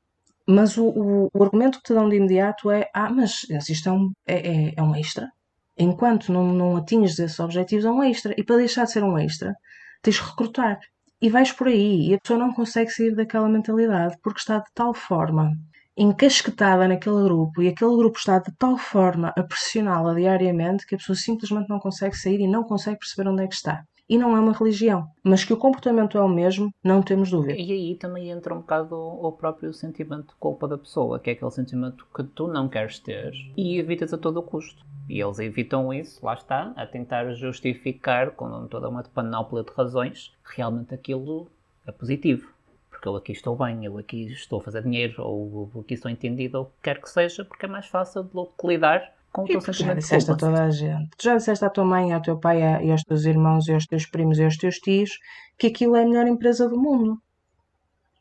Mas 0.47 0.77
o, 0.77 0.85
o, 0.85 1.29
o, 1.33 1.43
argumento 1.43 1.77
que 1.77 1.85
te 1.85 1.93
dão 1.93 2.09
de 2.09 2.15
imediato 2.15 2.71
é: 2.71 2.89
ah, 2.93 3.09
mas 3.09 3.43
isto 3.69 3.89
é 3.89 3.91
um, 3.91 4.11
é, 4.25 4.69
é, 4.69 4.73
é 4.77 4.83
um 4.83 4.95
extra. 4.95 5.29
Enquanto 5.77 6.31
não, 6.31 6.53
não 6.53 6.77
atinges 6.77 7.19
esses 7.19 7.39
objetivos, 7.39 7.85
é 7.85 7.91
um 7.91 8.03
extra. 8.03 8.33
E 8.37 8.43
para 8.43 8.57
deixar 8.57 8.85
de 8.85 8.91
ser 8.91 9.03
um 9.03 9.17
extra, 9.17 9.53
tens 10.01 10.19
que 10.19 10.29
recrutar. 10.29 10.79
E 11.21 11.29
vais 11.29 11.51
por 11.51 11.67
aí. 11.67 12.09
E 12.09 12.13
a 12.15 12.19
pessoa 12.19 12.39
não 12.39 12.53
consegue 12.53 12.91
sair 12.91 13.15
daquela 13.15 13.49
mentalidade 13.49 14.17
porque 14.21 14.39
está 14.39 14.59
de 14.59 14.71
tal 14.73 14.93
forma 14.93 15.51
encasquetada 15.97 16.87
naquele 16.87 17.23
grupo 17.23 17.61
e 17.61 17.67
aquele 17.67 17.95
grupo 17.97 18.17
está 18.17 18.39
de 18.39 18.51
tal 18.57 18.77
forma 18.77 19.33
a 19.37 19.43
pressioná-la 19.43 20.13
diariamente 20.13 20.85
que 20.85 20.95
a 20.95 20.97
pessoa 20.97 21.15
simplesmente 21.15 21.69
não 21.69 21.79
consegue 21.79 22.15
sair 22.15 22.39
e 22.39 22.47
não 22.47 22.63
consegue 22.63 22.97
perceber 22.99 23.29
onde 23.29 23.43
é 23.43 23.47
que 23.47 23.55
está. 23.55 23.83
E 24.11 24.17
não 24.17 24.35
é 24.35 24.41
uma 24.41 24.51
religião, 24.51 25.09
mas 25.23 25.45
que 25.45 25.53
o 25.53 25.57
comportamento 25.57 26.17
é 26.17 26.21
o 26.21 26.27
mesmo, 26.27 26.69
não 26.83 27.01
temos 27.01 27.31
dúvida. 27.31 27.53
E 27.57 27.71
aí 27.71 27.95
também 27.95 28.29
entra 28.29 28.53
um 28.53 28.57
bocado 28.57 28.93
o 28.93 29.31
próprio 29.31 29.73
sentimento 29.73 30.33
de 30.33 30.35
culpa 30.35 30.67
da 30.67 30.77
pessoa, 30.77 31.17
que 31.17 31.29
é 31.29 31.33
aquele 31.33 31.49
sentimento 31.51 32.05
que 32.13 32.21
tu 32.21 32.45
não 32.45 32.67
queres 32.67 32.99
ter 32.99 33.31
e 33.55 33.79
evitas 33.79 34.13
a 34.13 34.17
todo 34.17 34.43
custo. 34.43 34.85
E 35.07 35.21
eles 35.21 35.39
evitam 35.39 35.93
isso, 35.93 36.25
lá 36.25 36.33
está, 36.33 36.73
a 36.75 36.85
tentar 36.85 37.31
justificar 37.35 38.31
com 38.31 38.67
toda 38.67 38.89
uma 38.89 39.01
panóplia 39.01 39.63
de 39.63 39.71
razões, 39.71 40.33
realmente 40.43 40.93
aquilo 40.93 41.47
é 41.87 41.91
positivo 41.93 42.51
porque 42.89 43.07
eu 43.07 43.15
aqui 43.15 43.31
estou 43.31 43.55
bem, 43.55 43.83
eu 43.83 43.97
aqui 43.97 44.25
estou 44.25 44.59
a 44.59 44.61
fazer 44.61 44.83
dinheiro, 44.83 45.23
ou 45.23 45.71
aqui 45.79 45.95
estou 45.95 46.11
entendido, 46.11 46.59
ou 46.59 46.63
o 46.65 46.67
que 46.67 46.73
quer 46.83 47.01
que 47.01 47.09
seja, 47.09 47.43
porque 47.43 47.65
é 47.65 47.69
mais 47.69 47.87
fácil 47.87 48.23
que 48.25 48.67
lidar 48.67 49.11
com 49.31 49.43
o 49.43 49.45
teu 49.45 49.61
sentimento 49.61 49.87
já 49.87 49.93
disseste 49.93 50.31
a 50.31 50.35
toda 50.35 50.63
a 50.63 50.69
gente. 50.69 51.09
Tu 51.17 51.23
já 51.23 51.35
disseste 51.37 51.63
à 51.63 51.69
tua 51.69 51.85
mãe, 51.85 52.11
ao 52.11 52.21
teu 52.21 52.37
pai, 52.37 52.61
e 52.83 52.91
aos 52.91 53.03
teus 53.03 53.25
irmãos, 53.25 53.67
e 53.67 53.73
aos 53.73 53.85
teus 53.85 54.05
primos, 54.05 54.37
e 54.37 54.43
aos 54.43 54.57
teus 54.57 54.75
tios, 54.75 55.11
que 55.57 55.67
aquilo 55.67 55.95
é 55.95 56.03
a 56.03 56.05
melhor 56.05 56.27
empresa 56.27 56.67
do 56.67 56.79
mundo. 56.79 57.17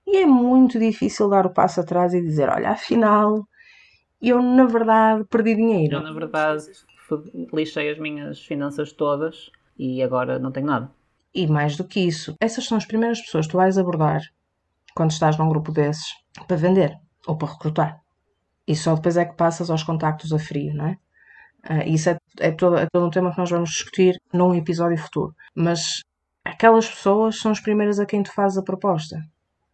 E 0.06 0.18
é 0.18 0.26
muito 0.26 0.78
difícil 0.78 1.28
dar 1.28 1.46
o 1.46 1.52
passo 1.52 1.80
atrás 1.80 2.14
e 2.14 2.20
dizer, 2.20 2.48
olha, 2.48 2.70
afinal, 2.70 3.46
eu 4.20 4.42
na 4.42 4.64
verdade 4.66 5.24
perdi 5.24 5.54
dinheiro. 5.54 5.96
Eu 5.96 6.02
na 6.02 6.12
verdade 6.12 6.64
lixei 7.52 7.90
as 7.90 7.98
minhas 7.98 8.40
finanças 8.40 8.92
todas 8.92 9.50
e 9.78 10.02
agora 10.02 10.38
não 10.38 10.52
tenho 10.52 10.66
nada. 10.66 10.90
E 11.34 11.46
mais 11.46 11.76
do 11.76 11.84
que 11.84 12.00
isso, 12.00 12.34
essas 12.40 12.64
são 12.66 12.76
as 12.76 12.84
primeiras 12.84 13.20
pessoas 13.20 13.46
que 13.46 13.52
tu 13.52 13.56
vais 13.56 13.78
abordar 13.78 14.20
quando 14.94 15.12
estás 15.12 15.38
num 15.38 15.48
grupo 15.48 15.70
desses 15.72 16.12
para 16.46 16.56
vender 16.56 16.98
ou 17.26 17.36
para 17.36 17.52
recrutar. 17.52 17.99
E 18.70 18.76
só 18.76 18.94
depois 18.94 19.16
é 19.16 19.24
que 19.24 19.34
passas 19.34 19.68
aos 19.68 19.82
contactos 19.82 20.32
a 20.32 20.38
frio, 20.38 20.72
não 20.72 20.86
é? 20.86 20.96
Uh, 21.68 21.88
isso 21.88 22.08
é, 22.08 22.16
é, 22.38 22.52
todo, 22.52 22.76
é 22.78 22.86
todo 22.86 23.04
um 23.04 23.10
tema 23.10 23.32
que 23.32 23.38
nós 23.38 23.50
vamos 23.50 23.70
discutir 23.70 24.14
num 24.32 24.54
episódio 24.54 24.96
futuro. 24.96 25.34
Mas 25.56 26.02
aquelas 26.44 26.88
pessoas 26.88 27.40
são 27.40 27.50
as 27.50 27.58
primeiras 27.58 27.98
a 27.98 28.06
quem 28.06 28.22
tu 28.22 28.32
fazes 28.32 28.56
a 28.56 28.62
proposta. 28.62 29.16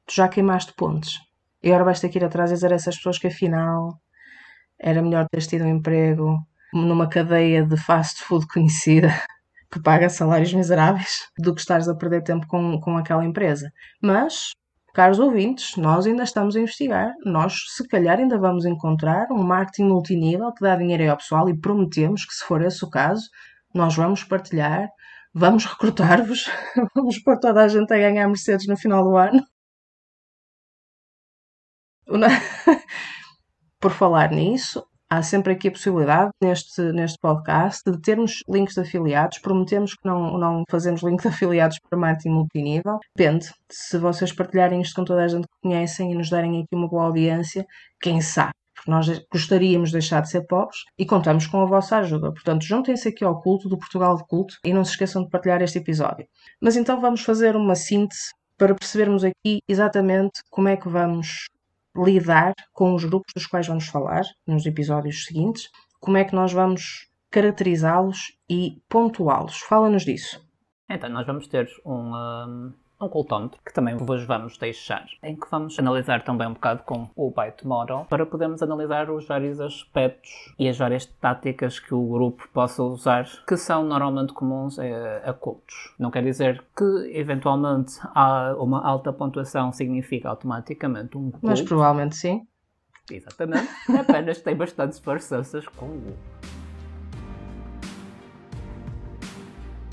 Tu 0.07 0.14
já 0.14 0.26
queimaste 0.28 0.72
pontes. 0.72 1.18
E 1.62 1.68
agora 1.68 1.84
vais 1.84 2.01
ter 2.01 2.09
que 2.09 2.16
ir 2.16 2.24
atrás 2.24 2.51
e 2.51 2.55
dizer 2.55 2.72
a 2.72 2.76
essas 2.76 2.97
pessoas 2.97 3.18
que 3.18 3.26
afinal 3.26 4.01
era 4.80 5.03
melhor 5.03 5.26
teres 5.30 5.47
tido 5.47 5.64
um 5.66 5.68
emprego 5.68 6.38
numa 6.72 7.07
cadeia 7.07 7.66
de 7.66 7.76
fast 7.76 8.22
food 8.24 8.47
conhecida 8.49 9.12
que 9.70 9.78
paga 9.78 10.09
salários 10.09 10.55
miseráveis 10.55 11.28
do 11.36 11.55
que 11.55 11.61
estares 11.61 11.86
a 11.86 11.94
perder 11.94 12.22
tempo 12.22 12.47
com, 12.47 12.80
com 12.80 12.97
aquela 12.97 13.26
empresa. 13.26 13.70
Mas 14.01 14.53
Caros 14.97 15.18
ouvintes, 15.18 15.76
nós 15.76 16.07
ainda 16.07 16.22
estamos 16.22 16.57
a 16.57 16.61
investigar. 16.61 17.12
Nós, 17.22 17.53
se 17.76 17.86
calhar, 17.86 18.18
ainda 18.18 18.38
vamos 18.38 18.64
encontrar 18.64 19.30
um 19.30 19.42
marketing 19.42 19.88
multinível 19.88 20.51
que 20.55 20.62
dá 20.62 20.74
dinheiro 20.74 21.11
ao 21.11 21.18
pessoal 21.18 21.51
e 21.51 21.61
prometemos 21.61 22.24
que, 22.24 22.32
se 22.32 22.42
for 22.42 22.62
esse 22.62 22.82
o 22.82 22.88
caso, 22.88 23.28
nós 23.74 23.94
vamos 23.94 24.24
partilhar, 24.24 24.88
vamos 25.34 25.66
recrutar-vos, 25.66 26.47
vamos 26.97 27.18
pôr 27.18 27.38
toda 27.38 27.64
a 27.64 27.68
gente 27.68 27.92
a 27.92 27.99
ganhar 27.99 28.26
Mercedes 28.26 28.66
no 28.66 28.74
final 28.74 29.05
do 29.05 29.18
ano. 29.18 29.42
Por 33.78 33.90
falar 33.90 34.30
nisso, 34.30 34.82
há 35.11 35.23
sempre 35.23 35.53
aqui 35.53 35.69
a 35.69 35.71
possibilidade, 35.71 36.31
neste, 36.43 36.81
neste 36.93 37.19
podcast, 37.21 37.83
de 37.91 38.01
termos 38.01 38.41
links 38.49 38.75
de 38.75 38.81
afiliados. 38.81 39.39
Prometemos 39.39 39.95
que 39.95 40.07
não, 40.07 40.39
não 40.39 40.65
fazemos 40.71 41.03
links 41.03 41.23
de 41.23 41.29
afiliados 41.29 41.79
para 41.89 41.99
marketing 41.99 42.31
multinível. 42.31 42.99
Depende. 43.17 43.51
Se 43.71 43.99
vocês 43.99 44.33
partilharem 44.33 44.81
isto 44.81 44.95
com 44.95 45.05
toda 45.05 45.25
a 45.25 45.29
gente 45.29 45.47
que 45.47 45.61
conhecem 45.63 46.13
e 46.13 46.15
nos 46.15 46.31
darem 46.31 46.63
aqui 46.63 46.75
uma 46.75 46.89
boa 46.89 47.05
audiência, 47.05 47.65
quem 48.01 48.21
sabe? 48.21 48.55
Porque 48.75 48.91
nós 48.91 49.07
gostaríamos 49.33 49.89
de 49.89 49.95
deixar 49.95 50.21
de 50.21 50.31
ser 50.31 50.47
pobres 50.47 50.79
e 50.99 51.07
contamos 51.07 51.47
com 51.47 51.63
a 51.63 51.67
vossa 51.67 51.97
ajuda. 51.99 52.31
Portanto, 52.33 52.65
juntem-se 52.65 53.09
aqui 53.09 53.25
ao 53.25 53.41
culto 53.41 53.69
do 53.69 53.79
Portugal 53.79 54.17
de 54.17 54.27
Culto 54.27 54.55
e 54.65 54.73
não 54.73 54.85
se 54.85 54.91
esqueçam 54.91 55.23
de 55.23 55.31
partilhar 55.31 55.63
este 55.63 55.79
episódio. 55.79 56.27
Mas 56.61 56.77
então 56.77 57.01
vamos 57.01 57.23
fazer 57.23 57.57
uma 57.57 57.75
síntese 57.75 58.31
para 58.59 58.75
percebermos 58.75 59.25
aqui 59.25 59.61
exatamente 59.69 60.41
como 60.51 60.69
é 60.69 60.77
que 60.77 60.89
vamos 60.89 61.47
lidar 62.05 62.55
com 62.72 62.94
os 62.94 63.05
grupos 63.05 63.32
dos 63.34 63.47
quais 63.47 63.66
vamos 63.66 63.86
falar 63.86 64.22
nos 64.47 64.66
episódios 64.66 65.24
seguintes, 65.24 65.68
como 66.01 66.16
é 66.16 66.24
que 66.24 66.34
nós 66.34 66.53
vamos 66.53 67.09
caracterizá-los 67.30 68.36
e 68.49 68.80
pontuá-los. 68.88 69.59
Fala-nos 69.61 70.05
disso. 70.05 70.44
Então, 70.88 71.11
nós 71.11 71.26
vamos 71.26 71.49
ter 71.49 71.68
um, 71.84 72.14
um, 72.14 72.72
um 73.01 73.09
cultómetro 73.09 73.61
que 73.64 73.72
também 73.72 73.97
vos 73.97 74.24
vamos 74.24 74.57
deixar, 74.57 75.07
em 75.22 75.36
que 75.36 75.47
vamos 75.51 75.78
analisar 75.78 76.22
também 76.22 76.49
um 76.49 76.55
bocado 76.55 76.82
com 76.82 77.09
o 77.14 77.30
Byte 77.30 77.66
Model 77.66 78.07
para 78.09 78.24
podermos 78.24 78.62
analisar 78.62 79.11
os 79.11 79.26
vários 79.26 79.61
aspectos 79.61 80.55
e 80.59 80.68
as 80.68 80.78
várias 80.78 81.05
táticas 81.07 81.78
que 81.78 81.94
o 81.94 82.07
grupo 82.07 82.49
possa 82.53 82.82
usar 82.82 83.26
que 83.47 83.57
são 83.57 83.84
normalmente 83.84 84.32
comuns 84.32 84.78
a, 84.78 85.30
a 85.30 85.32
cultos. 85.32 85.94
Não 85.99 86.11
quer 86.11 86.22
dizer 86.22 86.64
que 86.76 87.11
eventualmente 87.12 87.99
uma 88.59 88.86
alta 88.86 89.12
pontuação 89.12 89.72
significa 89.72 90.28
automaticamente 90.28 91.16
um 91.18 91.30
culto. 91.30 91.47
Mas 91.47 91.61
provavelmente 91.61 92.16
sim. 92.16 92.47
Exatamente. 93.11 93.68
Apenas 93.99 94.40
tem 94.40 94.57
bastantes 94.57 94.99
parecenças 94.99 95.66
com 95.68 95.86
o 95.86 96.16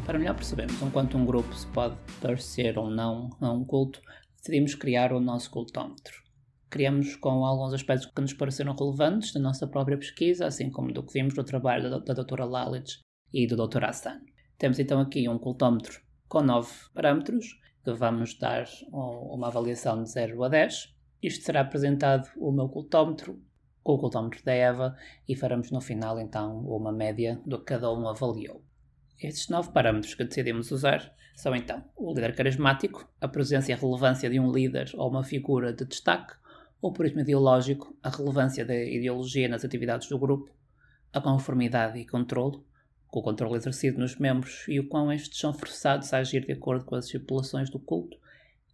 Para 0.05 0.19
melhor 0.19 0.35
percebermos 0.35 0.81
o 0.81 0.91
quanto 0.91 1.17
um 1.17 1.25
grupo 1.25 1.55
se 1.55 1.65
pode 1.67 1.95
torcer 2.19 2.77
ou 2.77 2.89
não 2.89 3.29
a 3.39 3.49
um 3.49 3.63
culto, 3.63 4.01
decidimos 4.35 4.75
criar 4.75 5.13
o 5.13 5.19
nosso 5.19 5.49
cultómetro. 5.49 6.21
Criamos 6.69 7.15
com 7.15 7.45
alguns 7.45 7.73
aspectos 7.73 8.07
que 8.07 8.21
nos 8.21 8.33
pareceram 8.33 8.75
relevantes 8.75 9.31
da 9.31 9.39
nossa 9.39 9.65
própria 9.65 9.97
pesquisa, 9.97 10.45
assim 10.45 10.69
como 10.69 10.91
do 10.91 11.03
que 11.03 11.13
vimos 11.13 11.35
no 11.35 11.43
trabalho 11.45 11.89
da, 11.89 11.99
da 11.99 12.13
doutora 12.13 12.45
e 13.33 13.47
do 13.47 13.55
Dr. 13.55 13.85
Hassan. 13.85 14.19
Temos 14.57 14.77
então 14.77 14.99
aqui 14.99 15.27
um 15.29 15.39
cultómetro 15.39 16.01
com 16.27 16.41
9 16.41 16.69
parâmetros, 16.93 17.57
que 17.85 17.93
vamos 17.93 18.37
dar 18.37 18.65
uma 18.91 19.47
avaliação 19.47 20.03
de 20.03 20.09
0 20.09 20.43
a 20.43 20.49
10. 20.49 20.93
Isto 21.21 21.45
será 21.45 21.61
apresentado 21.61 22.29
o 22.35 22.51
meu 22.51 22.67
cultómetro 22.67 23.41
com 23.81 23.93
o 23.93 23.99
cultómetro 23.99 24.43
da 24.43 24.53
Eva 24.53 24.97
e 25.29 25.35
faremos 25.35 25.71
no 25.71 25.79
final 25.79 26.19
então 26.19 26.59
uma 26.65 26.91
média 26.91 27.41
do 27.45 27.57
que 27.57 27.65
cada 27.65 27.89
um 27.93 28.07
avaliou. 28.09 28.61
Estes 29.21 29.47
nove 29.49 29.71
parâmetros 29.71 30.15
que 30.15 30.23
decidimos 30.23 30.71
usar 30.71 31.13
são 31.35 31.55
então 31.55 31.83
o 31.95 32.13
líder 32.13 32.35
carismático, 32.35 33.07
a 33.19 33.27
presença 33.27 33.71
e 33.71 33.73
a 33.73 33.77
relevância 33.77 34.29
de 34.29 34.39
um 34.39 34.51
líder 34.51 34.91
ou 34.95 35.09
uma 35.09 35.23
figura 35.23 35.73
de 35.73 35.85
destaque, 35.85 36.33
o 36.81 36.91
purismo 36.91 37.21
ideológico, 37.21 37.95
a 38.03 38.09
relevância 38.09 38.65
da 38.65 38.75
ideologia 38.75 39.47
nas 39.47 39.63
atividades 39.63 40.09
do 40.09 40.19
grupo, 40.19 40.53
a 41.13 41.21
conformidade 41.21 41.99
e 41.99 42.05
controle, 42.05 42.59
com 43.07 43.19
o 43.19 43.23
controle 43.23 43.55
exercido 43.55 43.99
nos 43.99 44.17
membros 44.17 44.65
e 44.67 44.79
o 44.79 44.87
quão 44.87 45.11
estes 45.11 45.39
são 45.39 45.53
forçados 45.53 46.13
a 46.13 46.17
agir 46.17 46.45
de 46.45 46.51
acordo 46.51 46.83
com 46.83 46.95
as 46.95 47.05
estipulações 47.05 47.69
do 47.69 47.79
culto, 47.79 48.17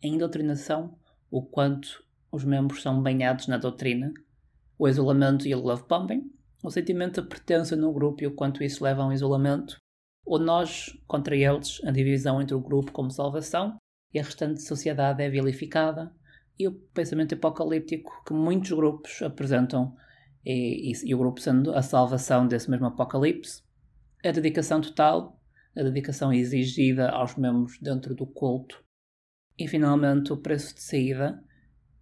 a 0.03 0.07
indoutrinação, 0.07 0.97
o 1.29 1.43
quanto 1.43 2.03
os 2.31 2.43
membros 2.43 2.81
são 2.81 3.01
banhados 3.01 3.47
na 3.47 3.57
doutrina, 3.57 4.13
o 4.77 4.87
isolamento 4.87 5.47
e 5.47 5.53
o 5.53 5.59
love 5.59 5.83
bombing, 5.87 6.31
o 6.63 6.71
sentimento 6.71 7.21
de 7.21 7.27
pertença 7.27 7.75
no 7.75 7.91
grupo 7.93 8.23
e 8.23 8.27
o 8.27 8.33
quanto 8.33 8.63
isso 8.63 8.83
leva 8.83 9.03
a 9.03 9.07
um 9.07 9.11
isolamento, 9.11 9.77
ou 10.29 10.37
nós 10.37 10.95
contra 11.07 11.35
eles, 11.35 11.81
a 11.83 11.89
divisão 11.89 12.39
entre 12.39 12.53
o 12.53 12.59
grupo 12.59 12.91
como 12.91 13.09
salvação 13.09 13.79
e 14.13 14.19
a 14.19 14.23
restante 14.23 14.61
sociedade 14.61 15.23
é 15.23 15.29
vilificada, 15.29 16.13
e 16.57 16.67
o 16.67 16.71
pensamento 16.71 17.33
apocalíptico 17.33 18.23
que 18.23 18.31
muitos 18.31 18.71
grupos 18.71 19.23
apresentam, 19.23 19.95
e, 20.45 20.91
e, 20.91 21.09
e 21.09 21.15
o 21.15 21.17
grupo 21.17 21.41
sendo 21.41 21.73
a 21.73 21.81
salvação 21.81 22.47
desse 22.47 22.69
mesmo 22.69 22.85
apocalipse, 22.85 23.63
a 24.23 24.29
dedicação 24.29 24.79
total, 24.81 25.41
a 25.75 25.81
dedicação 25.81 26.31
exigida 26.31 27.09
aos 27.09 27.35
membros 27.35 27.79
dentro 27.81 28.13
do 28.13 28.27
culto, 28.27 28.83
e 29.57 29.67
finalmente 29.67 30.31
o 30.31 30.37
preço 30.37 30.75
de 30.75 30.83
saída, 30.83 31.43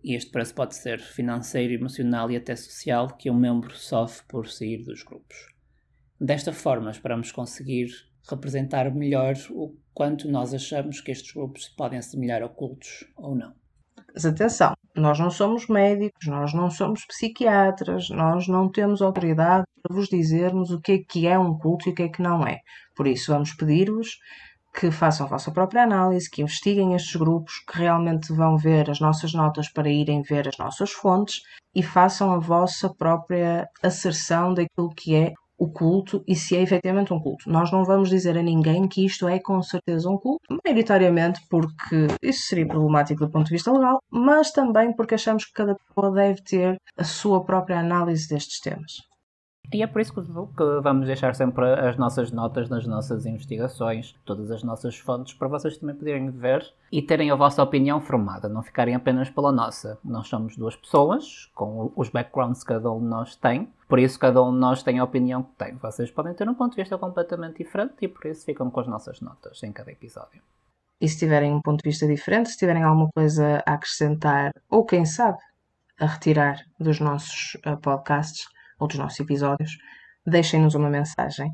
e 0.03 0.15
este 0.15 0.31
preço 0.31 0.53
pode 0.53 0.75
ser 0.75 0.99
financeiro, 0.99 1.73
emocional 1.73 2.29
e 2.29 2.35
até 2.35 2.57
social, 2.57 3.07
que 3.15 3.31
um 3.31 3.39
membro 3.39 3.73
sofre 3.73 4.25
por 4.27 4.49
sair 4.49 4.83
dos 4.83 5.01
grupos. 5.01 5.37
Desta 6.19 6.51
forma, 6.51 6.91
esperamos 6.91 7.31
conseguir 7.31 7.87
representar 8.29 8.93
melhor 8.93 9.35
o 9.51 9.75
quanto 9.93 10.29
nós 10.29 10.53
achamos 10.53 11.01
que 11.01 11.11
estes 11.11 11.31
grupos 11.33 11.67
podem 11.69 11.99
assemelhar 11.99 12.43
a 12.43 12.49
cultos 12.49 13.05
ou 13.15 13.35
não. 13.35 13.53
Mas 14.13 14.25
atenção, 14.25 14.73
nós 14.95 15.19
não 15.19 15.29
somos 15.29 15.67
médicos, 15.67 16.27
nós 16.27 16.53
não 16.53 16.71
somos 16.71 17.05
psiquiatras, 17.05 18.09
nós 18.09 18.47
não 18.47 18.69
temos 18.69 19.01
autoridade 19.01 19.65
para 19.81 19.95
vos 19.95 20.07
dizermos 20.07 20.71
o 20.71 20.81
que 20.81 20.91
é 20.91 20.97
que 20.99 21.27
é 21.27 21.37
um 21.37 21.57
culto 21.57 21.87
e 21.87 21.91
o 21.91 21.95
que 21.95 22.03
é 22.03 22.09
que 22.09 22.21
não 22.21 22.45
é. 22.45 22.59
Por 22.95 23.05
isso, 23.05 23.31
vamos 23.31 23.53
pedir-vos 23.53 24.17
que 24.79 24.91
façam 24.91 25.25
a 25.25 25.29
vossa 25.29 25.51
própria 25.51 25.83
análise, 25.83 26.29
que 26.29 26.41
investiguem 26.41 26.93
estes 26.93 27.15
grupos, 27.15 27.59
que 27.67 27.79
realmente 27.79 28.31
vão 28.31 28.57
ver 28.57 28.89
as 28.89 28.99
nossas 28.99 29.33
notas 29.33 29.69
para 29.69 29.89
irem 29.89 30.21
ver 30.21 30.47
as 30.47 30.57
nossas 30.57 30.91
fontes 30.91 31.41
e 31.73 31.81
façam 31.81 32.31
a 32.31 32.39
vossa 32.39 32.87
própria 32.93 33.67
asserção 33.81 34.53
daquilo 34.53 34.93
que 34.95 35.15
é 35.15 35.33
o 35.57 35.69
culto 35.69 36.23
e 36.27 36.35
se 36.35 36.55
é 36.55 36.61
efetivamente 36.61 37.13
um 37.13 37.19
culto. 37.19 37.49
Nós 37.49 37.71
não 37.71 37.83
vamos 37.83 38.09
dizer 38.09 38.37
a 38.37 38.43
ninguém 38.43 38.87
que 38.87 39.05
isto 39.05 39.27
é 39.27 39.39
com 39.39 39.61
certeza 39.61 40.09
um 40.09 40.17
culto, 40.17 40.41
maioritariamente 40.65 41.41
porque 41.49 42.07
isso 42.21 42.47
seria 42.47 42.67
problemático 42.67 43.25
do 43.25 43.31
ponto 43.31 43.47
de 43.47 43.53
vista 43.53 43.71
legal, 43.71 43.99
mas 44.09 44.51
também 44.51 44.93
porque 44.95 45.15
achamos 45.15 45.45
que 45.45 45.53
cada 45.53 45.75
pessoa 45.75 46.13
deve 46.13 46.41
ter 46.43 46.77
a 46.97 47.03
sua 47.03 47.43
própria 47.43 47.79
análise 47.79 48.27
destes 48.27 48.59
temas. 48.59 49.07
E 49.71 49.83
é 49.83 49.87
por 49.87 50.01
isso 50.01 50.13
que 50.13 50.21
vamos 50.81 51.07
deixar 51.07 51.35
sempre 51.35 51.65
as 51.73 51.97
nossas 51.97 52.31
notas 52.31 52.69
nas 52.69 52.87
nossas 52.87 53.25
investigações, 53.25 54.15
todas 54.25 54.49
as 54.49 54.63
nossas 54.63 54.97
fontes, 54.97 55.33
para 55.33 55.49
vocês 55.49 55.77
também 55.77 55.95
poderem 55.95 56.29
ver 56.31 56.65
e 56.89 57.01
terem 57.01 57.31
a 57.31 57.35
vossa 57.35 57.61
opinião 57.61 57.99
formada, 57.99 58.47
não 58.47 58.63
ficarem 58.63 58.95
apenas 58.95 59.29
pela 59.29 59.51
nossa. 59.51 59.99
Nós 60.03 60.27
somos 60.27 60.55
duas 60.55 60.75
pessoas, 60.75 61.51
com 61.53 61.91
os 61.97 62.07
backgrounds 62.07 62.63
que 62.63 62.73
cada 62.73 62.89
um 62.91 62.99
de 62.99 63.07
nós 63.07 63.35
tem, 63.35 63.67
por 63.89 63.99
isso 63.99 64.17
cada 64.17 64.41
um 64.41 64.53
de 64.53 64.59
nós 64.59 64.83
tem 64.83 64.99
a 64.99 65.03
opinião 65.03 65.43
que 65.43 65.55
tem. 65.57 65.75
Vocês 65.75 66.09
podem 66.09 66.33
ter 66.33 66.47
um 66.47 66.53
ponto 66.53 66.71
de 66.71 66.81
vista 66.81 66.97
completamente 66.97 67.57
diferente 67.57 67.95
e 68.01 68.07
por 68.07 68.25
isso 68.25 68.45
ficam 68.45 68.71
com 68.71 68.79
as 68.79 68.87
nossas 68.87 69.19
notas 69.19 69.61
em 69.63 69.73
cada 69.73 69.91
episódio. 69.91 70.41
E 70.99 71.07
se 71.07 71.19
tiverem 71.19 71.53
um 71.53 71.61
ponto 71.61 71.83
de 71.83 71.89
vista 71.89 72.07
diferente, 72.07 72.49
se 72.49 72.57
tiverem 72.57 72.83
alguma 72.83 73.09
coisa 73.13 73.61
a 73.65 73.73
acrescentar, 73.73 74.51
ou 74.69 74.85
quem 74.85 75.05
sabe, 75.05 75.37
a 75.99 76.05
retirar 76.05 76.63
dos 76.79 76.99
nossos 76.99 77.55
uh, 77.65 77.77
podcasts, 77.77 78.47
ou 78.79 78.87
dos 78.87 78.97
nossos 78.97 79.19
episódios, 79.19 79.77
deixem-nos 80.25 80.75
uma 80.75 80.89
mensagem. 80.89 81.51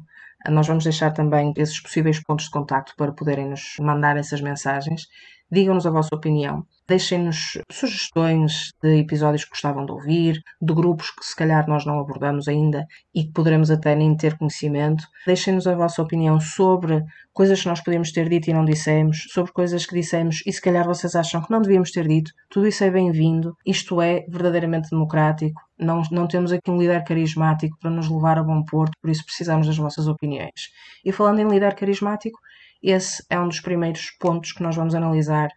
Nós 0.49 0.67
vamos 0.67 0.83
deixar 0.83 1.11
também 1.11 1.53
esses 1.57 1.79
possíveis 1.79 2.21
pontos 2.21 2.45
de 2.45 2.51
contacto 2.51 2.93
para 2.97 3.13
poderem 3.13 3.49
nos 3.49 3.75
mandar 3.79 4.17
essas 4.17 4.41
mensagens. 4.41 5.07
Digam-nos 5.53 5.85
a 5.85 5.91
vossa 5.91 6.15
opinião. 6.15 6.65
Deixem-nos 6.87 7.59
sugestões 7.71 8.71
de 8.81 8.97
episódios 8.97 9.43
que 9.43 9.51
gostavam 9.51 9.85
de 9.85 9.91
ouvir, 9.91 10.41
de 10.59 10.73
grupos 10.73 11.11
que 11.11 11.23
se 11.23 11.35
calhar 11.35 11.69
nós 11.69 11.85
não 11.85 11.99
abordamos 11.99 12.47
ainda 12.47 12.87
e 13.13 13.25
que 13.25 13.31
poderemos 13.31 13.69
até 13.69 13.95
nem 13.95 14.17
ter 14.17 14.35
conhecimento. 14.35 15.03
Deixem-nos 15.27 15.67
a 15.67 15.75
vossa 15.75 16.01
opinião 16.01 16.39
sobre 16.39 17.03
coisas 17.31 17.61
que 17.61 17.67
nós 17.67 17.81
podíamos 17.81 18.11
ter 18.11 18.27
dito 18.27 18.49
e 18.49 18.53
não 18.53 18.65
dissemos, 18.65 19.27
sobre 19.31 19.51
coisas 19.51 19.85
que 19.85 19.93
dissemos 19.93 20.41
e 20.43 20.51
se 20.51 20.59
calhar 20.59 20.87
vocês 20.87 21.15
acham 21.15 21.43
que 21.43 21.51
não 21.51 21.61
devíamos 21.61 21.91
ter 21.91 22.07
dito. 22.07 22.31
Tudo 22.49 22.65
isso 22.65 22.83
é 22.83 22.89
bem-vindo. 22.89 23.55
Isto 23.63 24.01
é 24.01 24.25
verdadeiramente 24.27 24.89
democrático. 24.89 25.61
Não, 25.77 26.01
não 26.11 26.27
temos 26.27 26.51
aqui 26.51 26.71
um 26.71 26.79
líder 26.79 27.03
carismático 27.03 27.77
para 27.79 27.91
nos 27.91 28.09
levar 28.09 28.39
a 28.39 28.43
bom 28.43 28.63
porto, 28.65 28.93
por 28.99 29.11
isso 29.11 29.23
precisamos 29.23 29.67
das 29.67 29.77
vossas 29.77 30.07
opiniões. 30.07 30.71
E 31.05 31.11
falando 31.11 31.41
em 31.41 31.47
líder 31.47 31.75
carismático, 31.75 32.39
esse 32.83 33.23
é 33.29 33.39
um 33.39 33.47
dos 33.47 33.61
primeiros 33.61 34.11
pontos 34.11 34.51
que 34.51 34.61
nós 34.61 34.75
vamos 34.75 34.93
analisar 34.93 35.49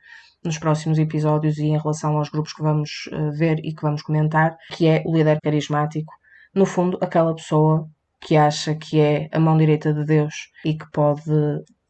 nos 0.44 0.58
próximos 0.58 0.98
episódios 0.98 1.58
e 1.58 1.64
em 1.64 1.78
relação 1.78 2.16
aos 2.16 2.28
grupos 2.28 2.52
que 2.52 2.62
vamos 2.62 3.08
uh, 3.12 3.32
ver 3.32 3.58
e 3.64 3.74
que 3.74 3.82
vamos 3.82 4.02
comentar, 4.02 4.56
que 4.72 4.86
é 4.86 5.02
o 5.04 5.14
líder 5.14 5.40
carismático. 5.42 6.12
No 6.54 6.64
fundo, 6.64 6.98
aquela 7.02 7.34
pessoa 7.34 7.88
que 8.20 8.36
acha 8.36 8.74
que 8.74 9.00
é 9.00 9.28
a 9.32 9.40
mão 9.40 9.56
direita 9.56 9.92
de 9.92 10.04
Deus 10.04 10.50
e 10.64 10.74
que 10.74 10.90
pode 10.92 11.22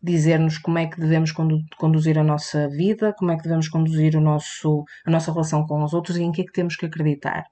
dizer-nos 0.02 0.58
como 0.58 0.78
é 0.78 0.86
que 0.86 1.00
devemos 1.00 1.32
conduzir 1.78 2.18
a 2.18 2.24
nossa 2.24 2.68
vida, 2.68 3.12
como 3.18 3.30
é 3.30 3.36
que 3.36 3.42
devemos 3.42 3.68
conduzir 3.68 4.16
o 4.16 4.20
nosso, 4.20 4.84
a 5.04 5.10
nossa 5.10 5.32
relação 5.32 5.66
com 5.66 5.82
os 5.82 5.92
outros 5.92 6.16
e 6.16 6.22
em 6.22 6.32
que 6.32 6.42
é 6.42 6.44
que 6.44 6.52
temos 6.52 6.76
que 6.76 6.86
acreditar. 6.86 7.44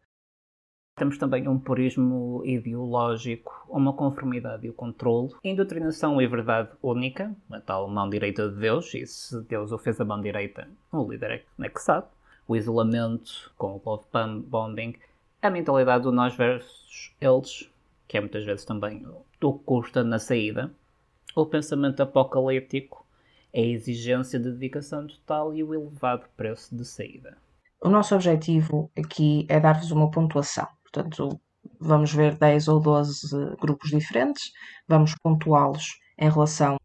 Temos 0.97 1.19
também 1.19 1.49
um 1.49 1.59
purismo 1.59 2.41
ideológico, 2.45 3.67
uma 3.69 3.93
conformidade 3.93 4.65
e 4.65 4.71
o 4.71 4.73
controle, 4.73 5.35
indoutrinação 5.43 6.23
e 6.23 6.27
verdade 6.29 6.71
única, 6.81 7.35
a 7.51 7.61
tal 7.61 7.89
mão 7.89 8.09
direita 8.09 8.49
de 8.49 8.61
Deus, 8.61 8.95
e 8.95 9.05
se 9.05 9.43
Deus 9.43 9.73
o 9.73 9.79
fez 9.79 10.01
a 10.01 10.05
mão 10.05 10.21
direita, 10.21 10.69
o 10.93 11.11
líder 11.11 11.45
é 11.59 11.69
que 11.69 11.81
sabe, 11.81 12.07
o 12.47 12.55
isolamento 12.55 13.53
com 13.59 13.75
o 13.75 13.83
love 13.85 14.07
bombing, 14.47 14.95
a 15.43 15.51
mentalidade 15.51 16.05
do 16.05 16.13
nós 16.13 16.37
versus 16.37 17.13
eles, 17.21 17.69
que 18.07 18.17
é 18.17 18.21
muitas 18.21 18.45
vezes 18.45 18.65
também 18.65 19.05
o 19.05 19.53
que 19.53 19.65
custa 19.65 20.05
na 20.05 20.21
saída, 20.21 20.73
o 21.35 21.45
pensamento 21.45 22.05
apocalíptico, 22.05 23.05
a 23.53 23.59
exigência 23.59 24.39
de 24.39 24.53
dedicação 24.53 25.09
total 25.09 25.53
e 25.53 25.65
o 25.65 25.75
elevado 25.75 26.27
preço 26.37 26.77
de 26.77 26.85
saída. 26.85 27.37
O 27.83 27.89
nosso 27.89 28.15
objetivo 28.15 28.89
aqui 28.97 29.45
é 29.49 29.59
dar-vos 29.59 29.91
uma 29.91 30.09
pontuação. 30.09 30.69
Portanto, 30.95 31.41
vamos 31.81 32.15
ver 32.15 32.37
10 32.39 32.69
ou 32.69 32.81
12 32.81 33.57
grupos 33.61 33.91
diferentes, 33.91 34.53
vamos 34.87 35.13
pontuá-los 35.21 35.99
em 36.17 36.31
relação 36.31 36.77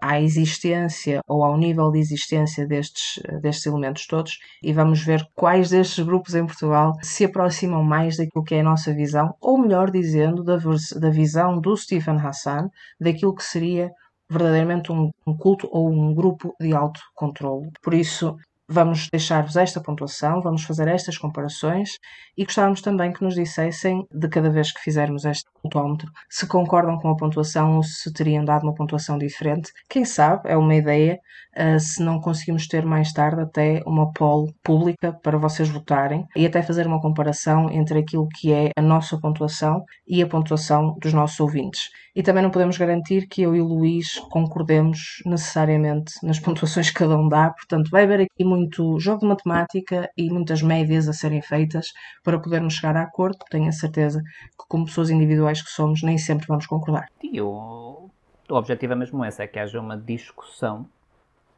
à 0.00 0.20
existência 0.20 1.20
ou 1.26 1.42
ao 1.42 1.58
nível 1.58 1.90
de 1.90 1.98
existência 1.98 2.64
destes, 2.64 3.20
destes 3.42 3.66
elementos 3.66 4.06
todos 4.06 4.38
e 4.62 4.72
vamos 4.72 5.02
ver 5.02 5.26
quais 5.34 5.70
destes 5.70 6.04
grupos 6.04 6.36
em 6.36 6.46
Portugal 6.46 6.92
se 7.02 7.24
aproximam 7.24 7.82
mais 7.82 8.18
daquilo 8.18 8.44
que 8.44 8.54
é 8.54 8.60
a 8.60 8.64
nossa 8.64 8.94
visão, 8.94 9.34
ou 9.40 9.58
melhor 9.58 9.90
dizendo, 9.90 10.44
da, 10.44 10.58
da 11.00 11.10
visão 11.10 11.60
do 11.60 11.76
Stephen 11.76 12.18
Hassan, 12.20 12.68
daquilo 13.00 13.34
que 13.34 13.42
seria 13.42 13.90
verdadeiramente 14.30 14.92
um, 14.92 15.10
um 15.26 15.36
culto 15.36 15.68
ou 15.72 15.90
um 15.90 16.14
grupo 16.14 16.54
de 16.60 16.72
autocontrole. 16.72 17.70
Por 17.82 17.94
isso, 17.94 18.36
Vamos 18.68 19.08
deixar-vos 19.10 19.54
esta 19.54 19.80
pontuação, 19.80 20.42
vamos 20.42 20.64
fazer 20.64 20.88
estas 20.88 21.16
comparações 21.16 21.90
e 22.36 22.44
gostávamos 22.44 22.80
também 22.80 23.12
que 23.12 23.22
nos 23.22 23.36
dissessem, 23.36 24.04
de 24.12 24.28
cada 24.28 24.50
vez 24.50 24.72
que 24.72 24.80
fizermos 24.80 25.24
este 25.24 25.48
pontómetro, 25.62 26.10
se 26.28 26.48
concordam 26.48 26.98
com 26.98 27.08
a 27.08 27.16
pontuação 27.16 27.76
ou 27.76 27.84
se 27.84 28.12
teriam 28.12 28.44
dado 28.44 28.64
uma 28.64 28.74
pontuação 28.74 29.18
diferente. 29.18 29.70
Quem 29.88 30.04
sabe, 30.04 30.48
é 30.48 30.56
uma 30.56 30.74
ideia, 30.74 31.18
uh, 31.56 31.78
se 31.78 32.02
não 32.02 32.20
conseguimos 32.20 32.66
ter 32.66 32.84
mais 32.84 33.12
tarde 33.12 33.42
até 33.42 33.82
uma 33.86 34.12
poll 34.12 34.52
pública 34.64 35.12
para 35.12 35.38
vocês 35.38 35.68
votarem 35.68 36.26
e 36.34 36.44
até 36.44 36.60
fazer 36.60 36.88
uma 36.88 37.00
comparação 37.00 37.70
entre 37.70 38.00
aquilo 38.00 38.26
que 38.28 38.52
é 38.52 38.70
a 38.76 38.82
nossa 38.82 39.16
pontuação 39.16 39.84
e 40.08 40.20
a 40.22 40.26
pontuação 40.26 40.96
dos 41.00 41.12
nossos 41.12 41.38
ouvintes. 41.38 41.88
E 42.16 42.22
também 42.22 42.42
não 42.42 42.50
podemos 42.50 42.78
garantir 42.78 43.28
que 43.28 43.42
eu 43.42 43.54
e 43.54 43.60
o 43.60 43.66
Luís 43.66 44.18
concordemos 44.30 45.22
necessariamente 45.26 46.14
nas 46.22 46.40
pontuações 46.40 46.88
que 46.88 46.94
cada 46.96 47.16
um 47.16 47.28
dá, 47.28 47.50
portanto 47.50 47.90
vai 47.90 48.04
haver 48.04 48.20
aqui 48.22 48.42
muito 48.42 48.55
jogo 48.98 49.20
de 49.20 49.26
matemática 49.26 50.10
e 50.16 50.30
muitas 50.30 50.62
médias 50.62 51.08
a 51.08 51.12
serem 51.12 51.42
feitas 51.42 51.92
para 52.22 52.38
podermos 52.38 52.74
chegar 52.74 52.96
a 52.96 53.02
acordo. 53.02 53.38
Tenho 53.50 53.68
a 53.68 53.72
certeza 53.72 54.22
que, 54.22 54.66
como 54.68 54.86
pessoas 54.86 55.10
individuais 55.10 55.62
que 55.62 55.70
somos, 55.70 56.02
nem 56.02 56.18
sempre 56.18 56.46
vamos 56.46 56.66
concordar. 56.66 57.08
E 57.22 57.40
o, 57.40 58.10
o 58.48 58.54
objetivo 58.54 58.92
é 58.92 58.96
mesmo 58.96 59.24
esse, 59.24 59.42
é 59.42 59.46
que 59.46 59.58
haja 59.58 59.80
uma 59.80 59.96
discussão 59.96 60.86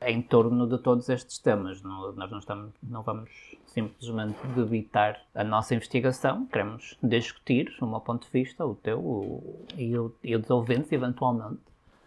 em 0.01 0.23
torno 0.23 0.67
de 0.67 0.79
todos 0.79 1.09
estes 1.09 1.39
temas. 1.39 1.83
Não, 1.83 2.13
nós 2.13 2.31
não, 2.31 2.39
estamos, 2.39 2.73
não 2.83 3.03
vamos 3.03 3.31
simplesmente 3.67 4.39
debitar 4.55 5.21
a 5.35 5.45
nossa 5.45 5.75
investigação, 5.75 6.47
queremos 6.47 6.97
discutir 7.03 7.75
o 7.81 7.87
meu 7.87 8.01
ponto 8.01 8.27
de 8.27 8.33
vista, 8.33 8.65
o 8.65 8.75
teu 8.75 9.65
e, 9.77 9.97
o, 9.99 10.15
e 10.23 10.35
o 10.35 10.39
dos 10.39 10.51
ouvintes, 10.51 10.91
eventualmente. 10.93 11.61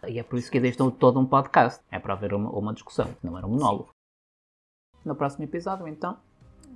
E 0.08 0.18
é 0.18 0.22
por 0.22 0.38
isso 0.38 0.50
que 0.50 0.58
existe 0.58 0.82
todo 0.98 1.20
um 1.20 1.26
podcast. 1.26 1.80
É 1.90 1.98
para 1.98 2.14
haver 2.14 2.34
uma, 2.34 2.50
uma 2.50 2.74
discussão, 2.74 3.08
não 3.22 3.38
era 3.38 3.46
um 3.46 3.50
monólogo. 3.50 3.90
No 5.04 5.16
próximo 5.16 5.44
episódio, 5.44 5.88
então, 5.88 6.16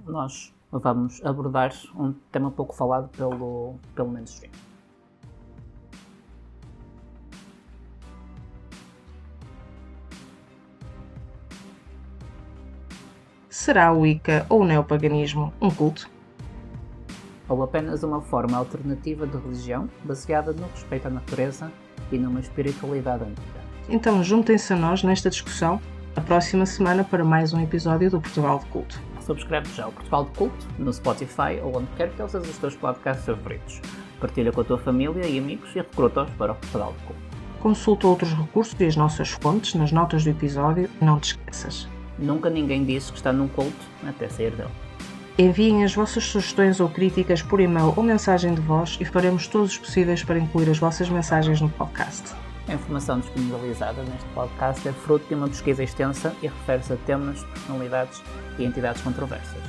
nós 0.04 0.52
vamos 0.72 1.24
abordar 1.24 1.72
um 1.94 2.12
tema 2.32 2.50
pouco 2.50 2.74
falado 2.74 3.08
pelo, 3.10 3.76
pelo 3.94 4.08
mainstream. 4.08 4.50
Será 13.48 13.92
o 13.92 14.00
Wicca 14.00 14.44
ou 14.48 14.62
o 14.62 14.64
neopaganismo 14.64 15.52
um 15.60 15.70
culto? 15.70 16.10
Ou 17.48 17.62
apenas 17.62 18.02
uma 18.02 18.20
forma 18.20 18.56
alternativa 18.56 19.24
de 19.26 19.36
religião 19.36 19.88
baseada 20.04 20.52
no 20.52 20.66
respeito 20.66 21.06
à 21.06 21.10
natureza 21.10 21.72
e 22.10 22.18
numa 22.18 22.40
espiritualidade 22.40 23.22
antiga? 23.22 23.60
Então 23.88 24.22
juntem-se 24.22 24.72
a 24.72 24.76
nós 24.76 25.04
nesta 25.04 25.30
discussão 25.30 25.80
a 26.16 26.20
próxima 26.22 26.64
semana 26.64 27.04
para 27.04 27.22
mais 27.22 27.52
um 27.52 27.60
episódio 27.60 28.10
do 28.10 28.20
Portugal 28.20 28.58
de 28.58 28.66
Culto. 28.66 28.98
Subscreve 29.20 29.68
já 29.74 29.86
o 29.86 29.92
Portugal 29.92 30.24
de 30.24 30.30
Culto 30.30 30.66
no 30.78 30.90
Spotify 30.92 31.60
ou 31.62 31.76
onde 31.76 31.88
quer 31.96 32.10
que 32.10 32.22
ouças 32.22 32.48
os 32.48 32.56
teus 32.56 32.74
podcasts 32.74 33.26
favoritos. 33.26 33.82
Partilha 34.18 34.50
com 34.50 34.62
a 34.62 34.64
tua 34.64 34.78
família 34.78 35.26
e 35.26 35.38
amigos 35.38 35.70
e 35.74 35.78
recruta-os 35.78 36.30
para 36.30 36.52
o 36.52 36.54
Portugal 36.54 36.94
de 36.98 37.04
Culto. 37.04 37.22
Consulta 37.60 38.06
outros 38.06 38.32
recursos 38.32 38.74
e 38.80 38.84
as 38.86 38.96
nossas 38.96 39.30
fontes 39.30 39.74
nas 39.74 39.92
notas 39.92 40.24
do 40.24 40.30
episódio 40.30 40.88
e 41.00 41.04
não 41.04 41.20
te 41.20 41.32
esqueças. 41.32 41.86
Nunca 42.18 42.48
ninguém 42.48 42.84
disse 42.84 43.12
que 43.12 43.18
está 43.18 43.32
num 43.32 43.48
culto 43.48 43.84
até 44.08 44.28
sair 44.28 44.52
dele. 44.52 44.70
Enviem 45.38 45.84
as 45.84 45.94
vossas 45.94 46.24
sugestões 46.24 46.80
ou 46.80 46.88
críticas 46.88 47.42
por 47.42 47.60
e-mail 47.60 47.92
ou 47.94 48.02
mensagem 48.02 48.54
de 48.54 48.60
voz 48.62 48.96
e 48.98 49.04
faremos 49.04 49.46
todos 49.46 49.72
os 49.72 49.78
possíveis 49.78 50.24
para 50.24 50.38
incluir 50.38 50.70
as 50.70 50.78
vossas 50.78 51.10
mensagens 51.10 51.60
no 51.60 51.68
podcast. 51.68 52.34
A 52.68 52.74
informação 52.74 53.20
disponibilizada 53.20 54.02
neste 54.02 54.28
podcast 54.34 54.88
é 54.88 54.92
fruto 54.92 55.26
de 55.28 55.34
uma 55.34 55.48
pesquisa 55.48 55.84
extensa 55.84 56.34
e 56.42 56.48
refere-se 56.48 56.92
a 56.92 56.96
temas, 56.96 57.44
personalidades 57.44 58.20
e 58.58 58.64
entidades 58.64 59.02
controversas. 59.02 59.62